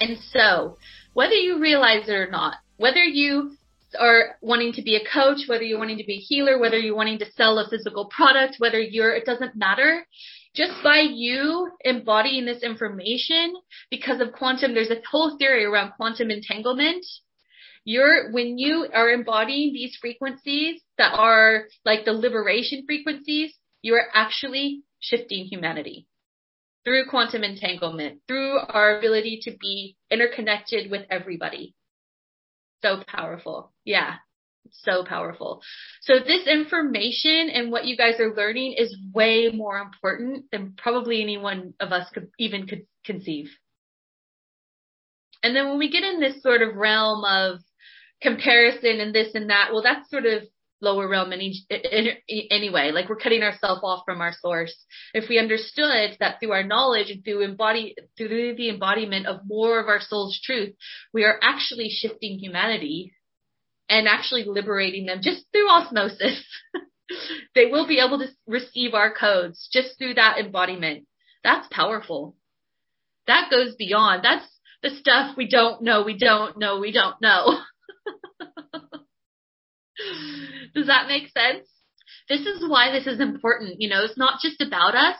And 0.00 0.16
so, 0.30 0.78
whether 1.12 1.34
you 1.34 1.60
realize 1.60 2.08
it 2.08 2.12
or 2.12 2.30
not, 2.30 2.54
whether 2.76 3.02
you 3.02 3.56
are 3.98 4.36
wanting 4.40 4.72
to 4.72 4.82
be 4.82 4.96
a 4.96 5.04
coach, 5.12 5.46
whether 5.46 5.62
you're 5.62 5.78
wanting 5.78 5.98
to 5.98 6.04
be 6.04 6.14
a 6.14 6.20
healer, 6.20 6.58
whether 6.58 6.78
you're 6.78 6.96
wanting 6.96 7.18
to 7.18 7.32
sell 7.32 7.58
a 7.58 7.68
physical 7.68 8.06
product, 8.06 8.56
whether 8.58 8.80
you're, 8.80 9.14
it 9.14 9.26
doesn't 9.26 9.56
matter. 9.56 10.06
Just 10.54 10.72
by 10.84 11.00
you 11.00 11.70
embodying 11.84 12.44
this 12.44 12.62
information, 12.62 13.54
because 13.90 14.20
of 14.20 14.32
quantum, 14.32 14.74
there's 14.74 14.90
a 14.90 15.02
whole 15.10 15.36
theory 15.36 15.64
around 15.64 15.92
quantum 15.96 16.30
entanglement. 16.30 17.04
You're, 17.84 18.30
when 18.32 18.58
you 18.58 18.88
are 18.92 19.10
embodying 19.10 19.72
these 19.72 19.96
frequencies 20.00 20.80
that 20.96 21.12
are 21.12 21.64
like 21.84 22.04
the 22.04 22.12
liberation 22.12 22.84
frequencies, 22.86 23.52
you 23.82 23.94
are 23.94 24.06
actually 24.14 24.82
shifting 25.04 25.46
humanity 25.46 26.06
through 26.84 27.06
quantum 27.08 27.42
entanglement, 27.42 28.20
through 28.28 28.58
our 28.58 28.98
ability 28.98 29.40
to 29.42 29.56
be 29.58 29.96
interconnected 30.10 30.90
with 30.90 31.02
everybody. 31.10 31.74
So 32.82 33.02
powerful. 33.06 33.72
Yeah. 33.84 34.16
So 34.70 35.04
powerful. 35.04 35.62
So 36.02 36.14
this 36.18 36.46
information 36.46 37.50
and 37.50 37.70
what 37.70 37.86
you 37.86 37.96
guys 37.96 38.18
are 38.18 38.34
learning 38.34 38.74
is 38.78 38.96
way 39.12 39.50
more 39.50 39.78
important 39.78 40.44
than 40.52 40.74
probably 40.76 41.22
any 41.22 41.38
one 41.38 41.74
of 41.80 41.92
us 41.92 42.08
could 42.12 42.28
even 42.38 42.66
could 42.66 42.86
conceive. 43.04 43.50
And 45.42 45.54
then 45.54 45.68
when 45.68 45.78
we 45.78 45.90
get 45.90 46.02
in 46.02 46.20
this 46.20 46.42
sort 46.42 46.62
of 46.62 46.76
realm 46.76 47.24
of 47.24 47.60
comparison 48.22 49.00
and 49.00 49.14
this 49.14 49.34
and 49.34 49.50
that, 49.50 49.68
well, 49.72 49.82
that's 49.82 50.10
sort 50.10 50.24
of 50.24 50.42
lower 50.84 51.08
realm 51.08 51.32
any, 51.32 51.64
anyway. 52.50 52.90
Like 52.92 53.08
we're 53.08 53.16
cutting 53.16 53.42
ourselves 53.42 53.80
off 53.82 54.04
from 54.04 54.20
our 54.20 54.32
source. 54.40 54.74
If 55.12 55.28
we 55.28 55.38
understood 55.38 56.16
that 56.20 56.38
through 56.38 56.52
our 56.52 56.62
knowledge 56.62 57.10
and 57.10 57.24
through 57.24 57.42
embody 57.42 57.96
through 58.16 58.54
the 58.56 58.70
embodiment 58.70 59.26
of 59.26 59.40
more 59.46 59.80
of 59.80 59.88
our 59.88 60.00
soul's 60.00 60.40
truth, 60.44 60.74
we 61.12 61.24
are 61.24 61.38
actually 61.42 61.88
shifting 61.90 62.38
humanity 62.38 63.14
and 63.88 64.06
actually 64.06 64.44
liberating 64.44 65.06
them 65.06 65.20
just 65.22 65.44
through 65.52 65.68
osmosis. 65.68 66.44
they 67.54 67.66
will 67.66 67.86
be 67.86 67.98
able 67.98 68.18
to 68.18 68.28
receive 68.46 68.94
our 68.94 69.12
codes 69.12 69.68
just 69.72 69.98
through 69.98 70.14
that 70.14 70.38
embodiment. 70.38 71.06
That's 71.42 71.68
powerful. 71.70 72.36
That 73.26 73.50
goes 73.50 73.74
beyond. 73.76 74.24
That's 74.24 74.46
the 74.82 74.90
stuff 74.90 75.36
we 75.36 75.48
don't 75.48 75.82
know, 75.82 76.02
we 76.04 76.16
don't 76.16 76.58
know, 76.58 76.78
we 76.78 76.92
don't 76.92 77.20
know. 77.20 77.58
Does 80.74 80.86
that 80.86 81.08
make 81.08 81.28
sense? 81.28 81.68
This 82.28 82.40
is 82.40 82.68
why 82.68 82.90
this 82.90 83.06
is 83.06 83.20
important. 83.20 83.80
You 83.80 83.88
know, 83.88 84.04
it's 84.04 84.18
not 84.18 84.40
just 84.42 84.60
about 84.60 84.94
us. 84.94 85.16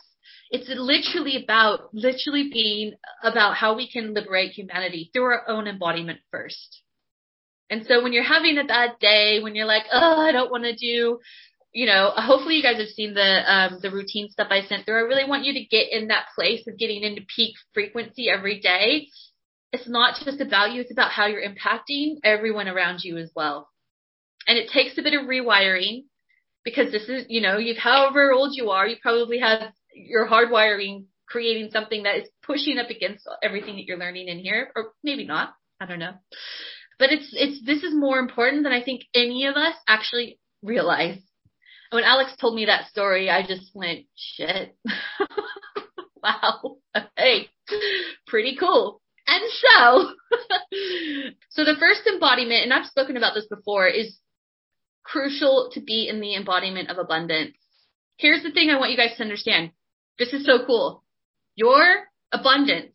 It's 0.50 0.68
literally 0.68 1.42
about, 1.42 1.92
literally 1.92 2.50
being 2.52 2.92
about 3.22 3.56
how 3.56 3.76
we 3.76 3.90
can 3.90 4.14
liberate 4.14 4.52
humanity 4.52 5.10
through 5.12 5.24
our 5.24 5.48
own 5.48 5.66
embodiment 5.66 6.20
first. 6.30 6.82
And 7.70 7.86
so 7.86 8.02
when 8.02 8.12
you're 8.12 8.22
having 8.22 8.58
a 8.58 8.64
bad 8.64 8.92
day, 9.00 9.40
when 9.42 9.54
you're 9.54 9.66
like, 9.66 9.84
oh, 9.92 10.20
I 10.20 10.32
don't 10.32 10.50
want 10.50 10.64
to 10.64 10.76
do, 10.76 11.18
you 11.72 11.86
know, 11.86 12.12
hopefully 12.14 12.56
you 12.56 12.62
guys 12.62 12.78
have 12.78 12.88
seen 12.88 13.14
the, 13.14 13.52
um, 13.52 13.78
the 13.82 13.90
routine 13.90 14.28
stuff 14.30 14.48
I 14.50 14.62
sent 14.62 14.86
through. 14.86 14.96
I 14.98 15.08
really 15.08 15.28
want 15.28 15.44
you 15.44 15.54
to 15.54 15.64
get 15.64 15.90
in 15.90 16.08
that 16.08 16.26
place 16.34 16.66
of 16.68 16.78
getting 16.78 17.02
into 17.02 17.22
peak 17.34 17.56
frequency 17.72 18.28
every 18.30 18.60
day. 18.60 19.08
It's 19.72 19.88
not 19.88 20.20
just 20.24 20.40
about 20.40 20.72
you. 20.72 20.82
It's 20.82 20.92
about 20.92 21.10
how 21.10 21.26
you're 21.26 21.42
impacting 21.42 22.18
everyone 22.22 22.68
around 22.68 23.00
you 23.02 23.18
as 23.18 23.32
well. 23.34 23.68
And 24.46 24.58
it 24.58 24.70
takes 24.70 24.98
a 24.98 25.02
bit 25.02 25.14
of 25.14 25.26
rewiring 25.26 26.04
because 26.64 26.90
this 26.90 27.08
is, 27.08 27.26
you 27.28 27.40
know, 27.40 27.58
you've, 27.58 27.78
however 27.78 28.32
old 28.32 28.52
you 28.54 28.70
are, 28.70 28.86
you 28.86 28.96
probably 29.02 29.38
have 29.38 29.72
your 29.94 30.28
hardwiring 30.28 31.04
creating 31.26 31.70
something 31.70 32.02
that 32.02 32.16
is 32.16 32.28
pushing 32.42 32.78
up 32.78 32.90
against 32.90 33.28
everything 33.42 33.76
that 33.76 33.84
you're 33.84 33.98
learning 33.98 34.28
in 34.28 34.38
here, 34.38 34.70
or 34.76 34.92
maybe 35.02 35.24
not. 35.24 35.54
I 35.80 35.86
don't 35.86 35.98
know. 35.98 36.12
But 36.98 37.12
it's, 37.12 37.28
it's, 37.32 37.64
this 37.64 37.82
is 37.82 37.94
more 37.94 38.18
important 38.18 38.62
than 38.62 38.72
I 38.72 38.82
think 38.82 39.02
any 39.14 39.46
of 39.46 39.56
us 39.56 39.74
actually 39.88 40.38
realize. 40.62 41.18
When 41.90 42.04
Alex 42.04 42.32
told 42.40 42.54
me 42.54 42.66
that 42.66 42.88
story, 42.88 43.30
I 43.30 43.46
just 43.46 43.70
went, 43.74 44.06
shit. 44.16 44.76
wow. 46.22 46.76
Hey, 47.16 47.48
pretty 48.26 48.56
cool. 48.58 49.00
And 49.26 49.42
so, 49.50 50.10
so 51.50 51.64
the 51.64 51.78
first 51.78 52.06
embodiment, 52.06 52.64
and 52.64 52.72
I've 52.72 52.86
spoken 52.86 53.16
about 53.16 53.34
this 53.34 53.46
before, 53.46 53.88
is 53.88 54.18
crucial 55.04 55.70
to 55.72 55.80
be 55.80 56.08
in 56.08 56.20
the 56.20 56.34
embodiment 56.34 56.90
of 56.90 56.98
abundance. 56.98 57.56
Here's 58.16 58.42
the 58.42 58.50
thing 58.50 58.70
I 58.70 58.78
want 58.78 58.90
you 58.90 58.96
guys 58.96 59.16
to 59.16 59.22
understand. 59.22 59.70
This 60.18 60.32
is 60.32 60.44
so 60.44 60.64
cool. 60.66 61.04
Your 61.56 62.04
abundance, 62.32 62.94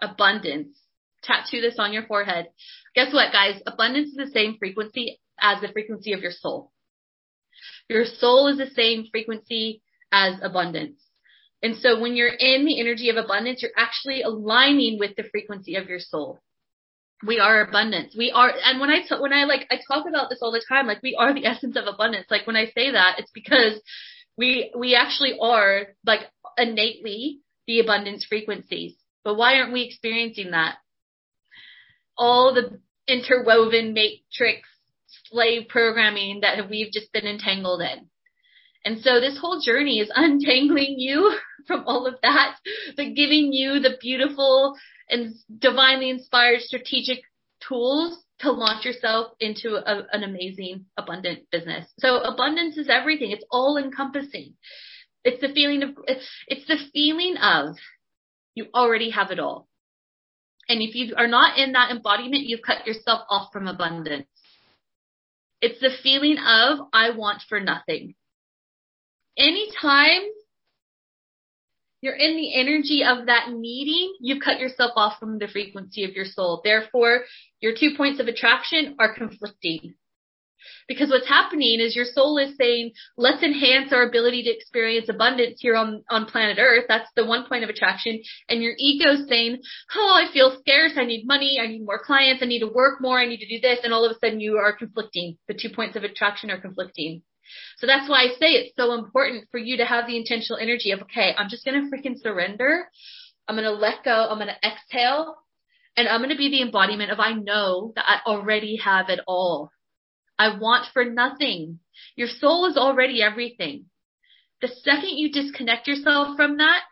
abundance, 0.00 0.76
tattoo 1.22 1.60
this 1.60 1.76
on 1.78 1.92
your 1.92 2.06
forehead. 2.06 2.48
Guess 2.94 3.12
what, 3.12 3.32
guys? 3.32 3.60
Abundance 3.66 4.10
is 4.10 4.16
the 4.16 4.30
same 4.32 4.56
frequency 4.58 5.20
as 5.40 5.60
the 5.60 5.68
frequency 5.68 6.12
of 6.12 6.20
your 6.20 6.32
soul. 6.32 6.72
Your 7.88 8.04
soul 8.04 8.48
is 8.48 8.58
the 8.58 8.70
same 8.70 9.06
frequency 9.10 9.82
as 10.12 10.34
abundance. 10.42 11.00
And 11.62 11.76
so 11.76 12.00
when 12.00 12.14
you're 12.14 12.28
in 12.28 12.64
the 12.64 12.80
energy 12.80 13.10
of 13.10 13.16
abundance, 13.16 13.62
you're 13.62 13.72
actually 13.76 14.22
aligning 14.22 14.98
with 14.98 15.16
the 15.16 15.24
frequency 15.24 15.74
of 15.74 15.88
your 15.88 15.98
soul. 15.98 16.40
We 17.26 17.40
are 17.40 17.62
abundance. 17.62 18.14
We 18.16 18.30
are, 18.30 18.52
and 18.64 18.80
when 18.80 18.90
I, 18.90 19.00
t- 19.00 19.16
when 19.18 19.32
I 19.32 19.44
like, 19.44 19.66
I 19.70 19.78
talk 19.88 20.06
about 20.08 20.30
this 20.30 20.38
all 20.40 20.52
the 20.52 20.64
time, 20.68 20.86
like 20.86 21.02
we 21.02 21.16
are 21.18 21.34
the 21.34 21.46
essence 21.52 21.76
of 21.76 21.86
abundance. 21.86 22.26
Like 22.30 22.46
when 22.46 22.56
I 22.56 22.66
say 22.66 22.92
that, 22.92 23.16
it's 23.18 23.30
because 23.32 23.80
we, 24.36 24.72
we 24.76 24.94
actually 24.94 25.36
are 25.40 25.88
like 26.06 26.20
innately 26.56 27.40
the 27.66 27.80
abundance 27.80 28.24
frequencies. 28.24 28.94
But 29.24 29.36
why 29.36 29.54
aren't 29.56 29.72
we 29.72 29.82
experiencing 29.82 30.52
that? 30.52 30.76
All 32.16 32.54
the 32.54 32.80
interwoven 33.06 33.94
matrix 33.94 34.68
slave 35.30 35.68
programming 35.68 36.40
that 36.40 36.68
we've 36.70 36.92
just 36.92 37.12
been 37.12 37.26
entangled 37.26 37.82
in. 37.82 38.08
And 38.84 39.00
so 39.02 39.20
this 39.20 39.38
whole 39.38 39.60
journey 39.60 39.98
is 39.98 40.10
untangling 40.14 40.96
you 40.98 41.36
from 41.66 41.84
all 41.86 42.06
of 42.06 42.14
that, 42.22 42.56
but 42.96 43.14
giving 43.14 43.52
you 43.52 43.80
the 43.80 43.96
beautiful 44.00 44.76
and 45.10 45.34
divinely 45.58 46.10
inspired 46.10 46.60
strategic 46.60 47.20
tools 47.66 48.22
to 48.40 48.52
launch 48.52 48.84
yourself 48.84 49.32
into 49.40 49.74
a, 49.74 50.06
an 50.12 50.22
amazing, 50.22 50.86
abundant 50.96 51.50
business. 51.50 51.86
So 51.98 52.18
abundance 52.18 52.76
is 52.76 52.88
everything. 52.88 53.30
It's 53.30 53.44
all 53.50 53.76
encompassing. 53.76 54.54
It's 55.24 55.40
the 55.40 55.52
feeling 55.52 55.82
of, 55.82 55.90
it's, 56.06 56.28
it's 56.46 56.66
the 56.66 56.78
feeling 56.92 57.36
of 57.36 57.76
you 58.54 58.66
already 58.74 59.10
have 59.10 59.30
it 59.30 59.40
all. 59.40 59.66
And 60.68 60.82
if 60.82 60.94
you 60.94 61.14
are 61.16 61.26
not 61.26 61.58
in 61.58 61.72
that 61.72 61.90
embodiment, 61.90 62.44
you've 62.44 62.62
cut 62.62 62.86
yourself 62.86 63.22
off 63.28 63.52
from 63.52 63.66
abundance. 63.66 64.28
It's 65.60 65.80
the 65.80 65.90
feeling 66.02 66.36
of 66.38 66.86
I 66.92 67.10
want 67.10 67.42
for 67.48 67.58
nothing 67.58 68.14
anytime 69.38 70.22
you're 72.00 72.14
in 72.14 72.36
the 72.36 72.54
energy 72.54 73.02
of 73.04 73.26
that 73.26 73.50
needing, 73.50 74.14
you've 74.20 74.42
cut 74.42 74.60
yourself 74.60 74.92
off 74.96 75.18
from 75.18 75.38
the 75.38 75.48
frequency 75.48 76.04
of 76.04 76.12
your 76.12 76.24
soul. 76.24 76.60
Therefore, 76.62 77.22
your 77.60 77.74
two 77.78 77.96
points 77.96 78.20
of 78.20 78.28
attraction 78.28 78.96
are 78.98 79.14
conflicting. 79.14 79.94
Because 80.86 81.10
what's 81.10 81.28
happening 81.28 81.80
is 81.80 81.94
your 81.94 82.04
soul 82.04 82.38
is 82.38 82.56
saying, 82.56 82.92
let's 83.16 83.42
enhance 83.42 83.92
our 83.92 84.08
ability 84.08 84.42
to 84.44 84.50
experience 84.50 85.08
abundance 85.08 85.58
here 85.60 85.76
on, 85.76 86.02
on 86.10 86.26
planet 86.26 86.58
Earth. 86.60 86.84
That's 86.88 87.10
the 87.14 87.26
one 87.26 87.46
point 87.46 87.64
of 87.64 87.70
attraction. 87.70 88.20
And 88.48 88.62
your 88.62 88.74
ego 88.78 89.12
is 89.12 89.28
saying, 89.28 89.58
oh, 89.94 90.22
I 90.24 90.32
feel 90.32 90.56
scarce. 90.60 90.92
I 90.96 91.04
need 91.04 91.26
money. 91.26 91.58
I 91.62 91.66
need 91.66 91.84
more 91.84 92.00
clients. 92.02 92.42
I 92.42 92.46
need 92.46 92.60
to 92.60 92.72
work 92.72 93.00
more. 93.00 93.18
I 93.18 93.26
need 93.26 93.40
to 93.40 93.48
do 93.48 93.60
this. 93.60 93.80
And 93.84 93.92
all 93.92 94.04
of 94.04 94.12
a 94.12 94.18
sudden 94.18 94.40
you 94.40 94.56
are 94.56 94.76
conflicting. 94.76 95.36
The 95.46 95.54
two 95.54 95.70
points 95.70 95.96
of 95.96 96.04
attraction 96.04 96.50
are 96.50 96.60
conflicting. 96.60 97.22
So 97.78 97.86
that's 97.86 98.08
why 98.08 98.22
I 98.22 98.28
say 98.38 98.52
it's 98.52 98.76
so 98.76 98.94
important 98.94 99.48
for 99.50 99.58
you 99.58 99.78
to 99.78 99.84
have 99.84 100.06
the 100.06 100.16
intentional 100.16 100.58
energy 100.58 100.90
of, 100.90 101.02
okay, 101.02 101.34
I'm 101.36 101.48
just 101.48 101.64
going 101.64 101.80
to 101.80 101.96
freaking 101.96 102.20
surrender. 102.20 102.88
I'm 103.46 103.56
going 103.56 103.64
to 103.64 103.72
let 103.72 104.04
go. 104.04 104.28
I'm 104.28 104.38
going 104.38 104.48
to 104.48 104.68
exhale 104.68 105.36
and 105.96 106.06
I'm 106.06 106.20
going 106.20 106.30
to 106.30 106.36
be 106.36 106.50
the 106.50 106.62
embodiment 106.62 107.10
of 107.10 107.18
I 107.18 107.32
know 107.32 107.92
that 107.96 108.04
I 108.06 108.20
already 108.28 108.76
have 108.76 109.08
it 109.08 109.20
all. 109.26 109.70
I 110.38 110.56
want 110.56 110.86
for 110.92 111.04
nothing. 111.04 111.80
Your 112.14 112.28
soul 112.28 112.66
is 112.66 112.76
already 112.76 113.20
everything. 113.22 113.86
The 114.60 114.68
second 114.68 115.18
you 115.18 115.32
disconnect 115.32 115.88
yourself 115.88 116.36
from 116.36 116.58
that, 116.58 116.82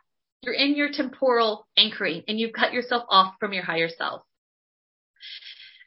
you're 0.42 0.54
in 0.54 0.76
your 0.76 0.90
temporal 0.92 1.66
anchoring 1.76 2.22
and 2.26 2.38
you've 2.38 2.52
cut 2.52 2.72
yourself 2.72 3.04
off 3.08 3.34
from 3.38 3.52
your 3.52 3.64
higher 3.64 3.88
self. 3.88 4.22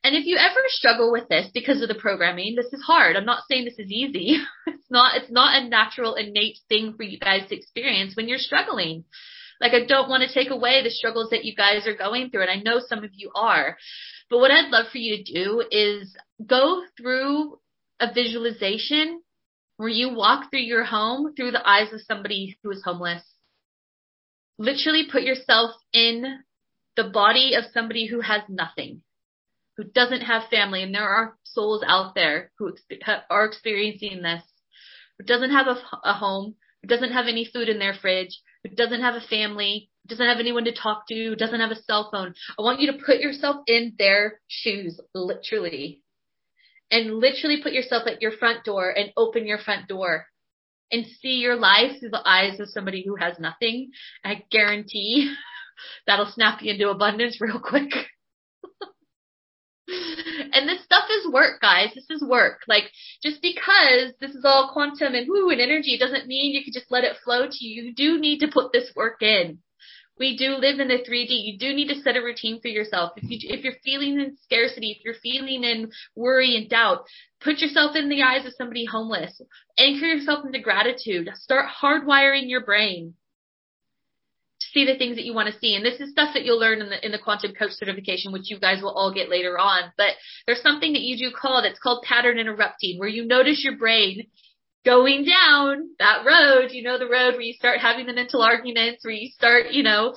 And 0.04 0.16
if 0.16 0.26
you 0.26 0.38
ever 0.38 0.62
struggle 0.68 1.12
with 1.12 1.28
this 1.28 1.50
because 1.54 1.82
of 1.82 1.90
the 1.90 1.96
programming, 1.96 2.56
this 2.56 2.72
is 2.72 2.82
hard. 2.82 3.16
I'm 3.16 3.26
not 3.26 3.44
saying 3.50 3.66
this 3.66 3.80
is 3.80 3.92
easy. 3.92 4.38
It's 4.68 4.92
not, 4.92 5.18
it's 5.18 5.32
not 5.32 5.62
a 5.62 5.70
natural 5.70 6.16
innate 6.16 6.58
thing 6.68 6.96
for 6.98 7.04
you 7.04 7.20
guys 7.20 7.48
to 7.48 7.56
experience 7.56 8.16
when 8.16 8.28
you're 8.28 8.40
struggling. 8.40 9.04
Like 9.62 9.74
I 9.74 9.86
don't 9.86 10.10
want 10.10 10.24
to 10.24 10.34
take 10.34 10.50
away 10.50 10.82
the 10.82 10.90
struggles 10.90 11.30
that 11.30 11.46
you 11.46 11.56
guys 11.56 11.86
are 11.86 11.96
going 11.96 12.32
through 12.32 12.42
and 12.42 12.50
I 12.50 12.56
know 12.56 12.80
some 12.80 13.04
of 13.04 13.12
you 13.14 13.30
are. 13.36 13.78
But 14.32 14.40
what 14.40 14.50
I'd 14.50 14.72
love 14.72 14.88
for 14.92 14.98
you 14.98 15.24
to 15.24 15.32
do 15.32 15.64
is 15.70 16.16
go 16.44 16.82
through 16.98 17.60
a 18.00 18.12
visualization 18.12 19.22
where 19.78 19.90
you 19.90 20.16
walk 20.16 20.50
through 20.50 20.62
your 20.62 20.86
home 20.86 21.36
through 21.36 21.52
the 21.52 21.70
eyes 21.70 21.94
of 21.94 22.02
somebody 22.08 22.58
who 22.64 22.72
is 22.72 22.82
homeless. 22.84 23.22
Literally 24.58 25.04
put 25.12 25.22
yourself 25.22 25.72
in 25.94 26.40
the 26.96 27.04
body 27.04 27.54
of 27.54 27.66
somebody 27.74 28.08
who 28.08 28.22
has 28.22 28.42
nothing 28.50 29.04
who 29.80 29.86
doesn't 29.86 30.24
have 30.24 30.50
family, 30.50 30.84
and 30.84 30.94
there 30.94 31.08
are 31.08 31.38
souls 31.46 31.82
out 31.88 32.14
there 32.14 32.52
who 32.60 32.74
are 33.30 33.46
experiencing 33.46 34.22
this, 34.22 34.44
who 35.18 35.24
doesn't 35.24 35.52
have 35.52 35.68
a, 35.68 35.78
a 36.04 36.12
home, 36.12 36.56
who 36.82 36.90
doesn't 36.90 37.14
have 37.14 37.28
any 37.28 37.46
food 37.46 37.70
in 37.70 37.80
their 37.80 37.94
fridge, 37.94 38.42
who 38.62 38.76
doesn't 38.76 39.00
have 39.00 39.16
a 39.16 39.26
family, 39.26 39.90
who 40.04 40.10
doesn't 40.10 40.28
have 40.28 40.42
anyone 40.42 40.66
to 40.66 40.74
talk 40.74 41.08
to, 41.08 41.16
who 41.16 41.36
doesn't 41.38 41.62
have 41.62 41.72
a 41.72 41.82
cell 41.84 42.10
phone. 42.12 42.34
I 42.60 42.62
want 42.62 42.82
you 42.82 42.92
to 42.92 42.98
put 43.06 43.22
yourself 43.22 43.64
in 43.68 43.94
their 43.98 44.42
shoes, 44.50 45.00
literally. 45.16 46.04
And 46.92 47.16
literally 47.16 47.64
put 47.64 47.72
yourself 47.72 48.04
at 48.06 48.22
your 48.22 48.34
front 48.34 48.66
door 48.66 48.90
and 48.90 49.14
open 49.16 49.48
your 49.48 49.60
front 49.60 49.88
door 49.88 50.26
and 50.92 51.06
see 51.22 51.38
your 51.38 51.56
life 51.56 52.02
through 52.02 52.10
the 52.10 52.28
eyes 52.28 52.60
of 52.60 52.68
somebody 52.68 53.06
who 53.08 53.16
has 53.16 53.40
nothing. 53.40 53.92
I 54.26 54.44
guarantee 54.52 55.34
that'll 56.06 56.34
snap 56.34 56.62
you 56.62 56.74
into 56.74 56.90
abundance 56.90 57.40
real 57.40 57.62
quick. 57.62 57.94
And 60.54 60.68
this 60.68 60.84
stuff 60.84 61.06
is 61.10 61.32
work, 61.32 61.62
guys. 61.62 61.90
This 61.96 62.10
is 62.10 62.24
work. 62.24 62.62
Like, 62.68 62.92
just 63.24 63.42
because 63.42 64.14
this 64.20 64.32
is 64.32 64.46
all 64.46 64.72
quantum 64.74 65.14
and 65.16 65.28
woo 65.28 65.50
and 65.50 65.62
energy 65.62 65.98
doesn't 65.98 66.28
mean 66.28 66.54
you 66.54 66.64
can 66.64 66.74
just 66.74 66.92
let 66.92 67.04
it 67.04 67.18
flow 67.24 67.48
to 67.50 67.66
you. 67.66 67.84
You 67.84 67.94
do 67.94 68.20
need 68.20 68.40
to 68.40 68.48
put 68.48 68.72
this 68.72 68.92
work 68.96 69.22
in. 69.22 69.60
We 70.20 70.36
do 70.36 70.58
live 70.58 70.82
in 70.82 70.90
the 70.90 70.96
3D. 70.96 71.30
You 71.30 71.58
do 71.58 71.74
need 71.74 71.88
to 71.88 72.02
set 72.02 72.18
a 72.18 72.22
routine 72.22 72.60
for 72.62 72.68
yourself. 72.68 73.14
If 73.16 73.30
you, 73.30 73.38
if 73.56 73.64
you're 73.64 73.80
feeling 73.86 74.20
in 74.20 74.38
scarcity, 74.44 74.92
if 74.92 75.06
you're 75.06 75.14
feeling 75.24 75.64
in 75.64 75.92
worry 76.14 76.58
and 76.58 76.70
doubt, 76.70 77.06
put 77.40 77.60
yourself 77.60 77.96
in 77.96 78.10
the 78.10 78.22
eyes 78.22 78.46
of 78.46 78.54
somebody 78.58 78.84
homeless. 78.84 79.42
Anchor 79.78 80.08
yourself 80.08 80.46
into 80.46 80.60
gratitude. 80.60 81.30
Start 81.36 81.68
hardwiring 81.82 82.50
your 82.50 82.66
brain 82.66 83.14
see 84.72 84.86
the 84.86 84.98
things 84.98 85.16
that 85.16 85.26
you 85.26 85.34
want 85.34 85.52
to 85.52 85.60
see. 85.60 85.76
And 85.76 85.86
this 85.86 86.00
is 86.00 86.12
stuff 86.12 86.34
that 86.34 86.46
you'll 86.46 86.60
learn 86.60 86.82
in 86.82 86.90
the, 86.90 87.06
in 87.06 87.12
the 87.12 87.20
quantum 87.20 87.54
coach 87.54 87.72
certification, 87.72 88.32
which 88.32 88.50
you 88.50 88.60
guys 88.60 88.82
will 88.82 88.94
all 88.94 89.14
get 89.14 89.30
later 89.30 89.58
on. 89.58 89.92
But 89.98 90.12
there's 90.46 90.62
something 90.62 90.94
that 90.94 91.02
you 91.02 91.18
do 91.18 91.36
call 91.36 91.62
that's 91.62 91.80
called 91.80 92.04
pattern 92.04 92.38
interrupting, 92.38 93.00
where 93.00 93.10
you 93.10 93.26
notice 93.26 93.64
your 93.64 93.78
brain 93.78 94.28
going 94.86 95.26
down 95.26 95.90
that 96.00 96.26
road, 96.26 96.72
you 96.72 96.84
know, 96.84 96.98
the 96.98 97.06
road 97.06 97.34
where 97.34 97.42
you 97.42 97.54
start 97.54 97.80
having 97.80 98.06
the 98.06 98.14
mental 98.14 98.42
arguments, 98.42 99.04
where 99.04 99.14
you 99.14 99.30
start, 99.30 99.72
you 99.72 99.84
know, 99.84 100.16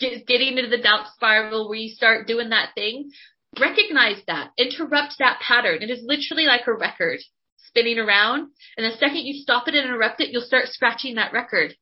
get, 0.00 0.26
getting 0.26 0.56
into 0.56 0.70
the 0.70 0.82
doubt 0.82 1.06
spiral, 1.14 1.68
where 1.68 1.78
you 1.78 1.94
start 1.94 2.26
doing 2.26 2.50
that 2.50 2.70
thing. 2.74 3.10
Recognize 3.58 4.22
that. 4.26 4.50
Interrupt 4.58 5.14
that 5.18 5.40
pattern. 5.40 5.82
It 5.82 5.90
is 5.90 6.02
literally 6.02 6.46
like 6.46 6.66
a 6.66 6.72
record 6.72 7.20
spinning 7.56 7.98
around. 7.98 8.50
And 8.76 8.90
the 8.90 8.96
second 8.96 9.26
you 9.26 9.42
stop 9.42 9.68
it 9.68 9.74
and 9.74 9.86
interrupt 9.86 10.20
it, 10.20 10.30
you'll 10.30 10.42
start 10.42 10.68
scratching 10.68 11.16
that 11.16 11.32
record 11.32 11.74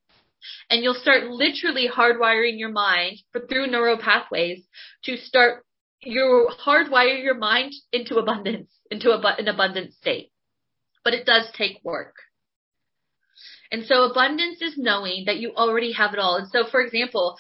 and 0.71 0.83
you'll 0.83 0.95
start 0.95 1.25
literally 1.25 1.89
hardwiring 1.89 2.59
your 2.59 2.71
mind 2.71 3.19
for, 3.33 3.47
through 3.47 3.69
neural 3.69 3.99
pathways 3.99 4.65
to 5.05 5.17
start 5.17 5.65
you 6.01 6.49
hardwire 6.65 7.23
your 7.23 7.35
mind 7.35 7.73
into 7.93 8.17
abundance, 8.17 8.71
into 8.91 9.11
a, 9.11 9.37
an 9.39 9.49
abundant 9.49 9.93
state. 9.95 10.31
But 11.05 11.15
it 11.15 11.27
does 11.27 11.49
take 11.57 11.79
work. 11.83 12.15
And 13.73 13.85
so 13.85 14.05
abundance 14.05 14.63
is 14.63 14.75
knowing 14.77 15.25
that 15.27 15.39
you 15.39 15.53
already 15.57 15.93
have 15.93 16.13
it 16.13 16.21
all. 16.21 16.37
And 16.37 16.49
so, 16.49 16.65
for 16.71 16.81
example, 16.81 17.37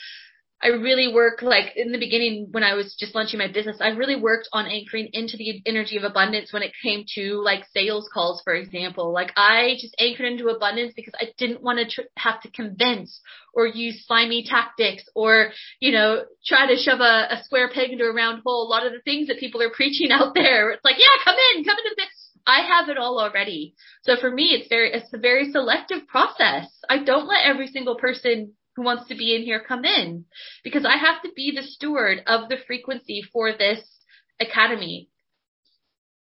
I 0.62 0.68
really 0.68 1.12
work 1.12 1.42
like 1.42 1.76
in 1.76 1.92
the 1.92 1.98
beginning 1.98 2.48
when 2.50 2.64
I 2.64 2.74
was 2.74 2.96
just 2.98 3.14
launching 3.14 3.38
my 3.38 3.48
business, 3.48 3.76
I 3.80 3.88
really 3.88 4.16
worked 4.16 4.48
on 4.52 4.66
anchoring 4.66 5.10
into 5.12 5.36
the 5.36 5.60
energy 5.66 5.98
of 5.98 6.04
abundance 6.04 6.52
when 6.52 6.62
it 6.62 6.72
came 6.82 7.04
to 7.14 7.42
like 7.44 7.64
sales 7.74 8.08
calls, 8.12 8.40
for 8.42 8.54
example. 8.54 9.12
Like 9.12 9.32
I 9.36 9.76
just 9.78 9.94
anchored 9.98 10.26
into 10.26 10.48
abundance 10.48 10.94
because 10.96 11.12
I 11.20 11.26
didn't 11.36 11.62
want 11.62 11.78
to 11.78 11.86
tr- 11.88 12.08
have 12.16 12.40
to 12.40 12.50
convince 12.50 13.20
or 13.52 13.66
use 13.66 14.04
slimy 14.06 14.44
tactics 14.48 15.04
or, 15.14 15.50
you 15.78 15.92
know, 15.92 16.24
try 16.46 16.66
to 16.66 16.76
shove 16.76 17.00
a, 17.00 17.28
a 17.30 17.42
square 17.44 17.70
peg 17.72 17.90
into 17.90 18.04
a 18.04 18.14
round 18.14 18.42
hole. 18.44 18.66
A 18.66 18.70
lot 18.70 18.86
of 18.86 18.92
the 18.92 19.02
things 19.02 19.28
that 19.28 19.38
people 19.38 19.60
are 19.62 19.70
preaching 19.74 20.10
out 20.10 20.34
there. 20.34 20.70
It's 20.70 20.84
like, 20.84 20.96
yeah, 20.98 21.22
come 21.22 21.36
in, 21.54 21.64
come 21.64 21.76
into 21.78 21.94
the 21.96 22.06
I 22.46 22.60
have 22.60 22.88
it 22.88 22.96
all 22.96 23.18
already. 23.18 23.74
So 24.02 24.16
for 24.20 24.30
me, 24.30 24.50
it's 24.50 24.68
very, 24.68 24.92
it's 24.92 25.12
a 25.12 25.18
very 25.18 25.50
selective 25.50 26.06
process. 26.06 26.66
I 26.88 27.02
don't 27.02 27.26
let 27.26 27.44
every 27.44 27.66
single 27.66 27.96
person 27.96 28.52
who 28.76 28.82
wants 28.82 29.08
to 29.08 29.16
be 29.16 29.34
in 29.34 29.42
here 29.42 29.64
come 29.66 29.84
in 29.84 30.26
because 30.62 30.84
I 30.84 30.96
have 30.98 31.22
to 31.22 31.30
be 31.34 31.52
the 31.54 31.62
steward 31.62 32.18
of 32.26 32.48
the 32.48 32.58
frequency 32.66 33.22
for 33.32 33.52
this 33.52 33.80
academy. 34.38 35.08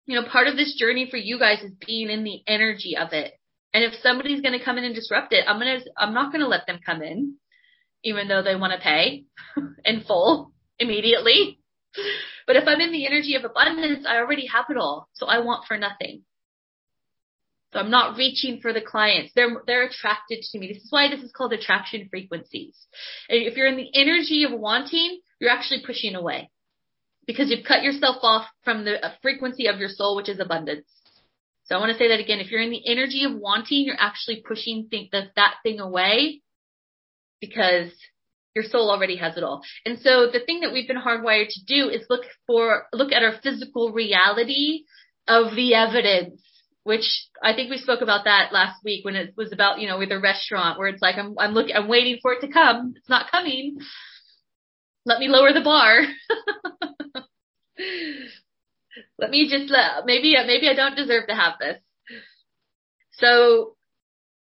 you 0.06 0.16
know, 0.20 0.28
part 0.28 0.48
of 0.48 0.56
this 0.56 0.76
journey 0.80 1.08
for 1.10 1.18
you 1.18 1.38
guys 1.38 1.62
is 1.62 1.74
being 1.86 2.10
in 2.10 2.24
the 2.24 2.42
energy 2.48 2.96
of 2.96 3.12
it. 3.12 3.34
And 3.74 3.84
if 3.84 3.94
somebody's 4.02 4.42
going 4.42 4.58
to 4.58 4.64
come 4.64 4.78
in 4.78 4.86
and 4.86 4.96
disrupt 4.96 5.34
it, 5.34 5.44
I'm 5.48 5.60
going 5.60 5.80
to, 5.80 5.86
I'm 5.98 6.14
not 6.14 6.32
going 6.32 6.42
to 6.42 6.48
let 6.48 6.66
them 6.66 6.80
come 6.86 7.02
in, 7.02 7.36
even 8.04 8.28
though 8.28 8.42
they 8.42 8.56
want 8.56 8.74
to 8.74 8.80
pay 8.80 9.26
in 9.86 10.02
full 10.02 10.54
immediately. 10.80 11.60
But 12.46 12.56
if 12.56 12.64
I'm 12.68 12.80
in 12.80 12.92
the 12.92 13.06
energy 13.06 13.36
of 13.36 13.44
abundance, 13.44 14.06
I 14.08 14.18
already 14.18 14.48
have 14.48 14.66
it 14.70 14.78
all. 14.78 15.10
So 15.14 15.26
I 15.26 15.40
want 15.40 15.66
for 15.68 15.78
nothing. 15.78 16.22
So 17.78 17.84
I'm 17.84 17.92
not 17.92 18.18
reaching 18.18 18.60
for 18.60 18.74
the 18.74 18.82
clients. 18.82 19.34
They're, 19.36 19.62
they're 19.68 19.86
attracted 19.86 20.42
to 20.42 20.58
me. 20.58 20.68
This 20.68 20.84
is 20.84 20.88
why 20.90 21.10
this 21.10 21.22
is 21.22 21.32
called 21.32 21.54
attraction 21.54 22.08
frequencies. 22.10 22.76
If 23.30 23.56
you're 23.56 23.68
in 23.68 23.78
the 23.78 23.92
energy 23.94 24.46
of 24.46 24.60
wanting, 24.60 25.20
you're 25.40 25.52
actually 25.52 25.84
pushing 25.86 26.16
away 26.16 26.50
because 27.28 27.52
you've 27.52 27.68
cut 27.68 27.84
yourself 27.84 28.16
off 28.24 28.48
from 28.64 28.84
the 28.84 29.06
uh, 29.06 29.12
frequency 29.22 29.68
of 29.68 29.78
your 29.78 29.90
soul, 29.90 30.16
which 30.16 30.28
is 30.28 30.40
abundance. 30.40 30.88
So 31.66 31.76
I 31.76 31.80
want 31.80 31.92
to 31.92 32.00
say 32.00 32.08
that 32.08 32.20
again. 32.20 32.40
If 32.40 32.50
you're 32.50 32.64
in 32.64 32.72
the 32.72 32.82
energy 32.90 33.26
of 33.26 33.36
wanting, 33.36 33.86
you're 33.86 33.96
actually 34.00 34.42
pushing 34.48 34.88
think 34.90 35.12
that, 35.12 35.34
that 35.36 35.58
thing 35.62 35.80
away 35.80 36.42
because 37.40 37.92
your 38.56 38.64
soul 38.64 38.90
already 38.90 39.18
has 39.18 39.38
it 39.38 39.44
all. 39.44 39.62
And 39.86 40.00
so 40.00 40.32
the 40.34 40.40
thing 40.44 40.62
that 40.62 40.74
we've 40.74 40.88
been 40.88 40.98
hardwired 40.98 41.50
to 41.50 41.66
do 41.68 41.90
is 41.90 42.08
look 42.10 42.24
for, 42.48 42.88
look 42.92 43.12
at 43.12 43.22
our 43.22 43.36
physical 43.44 43.92
reality 43.92 44.86
of 45.28 45.56
the 45.56 45.76
evidence, 45.76 46.42
which 46.88 47.28
I 47.44 47.54
think 47.54 47.70
we 47.70 47.78
spoke 47.78 48.00
about 48.00 48.24
that 48.24 48.54
last 48.54 48.82
week 48.82 49.04
when 49.04 49.18
it 49.18 49.34
was 49.36 49.52
about, 49.52 49.80
you 49.82 49.88
know, 49.90 49.98
with 50.00 50.10
a 50.12 50.20
restaurant 50.20 50.80
where 50.80 50.88
it's 50.88 51.02
like, 51.02 51.18
I'm, 51.18 51.36
I'm 51.38 51.52
looking, 51.52 51.76
I'm 51.76 51.90
waiting 51.90 52.20
for 52.22 52.32
it 52.32 52.40
to 52.42 52.48
come. 52.48 52.94
It's 52.96 53.10
not 53.10 53.30
coming. 53.30 53.78
Let 55.06 55.20
me 55.20 55.28
lower 55.28 55.52
the 55.52 55.60
bar. 55.60 56.04
Let 59.20 59.30
me 59.32 59.50
just 59.50 59.70
let, 59.70 60.06
maybe, 60.06 60.36
maybe 60.46 60.70
I 60.70 60.76
don't 60.76 60.96
deserve 60.96 61.28
to 61.28 61.36
have 61.36 61.56
this. 61.60 61.78
So 63.12 63.76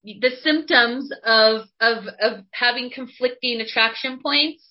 the 0.04 0.30
symptoms 0.42 1.10
of, 1.24 1.62
of, 1.80 2.04
of 2.20 2.44
having 2.52 2.90
conflicting 2.94 3.62
attraction 3.62 4.20
points 4.22 4.62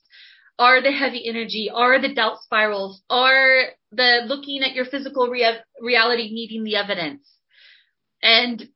are 0.59 0.83
the 0.83 0.91
heavy 0.91 1.27
energy, 1.27 1.71
are 1.73 1.99
the 1.99 2.13
doubt 2.13 2.43
spirals, 2.43 3.01
are 3.09 3.63
the 3.91 4.21
looking 4.27 4.61
at 4.61 4.75
your 4.75 4.85
physical 4.85 5.29
rea- 5.29 5.63
reality 5.81 6.29
needing 6.31 6.63
the 6.63 6.75
evidence. 6.75 7.27
And 8.25 8.67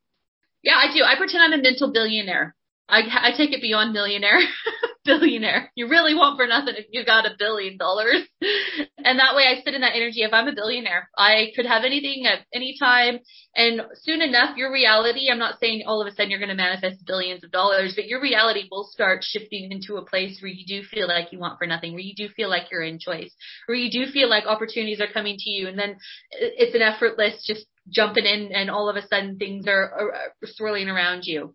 yeah, 0.62 0.76
I 0.76 0.94
do. 0.94 1.04
I 1.04 1.18
pretend 1.18 1.42
I'm 1.42 1.60
a 1.60 1.64
mental 1.64 1.92
billionaire. 1.92 2.56
I, 2.88 3.02
I 3.02 3.38
take 3.38 3.52
it 3.52 3.62
beyond 3.62 3.94
millionaire. 3.94 4.40
billionaire. 5.06 5.72
You 5.76 5.90
really 5.90 6.14
want 6.14 6.38
for 6.38 6.46
nothing 6.46 6.76
if 6.78 6.86
you 6.92 7.04
got 7.06 7.26
a 7.26 7.36
billion 7.38 7.78
dollars. 7.78 8.22
and 8.42 9.18
that 9.20 9.36
way 9.36 9.46
I 9.46 9.62
sit 9.64 9.74
in 9.74 9.82
that 9.82 9.96
energy 9.96 10.24
of 10.24 10.34
I'm 10.34 10.48
a 10.48 10.54
billionaire. 10.54 11.10
I 11.18 11.52
could 11.56 11.66
have 11.66 11.84
anything 11.84 12.26
at 12.28 12.46
any 12.54 12.76
time. 12.80 13.20
And 13.56 13.82
soon 14.04 14.22
enough, 14.22 14.58
your 14.58 14.72
reality, 14.72 15.30
I'm 15.32 15.40
not 15.40 15.60
saying 15.60 15.84
all 15.86 16.02
of 16.02 16.08
a 16.08 16.12
sudden 16.12 16.30
you're 16.30 16.40
going 16.40 16.50
to 16.50 16.56
manifest 16.56 17.06
billions 17.06 17.44
of 17.44 17.52
dollars, 17.52 17.94
but 17.96 18.08
your 18.08 18.22
reality 18.22 18.68
will 18.70 18.90
start 18.92 19.24
shifting 19.24 19.72
into 19.72 19.98
a 19.98 20.06
place 20.06 20.40
where 20.42 20.52
you 20.52 20.66
do 20.68 20.84
feel 20.84 21.08
like 21.08 21.32
you 21.32 21.40
want 21.40 21.58
for 21.58 21.66
nothing, 21.66 21.94
where 21.94 22.02
you 22.02 22.14
do 22.16 22.28
feel 22.36 22.50
like 22.50 22.72
you're 22.72 22.84
in 22.84 23.00
choice, 23.00 23.34
where 23.66 23.78
you 23.78 23.90
do 23.90 24.12
feel 24.12 24.30
like 24.30 24.46
opportunities 24.46 25.02
are 25.02 25.12
coming 25.12 25.38
to 25.40 25.50
you. 25.50 25.68
And 25.68 25.78
then 25.78 25.98
it's 26.32 26.76
an 26.76 26.82
effortless 26.82 27.44
just 27.48 27.66
jumping 27.90 28.26
in 28.26 28.52
and 28.54 28.70
all 28.70 28.90
of 28.90 28.96
a 28.96 29.08
sudden 29.08 29.38
things 29.38 29.68
are, 29.68 29.84
are 29.84 30.32
swirling 30.44 30.90
around 30.90 31.24
you. 31.24 31.54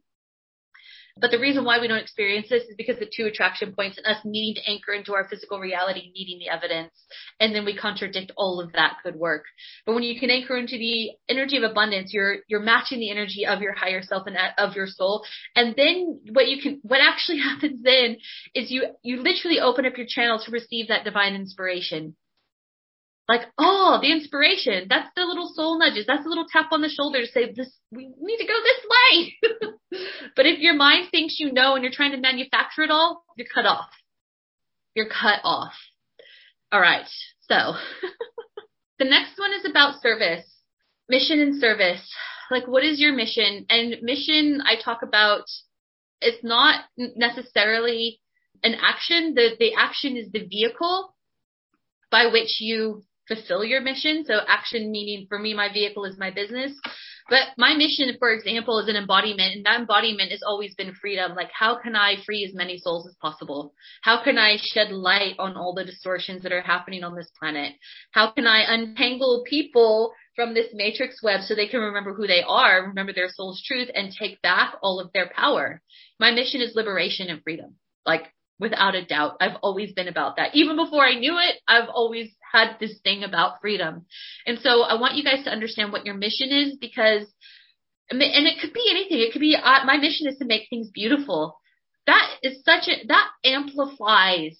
But 1.16 1.31
the 1.31 1.38
reason 1.38 1.64
why 1.64 1.79
we 1.79 1.87
don't 1.87 2.03
experience 2.03 2.49
this 2.49 2.64
is 2.64 2.75
because 2.77 2.99
the 2.99 3.07
two 3.07 3.27
attraction 3.27 3.73
points 3.73 3.99
and 3.99 4.07
us 4.07 4.20
needing 4.25 4.61
to 4.61 4.68
anchor 4.68 4.92
into 4.92 5.14
our 5.14 5.29
physical 5.29 5.61
reality, 5.61 6.11
needing 6.12 6.40
the 6.40 6.49
evidence, 6.49 6.92
and 7.38 7.55
then 7.55 7.64
we 7.64 7.77
contradict 7.77 8.33
all 8.37 8.61
of 8.61 8.73
that 8.73 8.97
good 9.05 9.14
work. 9.14 9.44
But 9.87 9.94
when 9.94 10.03
you 10.03 10.18
can 10.18 10.29
anchor 10.31 10.57
into 10.57 10.77
the 10.77 11.12
energy 11.29 11.57
of 11.57 11.62
abundance, 11.62 12.12
you're 12.12 12.38
you're 12.49 12.61
matching 12.61 12.99
the 12.99 13.12
energy 13.12 13.47
of 13.47 13.62
your 13.62 13.75
higher 13.75 14.03
self 14.03 14.27
and 14.27 14.37
of 14.59 14.75
your 14.75 14.88
soul. 14.88 15.25
And 15.55 15.77
then 15.77 16.20
what 16.33 16.49
you 16.49 16.61
can 16.61 16.81
what 16.83 17.01
actually 17.01 17.38
happens 17.51 17.81
then 17.85 18.16
is 18.53 18.73
you 18.73 18.87
you 19.05 19.23
literally 19.23 19.61
open 19.61 19.87
up 19.87 19.97
your 19.97 20.09
channel 20.09 20.40
to 20.44 20.51
receive 20.51 20.88
that 20.88 21.05
divine 21.05 21.37
inspiration 21.37 22.16
like, 23.29 23.43
oh, 23.59 23.99
the 24.03 24.13
inspiration. 24.13 24.87
That's 24.89 25.09
the 25.17 25.25
little 25.25 25.51
soul 25.55 25.79
nudges. 25.79 26.05
That's 26.07 26.25
the 26.25 26.29
little 26.29 26.47
tap 26.51 26.73
on 26.73 26.83
the 26.83 26.91
shoulder 26.91 27.21
to 27.21 27.27
say, 27.27 27.53
this, 27.53 27.73
we 27.91 28.13
need 28.21 28.37
to 28.37 28.47
go 28.47 28.55
this 28.63 28.87
way. 28.91 30.01
but 30.37 30.47
if 30.47 30.59
your 30.61 30.75
mind 30.75 31.09
thinks 31.11 31.37
you 31.39 31.53
know 31.53 31.75
and 31.75 31.83
you're 31.83 31.93
trying 31.93 32.13
to 32.13 32.19
manufacture 32.19 32.83
it 32.83 32.91
all, 32.91 33.25
you're 33.37 33.49
cut 33.53 33.65
off. 33.65 33.89
You're 34.95 35.09
cut 35.09 35.41
off. 35.43 35.73
All 36.71 36.81
right. 36.81 37.07
So 37.49 37.55
the 38.99 39.07
next 39.07 39.39
one 39.39 39.53
is 39.53 39.69
about 39.69 40.03
service, 40.03 40.47
mission 41.09 41.41
and 41.41 41.59
service. 41.59 42.07
Like, 42.51 42.69
what 42.69 42.85
is 42.85 43.01
your 43.01 43.15
mission? 43.15 43.65
And 43.71 44.03
mission, 44.03 44.61
I 44.67 44.75
talk 44.83 45.03
about, 45.03 45.45
it's 46.21 46.45
not 46.45 46.85
necessarily 46.97 48.21
an 48.63 48.75
action. 48.75 49.35
The, 49.35 49.51
the 49.59 49.73
action 49.79 50.19
is 50.19 50.31
the 50.31 50.47
vehicle 50.47 51.15
by 52.11 52.27
which 52.27 52.61
you 52.61 53.03
fulfill 53.29 53.65
your 53.65 53.81
mission. 53.81 54.25
So 54.27 54.41
action 54.47 54.91
meaning 54.91 55.27
for 55.29 55.39
me, 55.39 55.55
my 55.55 55.73
vehicle 55.73 56.05
is 56.05 56.19
my 56.19 56.31
business. 56.31 56.73
But 57.31 57.49
my 57.57 57.75
mission, 57.75 58.15
for 58.19 58.33
example, 58.33 58.79
is 58.81 58.89
an 58.89 58.97
embodiment 58.97 59.57
and 59.57 59.65
that 59.65 59.81
embodiment 59.81 60.31
has 60.31 60.43
always 60.47 60.75
been 60.75 60.95
freedom. 60.95 61.35
Like 61.35 61.51
how 61.59 61.81
can 61.81 61.97
I 61.97 62.17
free 62.25 62.45
as 62.45 62.55
many 62.55 62.79
souls 62.79 63.07
as 63.07 63.15
possible? 63.15 63.73
How 64.03 64.23
can 64.23 64.37
I 64.37 64.59
shed 64.61 64.93
light 64.93 65.37
on 65.39 65.57
all 65.57 65.75
the 65.75 65.85
distortions 65.85 66.43
that 66.43 66.53
are 66.53 66.61
happening 66.61 67.03
on 67.03 67.15
this 67.15 67.31
planet? 67.39 67.75
How 68.13 68.33
can 68.33 68.47
I 68.47 68.65
untangle 68.75 69.45
people 69.49 70.13
from 70.37 70.53
this 70.53 70.69
matrix 70.75 71.23
web 71.23 71.41
so 71.43 71.55
they 71.55 71.69
can 71.69 71.81
remember 71.81 72.13
who 72.13 72.27
they 72.27 72.43
are, 72.47 72.89
remember 72.89 73.13
their 73.13 73.31
soul's 73.31 73.63
truth 73.63 73.89
and 73.95 74.13
take 74.13 74.43
back 74.43 74.75
all 74.83 75.01
of 75.01 75.13
their 75.13 75.31
power? 75.35 75.81
My 76.21 76.31
mission 76.31 76.61
is 76.61 76.75
liberation 76.75 77.29
and 77.29 77.43
freedom. 77.43 77.77
Like 78.05 78.25
without 78.59 78.95
a 78.95 79.05
doubt. 79.05 79.37
I've 79.40 79.57
always 79.62 79.93
been 79.93 80.09
about 80.09 80.37
that. 80.37 80.55
Even 80.55 80.77
before 80.77 81.05
I 81.05 81.19
knew 81.19 81.37
it, 81.38 81.57
I've 81.67 81.88
always 81.88 82.31
had 82.53 82.77
this 82.79 82.99
thing 83.03 83.25
about 83.25 83.61
freedom. 83.61 84.07
And 84.47 84.59
so 84.61 84.83
I 84.83 85.01
want 85.01 85.17
you 85.17 85.25
guys 85.25 85.45
to 85.45 85.51
understand 85.51 85.93
what 85.93 86.07
your 86.07 86.14
mission 86.14 86.51
is 86.51 86.77
because, 86.81 87.27
and 88.11 88.21
it 88.23 88.61
could 88.61 88.73
be 88.73 88.87
anything. 88.90 89.21
It 89.21 89.33
could 89.33 89.40
be, 89.40 89.57
uh, 89.57 89.85
my 89.85 89.97
mission 89.97 90.29
is 90.29 90.38
to 90.38 90.45
make 90.45 90.69
things 90.71 90.90
beautiful. 90.93 91.59
That 92.07 92.29
is 92.43 92.62
such 92.64 92.88
a, 92.88 93.07
that 93.09 93.29
amplifies 93.45 94.59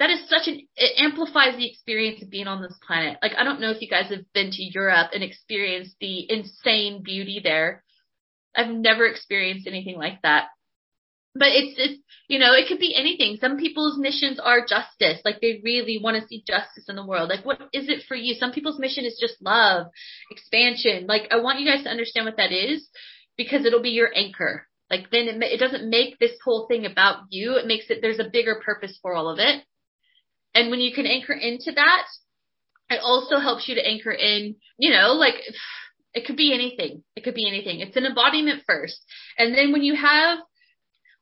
that 0.00 0.10
is 0.10 0.28
such 0.28 0.48
an 0.48 0.60
it 0.74 0.92
amplifies 0.98 1.56
the 1.56 1.70
experience 1.70 2.20
of 2.20 2.30
being 2.30 2.48
on 2.48 2.60
this 2.60 2.76
planet. 2.84 3.16
Like 3.22 3.32
I 3.38 3.44
don't 3.44 3.60
know 3.60 3.70
if 3.70 3.80
you 3.80 3.88
guys 3.88 4.10
have 4.10 4.24
been 4.32 4.50
to 4.50 4.62
Europe 4.62 5.10
and 5.14 5.22
experienced 5.22 5.94
the 6.00 6.30
insane 6.30 7.02
beauty 7.04 7.40
there. 7.42 7.84
I've 8.56 8.70
never 8.70 9.06
experienced 9.06 9.66
anything 9.66 9.96
like 9.96 10.20
that 10.22 10.48
but 11.34 11.48
it's 11.48 11.74
it's 11.76 12.00
you 12.28 12.38
know 12.38 12.52
it 12.52 12.68
could 12.68 12.78
be 12.78 12.94
anything. 12.94 13.36
Some 13.40 13.58
people's 13.58 13.98
missions 13.98 14.38
are 14.38 14.66
justice. 14.66 15.20
Like 15.24 15.40
they 15.40 15.60
really 15.64 15.98
want 16.02 16.20
to 16.20 16.26
see 16.26 16.44
justice 16.46 16.84
in 16.88 16.96
the 16.96 17.06
world. 17.06 17.28
Like 17.28 17.44
what 17.44 17.60
is 17.72 17.88
it 17.88 18.04
for 18.06 18.14
you? 18.14 18.34
Some 18.34 18.52
people's 18.52 18.78
mission 18.78 19.04
is 19.04 19.18
just 19.20 19.42
love 19.42 19.86
expansion. 20.30 21.06
Like 21.06 21.28
i 21.30 21.40
want 21.40 21.60
you 21.60 21.66
guys 21.66 21.84
to 21.84 21.90
understand 21.90 22.26
what 22.26 22.36
that 22.36 22.52
is 22.52 22.88
because 23.36 23.64
it'll 23.64 23.82
be 23.82 23.90
your 23.90 24.10
anchor. 24.14 24.66
Like 24.90 25.10
then 25.10 25.26
it, 25.26 25.42
it 25.42 25.60
doesn't 25.60 25.90
make 25.90 26.18
this 26.18 26.36
whole 26.44 26.66
thing 26.68 26.86
about 26.86 27.24
you. 27.30 27.56
It 27.56 27.66
makes 27.66 27.86
it 27.90 27.98
there's 28.00 28.20
a 28.20 28.30
bigger 28.30 28.60
purpose 28.64 28.98
for 29.02 29.14
all 29.14 29.28
of 29.28 29.38
it. 29.38 29.64
And 30.54 30.70
when 30.70 30.80
you 30.80 30.94
can 30.94 31.06
anchor 31.06 31.32
into 31.32 31.72
that 31.72 32.06
it 32.90 33.00
also 33.02 33.38
helps 33.38 33.66
you 33.66 33.74
to 33.74 33.86
anchor 33.86 34.12
in 34.12 34.56
you 34.78 34.90
know 34.90 35.14
like 35.14 35.36
it 36.14 36.26
could 36.26 36.36
be 36.36 36.54
anything. 36.54 37.02
It 37.16 37.24
could 37.24 37.34
be 37.34 37.48
anything. 37.48 37.80
It's 37.80 37.96
an 37.96 38.06
embodiment 38.06 38.62
first. 38.68 39.04
And 39.36 39.52
then 39.52 39.72
when 39.72 39.82
you 39.82 39.96
have 39.96 40.38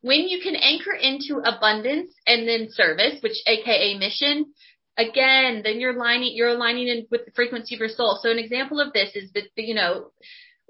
when 0.02 0.28
you 0.28 0.40
can 0.42 0.56
anchor 0.56 0.92
into 0.92 1.40
abundance 1.44 2.12
and 2.26 2.46
then 2.46 2.68
service, 2.70 3.20
which 3.22 3.36
AKA 3.46 3.98
mission, 3.98 4.52
again, 4.98 5.62
then 5.64 5.80
you're 5.80 5.96
lining, 5.96 6.32
you're 6.34 6.48
aligning 6.48 6.88
in 6.88 7.06
with 7.10 7.24
the 7.24 7.32
frequency 7.32 7.74
of 7.74 7.80
your 7.80 7.88
soul. 7.88 8.18
So 8.20 8.30
an 8.30 8.38
example 8.38 8.80
of 8.80 8.92
this 8.92 9.10
is 9.14 9.32
that, 9.32 9.44
you 9.56 9.74
know, 9.74 10.10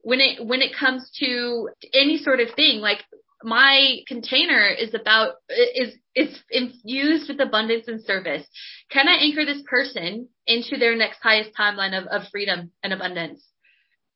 when 0.02 0.20
it, 0.20 0.46
when 0.46 0.60
it 0.60 0.76
comes 0.78 1.10
to 1.20 1.70
any 1.94 2.18
sort 2.18 2.40
of 2.40 2.54
thing, 2.54 2.80
like 2.80 2.98
my 3.42 4.00
container 4.06 4.66
is 4.68 4.94
about, 4.94 5.36
is, 5.48 5.94
is 6.14 6.38
infused 6.50 7.28
with 7.28 7.40
abundance 7.40 7.88
and 7.88 8.04
service. 8.04 8.46
Can 8.90 9.08
I 9.08 9.14
anchor 9.14 9.44
this 9.44 9.62
person 9.66 10.28
into 10.46 10.76
their 10.76 10.94
next 10.94 11.20
highest 11.22 11.50
timeline 11.58 11.98
of, 11.98 12.06
of 12.08 12.28
freedom 12.30 12.70
and 12.82 12.92
abundance? 12.92 13.42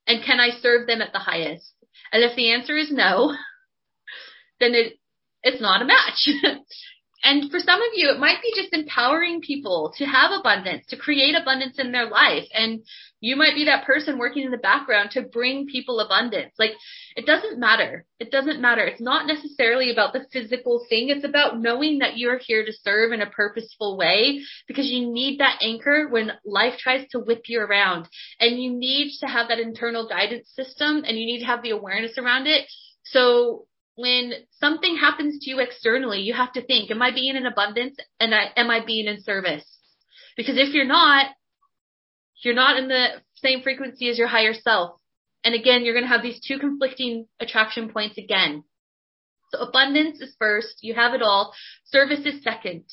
And 0.05 0.23
can 0.23 0.39
I 0.39 0.51
serve 0.61 0.87
them 0.87 1.01
at 1.01 1.11
the 1.11 1.19
highest? 1.19 1.73
And 2.13 2.23
if 2.23 2.35
the 2.35 2.51
answer 2.51 2.77
is 2.77 2.91
no, 2.91 3.33
then 4.59 4.73
it, 4.73 4.93
it's 5.43 5.61
not 5.61 5.81
a 5.81 5.85
match. 5.85 6.29
And 7.23 7.49
for 7.49 7.59
some 7.59 7.81
of 7.81 7.89
you, 7.95 8.09
it 8.09 8.19
might 8.19 8.41
be 8.41 8.53
just 8.55 8.73
empowering 8.73 9.41
people 9.41 9.91
to 9.97 10.05
have 10.05 10.31
abundance, 10.31 10.85
to 10.89 10.97
create 10.97 11.35
abundance 11.35 11.79
in 11.79 11.91
their 11.91 12.07
life. 12.07 12.47
And 12.53 12.83
you 13.19 13.35
might 13.35 13.55
be 13.55 13.65
that 13.65 13.85
person 13.85 14.19
working 14.19 14.43
in 14.43 14.51
the 14.51 14.57
background 14.57 15.11
to 15.11 15.23
bring 15.23 15.65
people 15.65 15.99
abundance. 15.99 16.53
Like, 16.59 16.73
it 17.15 17.25
doesn't 17.25 17.59
matter. 17.59 18.05
It 18.19 18.29
doesn't 18.29 18.61
matter. 18.61 18.85
It's 18.85 19.01
not 19.01 19.25
necessarily 19.25 19.91
about 19.91 20.13
the 20.13 20.27
physical 20.31 20.85
thing. 20.87 21.09
It's 21.09 21.25
about 21.25 21.59
knowing 21.59 21.99
that 21.99 22.17
you're 22.17 22.37
here 22.37 22.63
to 22.63 22.71
serve 22.71 23.11
in 23.11 23.21
a 23.21 23.29
purposeful 23.29 23.97
way 23.97 24.41
because 24.67 24.85
you 24.85 25.11
need 25.11 25.39
that 25.39 25.59
anchor 25.63 26.07
when 26.09 26.33
life 26.45 26.77
tries 26.77 27.07
to 27.09 27.19
whip 27.19 27.43
you 27.47 27.59
around. 27.59 28.07
And 28.39 28.61
you 28.61 28.71
need 28.71 29.17
to 29.21 29.25
have 29.25 29.47
that 29.47 29.59
internal 29.59 30.07
guidance 30.07 30.49
system 30.55 31.03
and 31.03 31.17
you 31.17 31.25
need 31.25 31.39
to 31.39 31.47
have 31.47 31.63
the 31.63 31.71
awareness 31.71 32.19
around 32.19 32.45
it. 32.45 32.69
So 33.05 33.65
when 33.97 34.31
something 34.59 34.95
happens 34.95 35.39
to 35.39 35.49
you 35.49 35.59
externally, 35.59 36.19
you 36.19 36.33
have 36.35 36.53
to 36.53 36.61
think, 36.63 36.91
am 36.91 37.01
I 37.01 37.11
being 37.11 37.35
in 37.35 37.47
abundance 37.47 37.97
and 38.19 38.33
I, 38.33 38.51
am 38.55 38.69
I 38.69 38.85
being 38.85 39.07
in 39.07 39.23
service? 39.23 39.65
Because 40.37 40.55
if 40.57 40.75
you're 40.75 40.85
not, 40.85 41.31
you're 42.43 42.53
not 42.53 42.77
in 42.77 42.87
the 42.87 43.07
same 43.33 43.63
frequency 43.63 44.07
as 44.09 44.19
your 44.19 44.27
higher 44.27 44.53
self. 44.53 44.99
And 45.43 45.55
again, 45.55 45.83
you're 45.83 45.95
going 45.95 46.05
to 46.05 46.11
have 46.11 46.21
these 46.21 46.39
two 46.39 46.59
conflicting 46.59 47.25
attraction 47.39 47.89
points 47.89 48.19
again. 48.19 48.63
So 49.51 49.61
abundance 49.61 50.21
is 50.21 50.35
first. 50.37 50.77
You 50.81 50.93
have 50.93 51.15
it 51.15 51.23
all. 51.23 51.55
Service 51.85 52.23
is 52.23 52.43
second. 52.43 52.83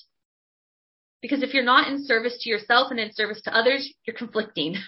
Because 1.21 1.43
if 1.43 1.53
you're 1.53 1.65
not 1.65 1.89
in 1.89 2.03
service 2.03 2.39
to 2.41 2.49
yourself 2.49 2.91
and 2.91 2.99
in 2.99 3.13
service 3.13 3.43
to 3.43 3.55
others, 3.55 3.93
you're 4.07 4.17
conflicting. 4.17 4.77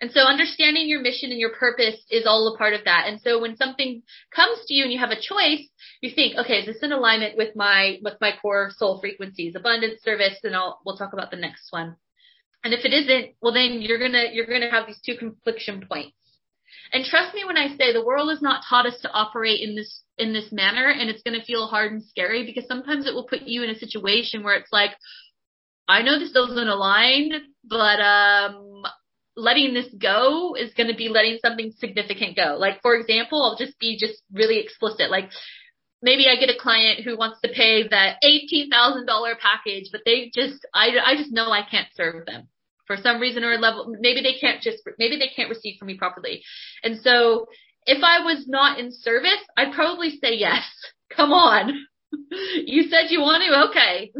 And 0.00 0.12
so 0.12 0.20
understanding 0.20 0.88
your 0.88 1.00
mission 1.00 1.30
and 1.30 1.40
your 1.40 1.54
purpose 1.54 1.96
is 2.08 2.24
all 2.24 2.52
a 2.54 2.56
part 2.56 2.72
of 2.72 2.84
that. 2.84 3.06
And 3.08 3.20
so 3.20 3.40
when 3.40 3.56
something 3.56 4.02
comes 4.34 4.58
to 4.66 4.74
you 4.74 4.84
and 4.84 4.92
you 4.92 4.98
have 5.00 5.10
a 5.10 5.20
choice, 5.20 5.66
you 6.00 6.12
think, 6.14 6.36
okay, 6.36 6.60
is 6.60 6.66
this 6.66 6.82
in 6.82 6.92
alignment 6.92 7.36
with 7.36 7.56
my, 7.56 7.98
with 8.02 8.14
my 8.20 8.32
core 8.40 8.70
soul 8.76 9.00
frequencies, 9.00 9.56
abundance, 9.56 10.00
service, 10.02 10.38
and 10.44 10.54
I'll, 10.54 10.80
we'll 10.84 10.96
talk 10.96 11.12
about 11.14 11.32
the 11.32 11.36
next 11.36 11.72
one. 11.72 11.96
And 12.62 12.72
if 12.72 12.84
it 12.84 12.92
isn't, 12.92 13.34
well 13.42 13.52
then 13.52 13.82
you're 13.82 13.98
gonna, 13.98 14.26
you're 14.32 14.46
gonna 14.46 14.70
have 14.70 14.86
these 14.86 15.00
two 15.04 15.16
confliction 15.16 15.84
points. 15.88 16.14
And 16.92 17.04
trust 17.04 17.34
me 17.34 17.44
when 17.44 17.56
I 17.56 17.76
say 17.76 17.92
the 17.92 18.04
world 18.04 18.30
has 18.30 18.40
not 18.40 18.62
taught 18.68 18.86
us 18.86 19.00
to 19.02 19.10
operate 19.10 19.60
in 19.60 19.74
this, 19.74 20.02
in 20.16 20.32
this 20.32 20.52
manner 20.52 20.88
and 20.88 21.10
it's 21.10 21.22
gonna 21.22 21.42
feel 21.44 21.66
hard 21.66 21.90
and 21.90 22.04
scary 22.04 22.46
because 22.46 22.68
sometimes 22.68 23.06
it 23.08 23.14
will 23.14 23.26
put 23.26 23.42
you 23.42 23.64
in 23.64 23.70
a 23.70 23.78
situation 23.78 24.44
where 24.44 24.54
it's 24.54 24.72
like, 24.72 24.92
I 25.88 26.02
know 26.02 26.20
this 26.20 26.32
doesn't 26.32 26.68
align, 26.68 27.32
but 27.64 28.00
um 28.00 28.84
letting 29.38 29.72
this 29.72 29.88
go 29.98 30.54
is 30.54 30.74
going 30.74 30.88
to 30.88 30.96
be 30.96 31.08
letting 31.08 31.38
something 31.40 31.72
significant 31.78 32.36
go. 32.36 32.56
Like 32.58 32.82
for 32.82 32.94
example, 32.94 33.42
I'll 33.42 33.56
just 33.56 33.78
be 33.78 33.96
just 33.98 34.22
really 34.32 34.58
explicit. 34.58 35.10
Like 35.10 35.30
maybe 36.02 36.26
I 36.28 36.38
get 36.38 36.54
a 36.54 36.58
client 36.58 37.04
who 37.04 37.16
wants 37.16 37.40
to 37.42 37.48
pay 37.48 37.86
that 37.88 38.16
$18,000 38.24 39.06
package, 39.40 39.88
but 39.92 40.02
they 40.04 40.30
just, 40.34 40.66
I, 40.74 40.90
I 41.04 41.16
just 41.16 41.32
know 41.32 41.50
I 41.50 41.62
can't 41.68 41.88
serve 41.94 42.26
them 42.26 42.48
for 42.86 42.96
some 42.96 43.20
reason 43.20 43.44
or 43.44 43.56
level. 43.58 43.94
Maybe 44.00 44.22
they 44.22 44.38
can't 44.40 44.62
just, 44.62 44.78
maybe 44.98 45.18
they 45.18 45.30
can't 45.34 45.50
receive 45.50 45.78
from 45.78 45.88
me 45.88 45.96
properly. 45.96 46.42
And 46.82 47.00
so 47.00 47.46
if 47.86 48.02
I 48.02 48.24
was 48.24 48.46
not 48.46 48.78
in 48.78 48.92
service, 48.92 49.42
I'd 49.56 49.72
probably 49.72 50.10
say 50.10 50.34
yes. 50.34 50.64
Come 51.16 51.32
on. 51.32 51.86
you 52.66 52.84
said 52.84 53.06
you 53.10 53.20
want 53.20 53.42
to. 53.42 53.70
Okay. 53.70 54.12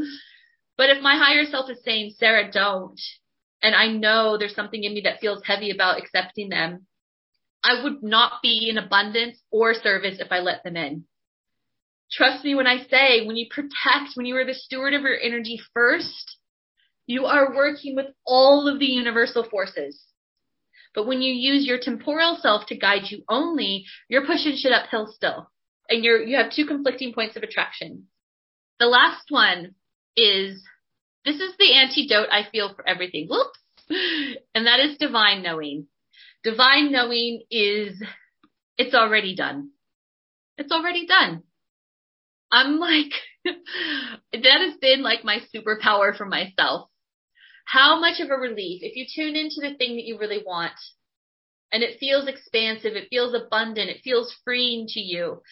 But 0.77 0.91
if 0.91 1.03
my 1.03 1.17
higher 1.17 1.45
self 1.45 1.71
is 1.71 1.83
saying, 1.85 2.15
Sarah, 2.19 2.51
don't, 2.51 3.01
and 3.63 3.75
I 3.75 3.89
know 3.89 4.37
there's 4.37 4.55
something 4.55 4.83
in 4.83 4.95
me 4.95 5.03
that 5.03 5.21
feels 5.21 5.43
heavy 5.45 5.71
about 5.71 5.99
accepting 5.99 6.49
them, 6.49 6.87
I 7.65 7.83
would 7.83 8.03
not 8.03 8.41
be 8.43 8.69
in 8.71 8.79
abundance 8.79 9.39
or 9.51 9.75
service 9.75 10.19
if 10.21 10.31
I 10.31 10.39
let 10.39 10.63
them 10.63 10.77
in. 10.77 11.05
Trust 12.11 12.45
me 12.45 12.55
when 12.55 12.67
I 12.67 12.85
say, 12.85 13.27
when 13.27 13.37
you 13.37 13.47
protect, 13.51 14.15
when 14.15 14.27
you 14.27 14.37
are 14.37 14.47
the 14.47 14.55
steward 14.55 14.95
of 14.95 15.03
your 15.03 15.19
energy 15.21 15.61
first, 15.75 16.37
you 17.07 17.27
are 17.27 17.55
working 17.55 17.97
with 17.97 18.07
all 18.25 18.69
of 18.69 18.79
the 18.79 18.87
universal 18.87 19.45
forces. 19.49 20.01
But 20.95 21.07
when 21.07 21.21
you 21.21 21.33
use 21.33 21.67
your 21.67 21.79
temporal 21.81 22.39
self 22.41 22.67
to 22.67 22.77
guide 22.77 23.11
you 23.11 23.25
only, 23.29 23.85
you're 24.09 24.27
pushing 24.27 24.57
shit 24.57 24.73
uphill 24.73 25.13
still. 25.13 25.51
And 25.89 26.05
you're, 26.05 26.23
you 26.23 26.37
have 26.37 26.53
two 26.53 26.67
conflicting 26.67 27.13
points 27.13 27.37
of 27.37 27.43
attraction. 27.43 28.07
The 28.79 28.87
last 28.87 29.27
one 29.31 29.75
is 30.17 30.63
this 31.25 31.37
is 31.37 31.55
the 31.59 31.75
antidote 31.75 32.29
I 32.31 32.49
feel 32.51 32.75
for 32.75 32.87
everything. 32.89 33.29
Whoops. 33.29 33.59
And 34.55 34.67
that 34.67 34.81
is 34.81 34.99
divine 34.99 35.43
knowing. 35.43 35.87
Divine 36.45 36.93
knowing 36.93 37.43
is, 37.51 38.03
it's 38.77 38.95
already 38.95 39.35
done. 39.35 39.71
It's 40.57 40.73
already 40.73 41.07
done. 41.07 41.43
I'm 42.51 42.79
like, 42.79 43.13
that 43.45 44.61
has 44.61 44.77
been 44.81 45.03
like 45.03 45.25
my 45.25 45.41
superpower 45.55 46.17
for 46.17 46.27
myself. 46.27 46.91
How 47.65 48.01
much 48.01 48.21
of 48.21 48.31
a 48.31 48.35
relief 48.35 48.81
if 48.83 48.97
you 48.97 49.05
tune 49.15 49.37
into 49.37 49.61
the 49.61 49.77
thing 49.77 49.97
that 49.97 50.05
you 50.05 50.19
really 50.19 50.43
want 50.45 50.73
and 51.71 51.83
it 51.83 51.99
feels 52.01 52.27
expansive, 52.27 52.95
it 52.95 53.09
feels 53.11 53.35
abundant, 53.35 53.91
it 53.91 54.01
feels 54.03 54.35
freeing 54.45 54.87
to 54.89 55.01
you. 55.01 55.43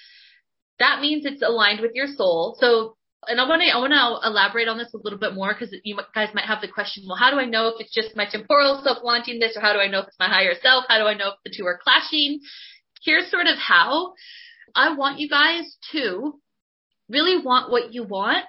That 0.78 1.00
means 1.00 1.26
it's 1.26 1.42
aligned 1.42 1.80
with 1.80 1.92
your 1.94 2.06
soul. 2.06 2.56
So 2.58 2.96
and 3.28 3.40
I 3.40 3.48
want 3.48 3.62
to 3.62 3.68
I 3.68 3.78
want 3.78 3.92
to 3.92 4.28
elaborate 4.28 4.68
on 4.68 4.78
this 4.78 4.92
a 4.94 4.98
little 5.02 5.18
bit 5.18 5.34
more 5.34 5.54
because 5.54 5.74
you 5.84 5.98
guys 6.14 6.28
might 6.34 6.46
have 6.46 6.60
the 6.60 6.68
question, 6.68 7.04
well, 7.06 7.16
how 7.16 7.30
do 7.30 7.38
I 7.38 7.44
know 7.44 7.68
if 7.68 7.74
it's 7.80 7.94
just 7.94 8.16
my 8.16 8.26
temporal 8.30 8.80
self 8.82 8.98
wanting 9.02 9.38
this, 9.38 9.56
or 9.56 9.60
how 9.60 9.72
do 9.72 9.78
I 9.78 9.88
know 9.88 10.00
if 10.00 10.08
it's 10.08 10.18
my 10.18 10.28
higher 10.28 10.54
self? 10.60 10.84
How 10.88 10.98
do 10.98 11.04
I 11.04 11.14
know 11.14 11.28
if 11.28 11.34
the 11.44 11.54
two 11.56 11.66
are 11.66 11.80
clashing? 11.82 12.40
Here's 13.02 13.30
sort 13.30 13.46
of 13.46 13.58
how 13.58 14.14
I 14.74 14.94
want 14.94 15.18
you 15.18 15.28
guys 15.28 15.76
to 15.92 16.40
really 17.08 17.42
want 17.42 17.70
what 17.70 17.92
you 17.92 18.04
want 18.04 18.46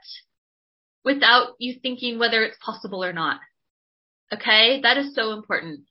without 1.03 1.53
you 1.59 1.79
thinking 1.81 2.19
whether 2.19 2.43
it's 2.43 2.57
possible 2.63 3.03
or 3.03 3.13
not. 3.13 3.39
Okay, 4.33 4.81
that 4.81 4.97
is 4.97 5.15
so 5.15 5.31
important. 5.33 5.81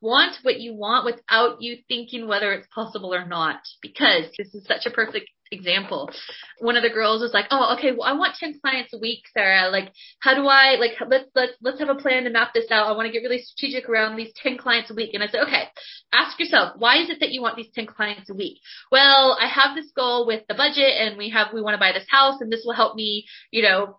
Want 0.00 0.36
what 0.42 0.60
you 0.60 0.74
want 0.74 1.04
without 1.04 1.60
you 1.60 1.78
thinking 1.88 2.28
whether 2.28 2.52
it's 2.52 2.68
possible 2.74 3.12
or 3.14 3.26
not, 3.26 3.60
because 3.82 4.26
this 4.38 4.54
is 4.54 4.64
such 4.66 4.86
a 4.86 4.90
perfect 4.90 5.28
example. 5.50 6.10
One 6.58 6.76
of 6.76 6.82
the 6.82 6.90
girls 6.90 7.22
was 7.22 7.32
like, 7.32 7.46
"Oh, 7.50 7.74
okay, 7.76 7.92
well, 7.92 8.02
I 8.02 8.12
want 8.12 8.36
10 8.36 8.60
clients 8.60 8.92
a 8.94 8.98
week, 8.98 9.22
Sarah. 9.32 9.68
Like, 9.70 9.92
how 10.20 10.34
do 10.34 10.46
I 10.46 10.76
like 10.76 10.92
let's 11.08 11.28
let's 11.34 11.52
let's 11.60 11.78
have 11.80 11.88
a 11.88 11.94
plan 11.94 12.24
to 12.24 12.30
map 12.30 12.54
this 12.54 12.70
out. 12.70 12.86
I 12.86 12.96
want 12.96 13.06
to 13.06 13.12
get 13.12 13.22
really 13.22 13.42
strategic 13.42 13.88
around 13.88 14.16
these 14.16 14.32
10 14.36 14.58
clients 14.58 14.90
a 14.90 14.94
week." 14.94 15.10
And 15.14 15.22
I 15.22 15.28
said, 15.28 15.42
"Okay, 15.42 15.64
ask 16.12 16.38
yourself, 16.38 16.74
why 16.78 16.98
is 16.98 17.10
it 17.10 17.20
that 17.20 17.32
you 17.32 17.42
want 17.42 17.56
these 17.56 17.70
10 17.74 17.86
clients 17.86 18.30
a 18.30 18.34
week?" 18.34 18.58
Well, 18.90 19.36
I 19.40 19.46
have 19.46 19.74
this 19.74 19.90
goal 19.92 20.26
with 20.26 20.46
the 20.48 20.54
budget 20.54 20.94
and 20.98 21.16
we 21.18 21.30
have 21.30 21.52
we 21.52 21.62
want 21.62 21.74
to 21.74 21.80
buy 21.80 21.92
this 21.92 22.08
house 22.08 22.40
and 22.40 22.52
this 22.52 22.62
will 22.64 22.74
help 22.74 22.94
me, 22.94 23.26
you 23.50 23.62
know, 23.62 23.98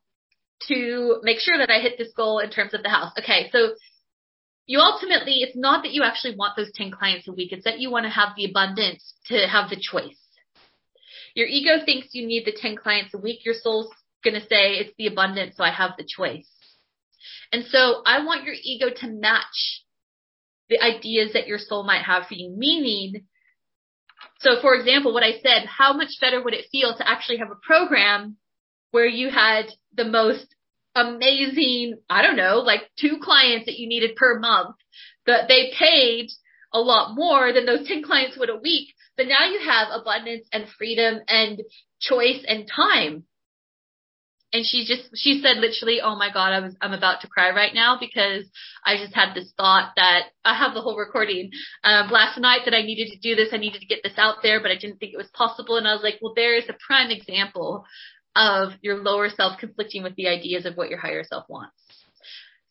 to 0.67 1.19
make 1.23 1.39
sure 1.39 1.57
that 1.57 1.69
I 1.69 1.79
hit 1.79 1.97
this 1.97 2.13
goal 2.15 2.39
in 2.39 2.49
terms 2.49 2.73
of 2.73 2.83
the 2.83 2.89
house. 2.89 3.11
Okay, 3.19 3.49
so 3.51 3.75
you 4.67 4.79
ultimately, 4.79 5.41
it's 5.41 5.55
not 5.55 5.83
that 5.83 5.91
you 5.91 6.03
actually 6.03 6.35
want 6.35 6.55
those 6.55 6.71
10 6.73 6.91
clients 6.91 7.27
a 7.27 7.33
week. 7.33 7.51
It's 7.51 7.65
that 7.65 7.79
you 7.79 7.91
want 7.91 8.05
to 8.05 8.09
have 8.09 8.29
the 8.37 8.45
abundance 8.45 9.15
to 9.25 9.47
have 9.47 9.69
the 9.69 9.75
choice. 9.75 10.20
Your 11.35 11.47
ego 11.47 11.83
thinks 11.85 12.09
you 12.11 12.27
need 12.27 12.45
the 12.45 12.55
10 12.55 12.75
clients 12.75 13.13
a 13.13 13.17
week. 13.17 13.45
Your 13.45 13.55
soul's 13.55 13.89
going 14.23 14.35
to 14.35 14.41
say 14.41 14.75
it's 14.75 14.93
the 14.97 15.07
abundance, 15.07 15.55
so 15.57 15.63
I 15.63 15.71
have 15.71 15.91
the 15.97 16.07
choice. 16.07 16.49
And 17.51 17.65
so 17.65 18.01
I 18.05 18.23
want 18.23 18.43
your 18.43 18.55
ego 18.61 18.87
to 18.89 19.07
match 19.07 19.83
the 20.69 20.81
ideas 20.81 21.33
that 21.33 21.47
your 21.47 21.57
soul 21.57 21.83
might 21.83 22.03
have 22.03 22.27
for 22.27 22.33
you. 22.33 22.53
Meaning, 22.55 23.25
so 24.39 24.61
for 24.61 24.73
example, 24.75 25.13
what 25.13 25.23
I 25.23 25.39
said, 25.41 25.65
how 25.65 25.93
much 25.93 26.09
better 26.19 26.41
would 26.41 26.53
it 26.53 26.67
feel 26.71 26.95
to 26.95 27.07
actually 27.07 27.37
have 27.37 27.51
a 27.51 27.65
program 27.65 28.37
where 28.91 29.07
you 29.07 29.29
had 29.29 29.65
the 29.95 30.05
most 30.05 30.55
amazing, 30.95 31.97
I 32.09 32.21
don't 32.21 32.35
know, 32.35 32.57
like 32.59 32.81
two 32.99 33.17
clients 33.21 33.65
that 33.65 33.77
you 33.77 33.87
needed 33.87 34.15
per 34.15 34.39
month 34.39 34.75
that 35.25 35.47
they 35.47 35.71
paid 35.77 36.29
a 36.73 36.79
lot 36.79 37.15
more 37.15 37.53
than 37.53 37.65
those 37.65 37.87
10 37.87 38.03
clients 38.03 38.37
would 38.37 38.49
a 38.49 38.55
week. 38.55 38.93
But 39.21 39.27
now 39.27 39.45
you 39.45 39.59
have 39.63 39.89
abundance 39.91 40.47
and 40.51 40.65
freedom 40.79 41.19
and 41.27 41.61
choice 41.99 42.43
and 42.47 42.67
time. 42.67 43.23
And 44.51 44.65
she 44.65 44.83
just, 44.83 45.15
she 45.15 45.43
said 45.43 45.57
literally, 45.57 46.01
oh 46.01 46.15
my 46.15 46.33
God, 46.33 46.53
I 46.53 46.59
was, 46.59 46.75
I'm 46.81 46.93
about 46.93 47.21
to 47.21 47.27
cry 47.27 47.51
right 47.51 47.71
now 47.71 47.99
because 47.99 48.49
I 48.83 48.97
just 48.97 49.13
had 49.13 49.35
this 49.35 49.53
thought 49.55 49.91
that 49.95 50.23
I 50.43 50.57
have 50.57 50.73
the 50.73 50.81
whole 50.81 50.97
recording, 50.97 51.51
um, 51.83 52.09
last 52.09 52.39
night 52.39 52.61
that 52.65 52.73
I 52.73 52.81
needed 52.81 53.11
to 53.11 53.19
do 53.19 53.35
this. 53.35 53.49
I 53.53 53.57
needed 53.57 53.81
to 53.81 53.85
get 53.85 53.99
this 54.03 54.17
out 54.17 54.37
there, 54.41 54.59
but 54.59 54.71
I 54.71 54.75
didn't 54.75 54.97
think 54.97 55.13
it 55.13 55.17
was 55.17 55.29
possible. 55.35 55.77
And 55.77 55.87
I 55.87 55.93
was 55.93 56.01
like, 56.01 56.17
well, 56.19 56.33
there 56.35 56.57
is 56.57 56.67
a 56.67 56.75
prime 56.87 57.11
example 57.11 57.85
of 58.35 58.71
your 58.81 59.03
lower 59.03 59.29
self 59.29 59.59
conflicting 59.59 60.01
with 60.01 60.15
the 60.15 60.29
ideas 60.29 60.65
of 60.65 60.77
what 60.77 60.89
your 60.89 60.97
higher 60.97 61.23
self 61.23 61.45
wants. 61.47 61.75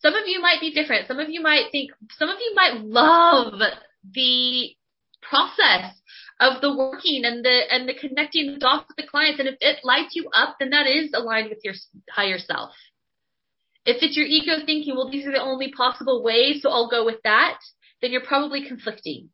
Some 0.01 0.15
of 0.15 0.25
you 0.27 0.41
might 0.41 0.61
be 0.61 0.75
different. 0.75 1.07
Some 1.07 1.21
of 1.21 1.31
you 1.31 1.43
might 1.43 1.71
think, 1.71 1.93
some 2.19 2.29
of 2.29 2.39
you 2.41 2.55
might 2.57 2.83
love 2.83 3.61
the 4.13 4.71
process 5.23 6.00
of 6.41 6.63
the 6.63 6.75
working 6.75 7.25
and 7.25 7.45
the 7.45 7.61
and 7.71 7.89
the 7.89 7.95
connecting 7.95 8.55
the 8.55 8.59
dots 8.59 8.87
with 8.89 8.97
the 8.97 9.07
clients. 9.07 9.39
And 9.39 9.49
if 9.49 9.57
it 9.61 9.85
lights 9.85 10.17
you 10.17 10.29
up, 10.35 10.57
then 10.59 10.71
that 10.71 10.87
is 10.87 11.11
aligned 11.15 11.51
with 11.51 11.61
your 11.63 11.75
higher 12.11 12.39
self. 12.39 12.71
If 13.85 14.03
it's 14.03 14.17
your 14.17 14.27
ego 14.27 14.65
thinking, 14.65 14.97
well, 14.97 15.11
these 15.11 15.27
are 15.27 15.33
the 15.33 15.41
only 15.41 15.73
possible 15.73 16.23
ways, 16.23 16.63
so 16.63 16.71
I'll 16.71 16.91
go 16.91 17.05
with 17.05 17.23
that, 17.25 17.59
then 18.03 18.11
you're 18.11 18.25
probably 18.25 18.67
conflicting. 18.67 19.31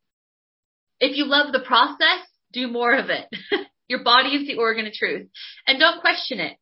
If 1.00 1.16
you 1.16 1.26
love 1.26 1.52
the 1.52 1.60
process, 1.60 2.26
do 2.52 2.68
more 2.68 2.94
of 2.94 3.10
it. 3.10 3.26
your 3.88 4.02
body 4.02 4.30
is 4.30 4.46
the 4.46 4.56
organ 4.56 4.86
of 4.86 4.92
truth. 4.92 5.28
And 5.66 5.78
don't 5.78 6.00
question 6.00 6.40
it. 6.40 6.56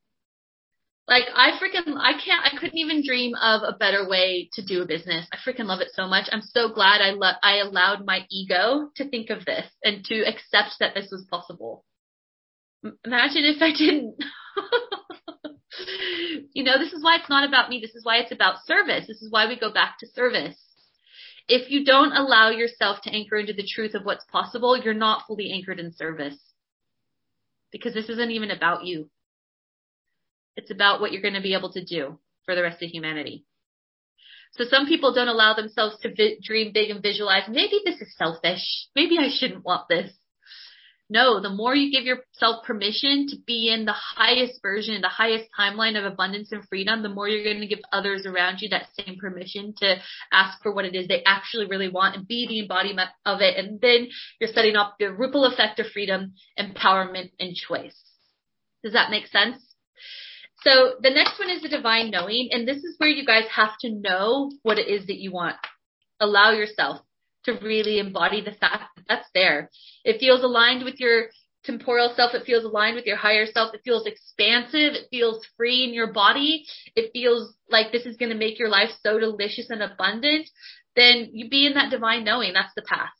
Like 1.06 1.24
I 1.34 1.50
freaking 1.58 1.96
I 1.98 2.12
can't 2.14 2.44
I 2.44 2.58
couldn't 2.58 2.78
even 2.78 3.06
dream 3.06 3.34
of 3.34 3.62
a 3.62 3.76
better 3.76 4.08
way 4.08 4.48
to 4.54 4.64
do 4.64 4.82
a 4.82 4.86
business. 4.86 5.26
I 5.32 5.36
freaking 5.36 5.66
love 5.66 5.80
it 5.80 5.90
so 5.94 6.06
much. 6.06 6.28
I'm 6.32 6.42
so 6.42 6.72
glad 6.72 7.02
I 7.02 7.10
lo- 7.10 7.38
I 7.42 7.58
allowed 7.58 8.06
my 8.06 8.26
ego 8.30 8.88
to 8.96 9.08
think 9.08 9.28
of 9.28 9.44
this 9.44 9.66
and 9.84 10.02
to 10.06 10.22
accept 10.22 10.76
that 10.80 10.94
this 10.94 11.08
was 11.10 11.26
possible. 11.30 11.84
Imagine 13.04 13.44
if 13.44 13.60
I 13.60 13.72
didn't. 13.72 14.16
you 16.54 16.64
know, 16.64 16.78
this 16.78 16.92
is 16.92 17.02
why 17.02 17.16
it's 17.16 17.28
not 17.28 17.46
about 17.46 17.68
me. 17.68 17.80
This 17.80 17.94
is 17.94 18.04
why 18.04 18.18
it's 18.18 18.32
about 18.32 18.64
service. 18.66 19.06
This 19.06 19.22
is 19.22 19.30
why 19.30 19.46
we 19.46 19.58
go 19.58 19.72
back 19.72 19.98
to 20.00 20.06
service. 20.06 20.56
If 21.48 21.70
you 21.70 21.84
don't 21.84 22.12
allow 22.12 22.50
yourself 22.50 23.02
to 23.02 23.10
anchor 23.10 23.36
into 23.36 23.52
the 23.52 23.66
truth 23.66 23.94
of 23.94 24.04
what's 24.04 24.24
possible, 24.24 24.76
you're 24.76 24.94
not 24.94 25.26
fully 25.26 25.52
anchored 25.52 25.80
in 25.80 25.92
service. 25.92 26.38
Because 27.70 27.92
this 27.92 28.08
isn't 28.08 28.30
even 28.30 28.50
about 28.50 28.86
you. 28.86 29.10
It's 30.56 30.70
about 30.70 31.00
what 31.00 31.12
you're 31.12 31.22
going 31.22 31.34
to 31.34 31.40
be 31.40 31.54
able 31.54 31.72
to 31.72 31.84
do 31.84 32.18
for 32.44 32.54
the 32.54 32.62
rest 32.62 32.82
of 32.82 32.90
humanity. 32.90 33.44
So 34.52 34.64
some 34.64 34.86
people 34.86 35.12
don't 35.12 35.28
allow 35.28 35.54
themselves 35.54 35.98
to 36.00 36.14
vi- 36.14 36.38
dream 36.42 36.72
big 36.72 36.90
and 36.90 37.02
visualize, 37.02 37.48
maybe 37.48 37.80
this 37.84 38.00
is 38.00 38.16
selfish. 38.16 38.62
Maybe 38.94 39.18
I 39.18 39.28
shouldn't 39.28 39.64
want 39.64 39.88
this. 39.88 40.12
No, 41.10 41.40
the 41.40 41.50
more 41.50 41.74
you 41.74 41.92
give 41.92 42.04
yourself 42.04 42.64
permission 42.64 43.26
to 43.28 43.36
be 43.46 43.68
in 43.70 43.84
the 43.84 43.92
highest 43.92 44.62
version, 44.62 45.02
the 45.02 45.08
highest 45.08 45.50
timeline 45.58 45.98
of 45.98 46.10
abundance 46.10 46.50
and 46.50 46.66
freedom, 46.66 47.02
the 47.02 47.10
more 47.10 47.28
you're 47.28 47.44
going 47.44 47.60
to 47.60 47.66
give 47.66 47.80
others 47.92 48.24
around 48.24 48.60
you 48.60 48.70
that 48.70 48.88
same 48.98 49.18
permission 49.20 49.74
to 49.78 49.96
ask 50.32 50.62
for 50.62 50.72
what 50.72 50.86
it 50.86 50.94
is 50.94 51.06
they 51.06 51.22
actually 51.26 51.66
really 51.66 51.90
want 51.90 52.16
and 52.16 52.26
be 52.26 52.46
the 52.48 52.60
embodiment 52.60 53.10
of 53.26 53.42
it. 53.42 53.58
And 53.58 53.80
then 53.82 54.08
you're 54.40 54.52
setting 54.52 54.76
up 54.76 54.96
the 54.98 55.12
ripple 55.12 55.44
effect 55.44 55.78
of 55.78 55.86
freedom, 55.88 56.34
empowerment, 56.58 57.32
and 57.38 57.54
choice. 57.54 58.00
Does 58.82 58.94
that 58.94 59.10
make 59.10 59.26
sense? 59.26 59.73
So 60.66 60.94
the 61.00 61.10
next 61.10 61.38
one 61.38 61.50
is 61.50 61.62
the 61.62 61.68
divine 61.68 62.10
knowing, 62.10 62.48
and 62.50 62.66
this 62.66 62.78
is 62.78 62.94
where 62.98 63.10
you 63.10 63.24
guys 63.24 63.44
have 63.54 63.76
to 63.80 63.90
know 63.90 64.50
what 64.62 64.78
it 64.78 64.88
is 64.88 65.06
that 65.06 65.18
you 65.18 65.30
want. 65.30 65.56
Allow 66.20 66.52
yourself 66.52 67.02
to 67.44 67.52
really 67.52 67.98
embody 67.98 68.40
the 68.40 68.52
fact 68.52 68.96
that 68.96 69.04
that's 69.08 69.28
there. 69.34 69.70
It 70.04 70.20
feels 70.20 70.42
aligned 70.42 70.84
with 70.84 70.98
your 70.98 71.26
temporal 71.64 72.12
self. 72.16 72.34
It 72.34 72.46
feels 72.46 72.64
aligned 72.64 72.96
with 72.96 73.04
your 73.04 73.16
higher 73.16 73.46
self. 73.46 73.74
It 73.74 73.82
feels 73.84 74.06
expansive. 74.06 74.94
It 74.94 75.08
feels 75.10 75.44
free 75.56 75.84
in 75.84 75.92
your 75.92 76.12
body. 76.12 76.64
It 76.96 77.10
feels 77.12 77.54
like 77.70 77.92
this 77.92 78.06
is 78.06 78.16
going 78.16 78.30
to 78.30 78.38
make 78.38 78.58
your 78.58 78.68
life 78.68 78.90
so 79.02 79.18
delicious 79.18 79.70
and 79.70 79.82
abundant. 79.82 80.48
Then 80.96 81.30
you 81.32 81.50
be 81.50 81.66
in 81.66 81.74
that 81.74 81.90
divine 81.90 82.24
knowing. 82.24 82.54
That's 82.54 82.74
the 82.74 82.82
path. 82.82 83.10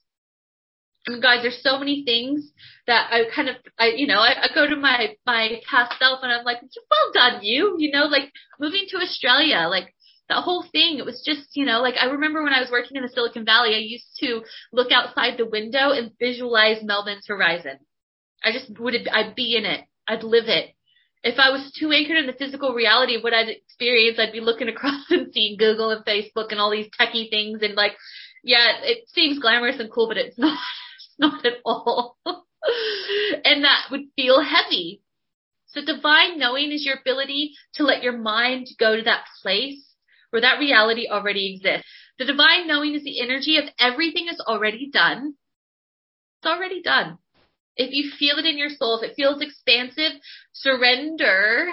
And 1.07 1.23
guys, 1.23 1.43
there's 1.43 1.63
so 1.63 1.79
many 1.79 2.03
things 2.05 2.51
that 2.87 3.11
I 3.13 3.25
kind 3.35 3.49
of, 3.49 3.57
I, 3.79 3.89
you 3.89 4.07
know, 4.07 4.21
I, 4.21 4.45
I 4.45 4.49
go 4.55 4.67
to 4.67 4.77
my, 4.77 5.17
my 5.27 5.61
past 5.71 5.99
self 5.99 6.21
and 6.23 6.33
I'm 6.33 6.45
like, 6.45 6.63
well 6.63 7.13
done 7.13 7.43
you, 7.43 7.77
you 7.79 7.93
know, 7.93 8.05
like 8.05 8.33
moving 8.59 8.87
to 8.89 8.99
Australia, 8.99 9.67
like 9.69 9.95
that 10.29 10.43
whole 10.43 10.65
thing, 10.73 10.99
it 10.99 11.05
was 11.05 11.23
just, 11.25 11.57
you 11.57 11.67
know, 11.67 11.81
like 11.81 11.95
I 12.01 12.07
remember 12.07 12.43
when 12.43 12.55
I 12.55 12.61
was 12.61 12.71
working 12.71 12.97
in 12.97 13.03
the 13.03 13.11
Silicon 13.11 13.45
Valley, 13.45 13.75
I 13.75 13.79
used 13.79 14.09
to 14.21 14.43
look 14.73 14.91
outside 14.91 15.37
the 15.37 15.49
window 15.49 15.91
and 15.91 16.13
visualize 16.19 16.83
Melbourne's 16.83 17.27
horizon. 17.27 17.79
I 18.43 18.53
just 18.53 18.79
would, 18.79 18.95
I'd 19.09 19.35
be 19.35 19.57
in 19.57 19.65
it. 19.67 19.85
I'd 20.09 20.23
live 20.23 20.49
it. 20.49 20.75
If 21.23 21.39
I 21.39 21.51
was 21.51 21.73
too 21.79 21.91
anchored 21.91 22.19
in 22.19 22.27
the 22.27 22.35
physical 22.35 22.73
reality 22.75 23.17
of 23.17 23.23
what 23.23 23.35
I'd 23.35 23.49
experienced, 23.49 24.21
I'd 24.21 24.33
be 24.33 24.41
looking 24.41 24.69
across 24.71 25.11
and 25.11 25.33
seeing 25.33 25.59
Google 25.59 25.91
and 25.91 26.05
Facebook 26.05 26.51
and 26.51 26.61
all 26.61 26.71
these 26.71 26.91
techie 26.99 27.29
things 27.29 27.61
and 27.63 27.75
like, 27.75 27.93
yeah, 28.43 28.81
it 28.83 29.09
seems 29.09 29.39
glamorous 29.39 29.81
and 29.81 29.91
cool, 29.91 30.09
but 30.09 30.19
it's 30.19 30.39
not. 30.39 30.59
not 31.19 31.45
at 31.45 31.55
all. 31.65 32.17
and 33.45 33.65
that 33.65 33.87
would 33.91 34.07
feel 34.17 34.43
heavy. 34.43 35.03
So 35.67 35.85
divine 35.85 36.39
knowing 36.39 36.71
is 36.71 36.85
your 36.85 36.97
ability 37.01 37.55
to 37.75 37.85
let 37.85 38.03
your 38.03 38.17
mind 38.17 38.69
go 38.79 38.97
to 38.97 39.03
that 39.03 39.25
place 39.43 39.85
where 40.31 40.43
that 40.43 40.59
reality 40.59 41.09
already 41.11 41.55
exists. 41.55 41.87
The 42.19 42.25
divine 42.25 42.69
knowing 42.69 42.95
is 42.95 43.03
the 43.03 43.21
energy 43.21 43.57
of 43.57 43.65
everything 43.79 44.29
is 44.29 44.41
already 44.41 44.89
done. 44.93 45.35
It's 46.39 46.47
already 46.47 46.81
done. 46.83 47.19
If 47.77 47.93
you 47.93 48.13
feel 48.19 48.39
it 48.39 48.47
in 48.47 48.57
your 48.57 48.69
soul, 48.69 49.01
if 49.01 49.11
it 49.11 49.17
feels 49.17 49.43
expansive, 49.43 50.13
surrender. 50.53 51.67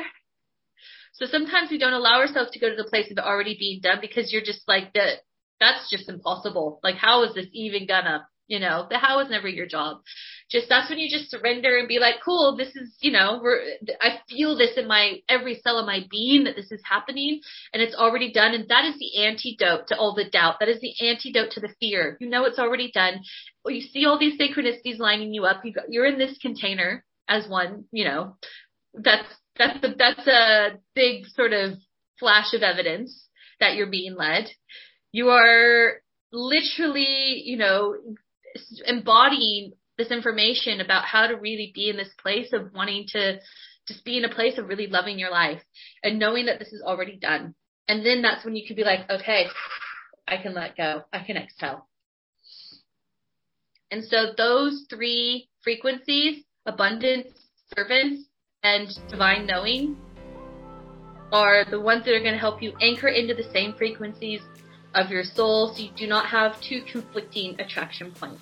So 1.14 1.28
sometimes 1.28 1.70
we 1.70 1.78
don't 1.78 1.94
allow 1.94 2.20
ourselves 2.20 2.52
to 2.52 2.60
go 2.60 2.70
to 2.70 2.76
the 2.76 2.90
place 2.90 3.12
of 3.12 3.18
already 3.20 3.56
being 3.60 3.82
done 3.82 4.00
because 4.02 4.34
you're 4.34 4.42
just 4.42 4.68
like 4.68 4.94
the, 4.94 5.14
that's 5.60 5.92
just 5.92 6.10
impossible. 6.10 6.80
Like 6.84 6.96
how 6.96 7.24
is 7.24 7.36
this 7.36 7.48
even 7.54 7.86
gonna 7.86 8.28
you 8.52 8.60
know, 8.60 8.86
the 8.90 8.98
how 8.98 9.20
is 9.20 9.30
never 9.30 9.48
your 9.48 9.66
job. 9.66 10.02
Just 10.50 10.68
that's 10.68 10.90
when 10.90 11.00
you 11.00 11.10
just 11.10 11.32
surrender 11.32 11.78
and 11.78 11.88
be 11.88 12.00
like, 12.00 12.16
cool, 12.24 12.58
this 12.58 12.76
is, 12.76 12.94
you 13.00 13.10
know, 13.10 13.40
we're, 13.42 13.62
I 14.02 14.20
feel 14.28 14.58
this 14.58 14.72
in 14.76 14.90
my 14.90 15.20
every 15.30 15.62
cell 15.64 15.80
of 15.80 15.86
my 15.86 16.02
being 16.12 16.44
that 16.44 16.58
this 16.58 16.70
is 16.70 16.82
happening 16.84 17.40
and 17.72 17.82
it's 17.82 17.96
already 17.96 18.34
done. 18.34 18.54
And 18.54 18.68
that 18.68 18.84
is 18.84 18.96
the 19.00 19.24
antidote 19.24 19.88
to 19.88 19.98
all 19.98 20.14
the 20.14 20.30
doubt. 20.30 20.56
That 20.60 20.68
is 20.68 20.82
the 20.82 20.94
antidote 21.08 21.52
to 21.52 21.62
the 21.62 21.74
fear. 21.80 22.18
You 22.20 22.28
know, 22.30 22.44
it's 22.44 22.60
already 22.60 22.92
done. 22.94 23.22
You 23.66 23.80
see 23.80 24.06
all 24.06 24.20
these 24.20 24.38
synchronicities 24.38 25.00
lining 25.00 25.34
you 25.34 25.46
up. 25.46 25.64
You 25.64 25.72
got, 25.72 25.86
you're 25.88 26.06
in 26.06 26.18
this 26.18 26.38
container 26.42 27.06
as 27.30 27.48
one, 27.48 27.86
you 27.94 28.04
know, 28.04 28.36
that's, 28.94 29.30
that's, 29.58 29.80
the, 29.80 29.96
that's 29.98 30.28
a 30.28 30.78
big 30.94 31.26
sort 31.28 31.54
of 31.54 31.76
flash 32.20 32.54
of 32.54 32.64
evidence 32.64 33.30
that 33.62 33.76
you're 33.76 33.90
being 33.90 34.16
led. 34.18 34.50
You 35.14 35.30
are 35.30 36.02
literally, 36.34 37.42
you 37.46 37.58
know, 37.58 37.96
embodying 38.86 39.74
this 39.98 40.12
information 40.12 40.82
about 40.82 41.06
how 41.06 41.28
to 41.28 41.36
really 41.36 41.72
be 41.74 41.90
in 41.90 41.98
this 41.98 42.14
place 42.22 42.54
of 42.54 42.74
wanting 42.74 43.06
to 43.10 43.40
just 43.88 44.04
be 44.06 44.18
in 44.18 44.26
a 44.26 44.34
place 44.34 44.58
of 44.58 44.68
really 44.68 44.88
loving 44.88 45.20
your 45.20 45.32
life 45.32 45.62
and 46.04 46.20
knowing 46.20 46.46
that 46.46 46.60
this 46.60 46.72
is 46.72 46.82
already 46.82 47.18
done. 47.18 47.54
And 47.88 48.06
then 48.06 48.22
that's 48.22 48.46
when 48.46 48.56
you 48.56 48.66
can 48.66 48.76
be 48.76 48.84
like, 48.84 49.10
okay, 49.10 49.46
I 50.28 50.38
can 50.38 50.54
let 50.54 50.78
go. 50.78 51.04
I 51.12 51.24
can 51.24 51.38
exhale. 51.38 51.88
And 53.92 54.04
so 54.06 54.28
those 54.38 54.86
three 54.90 55.50
frequencies, 55.64 56.44
abundance, 56.66 57.28
servants, 57.76 58.24
and 58.64 58.88
divine 59.10 59.46
knowing 59.46 59.98
are 61.34 61.66
the 61.70 61.80
ones 61.80 62.06
that 62.06 62.14
are 62.14 62.20
going 62.20 62.34
to 62.34 62.40
help 62.40 62.62
you 62.62 62.74
anchor 62.82 63.08
into 63.08 63.34
the 63.34 63.50
same 63.52 63.74
frequencies 63.74 64.42
of 64.94 65.12
your 65.12 65.24
soul 65.24 65.74
so 65.74 65.82
you 65.82 65.90
do 65.96 66.08
not 66.08 66.26
have 66.28 66.60
two 66.62 66.82
conflicting 66.82 67.60
attraction 67.60 68.12
points. 68.12 68.42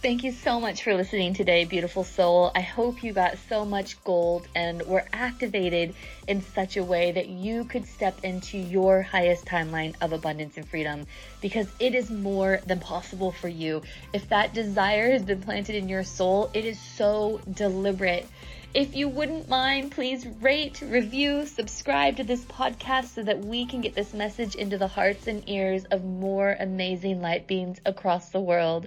Thank 0.00 0.22
you 0.22 0.30
so 0.30 0.60
much 0.60 0.84
for 0.84 0.94
listening 0.94 1.34
today, 1.34 1.64
beautiful 1.64 2.04
soul. 2.04 2.52
I 2.54 2.60
hope 2.60 3.02
you 3.02 3.12
got 3.12 3.36
so 3.48 3.64
much 3.64 4.02
gold 4.04 4.46
and 4.54 4.80
were 4.82 5.04
activated 5.12 5.92
in 6.28 6.40
such 6.40 6.76
a 6.76 6.84
way 6.84 7.10
that 7.10 7.26
you 7.26 7.64
could 7.64 7.84
step 7.84 8.20
into 8.22 8.58
your 8.58 9.02
highest 9.02 9.44
timeline 9.44 9.96
of 10.00 10.12
abundance 10.12 10.56
and 10.56 10.68
freedom 10.68 11.04
because 11.40 11.66
it 11.80 11.96
is 11.96 12.12
more 12.12 12.60
than 12.64 12.78
possible 12.78 13.32
for 13.32 13.48
you. 13.48 13.82
If 14.12 14.28
that 14.28 14.54
desire 14.54 15.10
has 15.10 15.24
been 15.24 15.42
planted 15.42 15.74
in 15.74 15.88
your 15.88 16.04
soul, 16.04 16.48
it 16.54 16.64
is 16.64 16.80
so 16.80 17.40
deliberate. 17.52 18.28
If 18.74 18.94
you 18.94 19.08
wouldn't 19.08 19.48
mind, 19.48 19.92
please 19.92 20.26
rate, 20.26 20.82
review, 20.82 21.46
subscribe 21.46 22.18
to 22.18 22.24
this 22.24 22.44
podcast 22.44 23.14
so 23.14 23.22
that 23.22 23.42
we 23.42 23.64
can 23.64 23.80
get 23.80 23.94
this 23.94 24.12
message 24.12 24.54
into 24.54 24.76
the 24.76 24.86
hearts 24.86 25.26
and 25.26 25.42
ears 25.48 25.86
of 25.86 26.04
more 26.04 26.54
amazing 26.60 27.22
light 27.22 27.46
beings 27.46 27.80
across 27.86 28.28
the 28.28 28.40
world. 28.40 28.86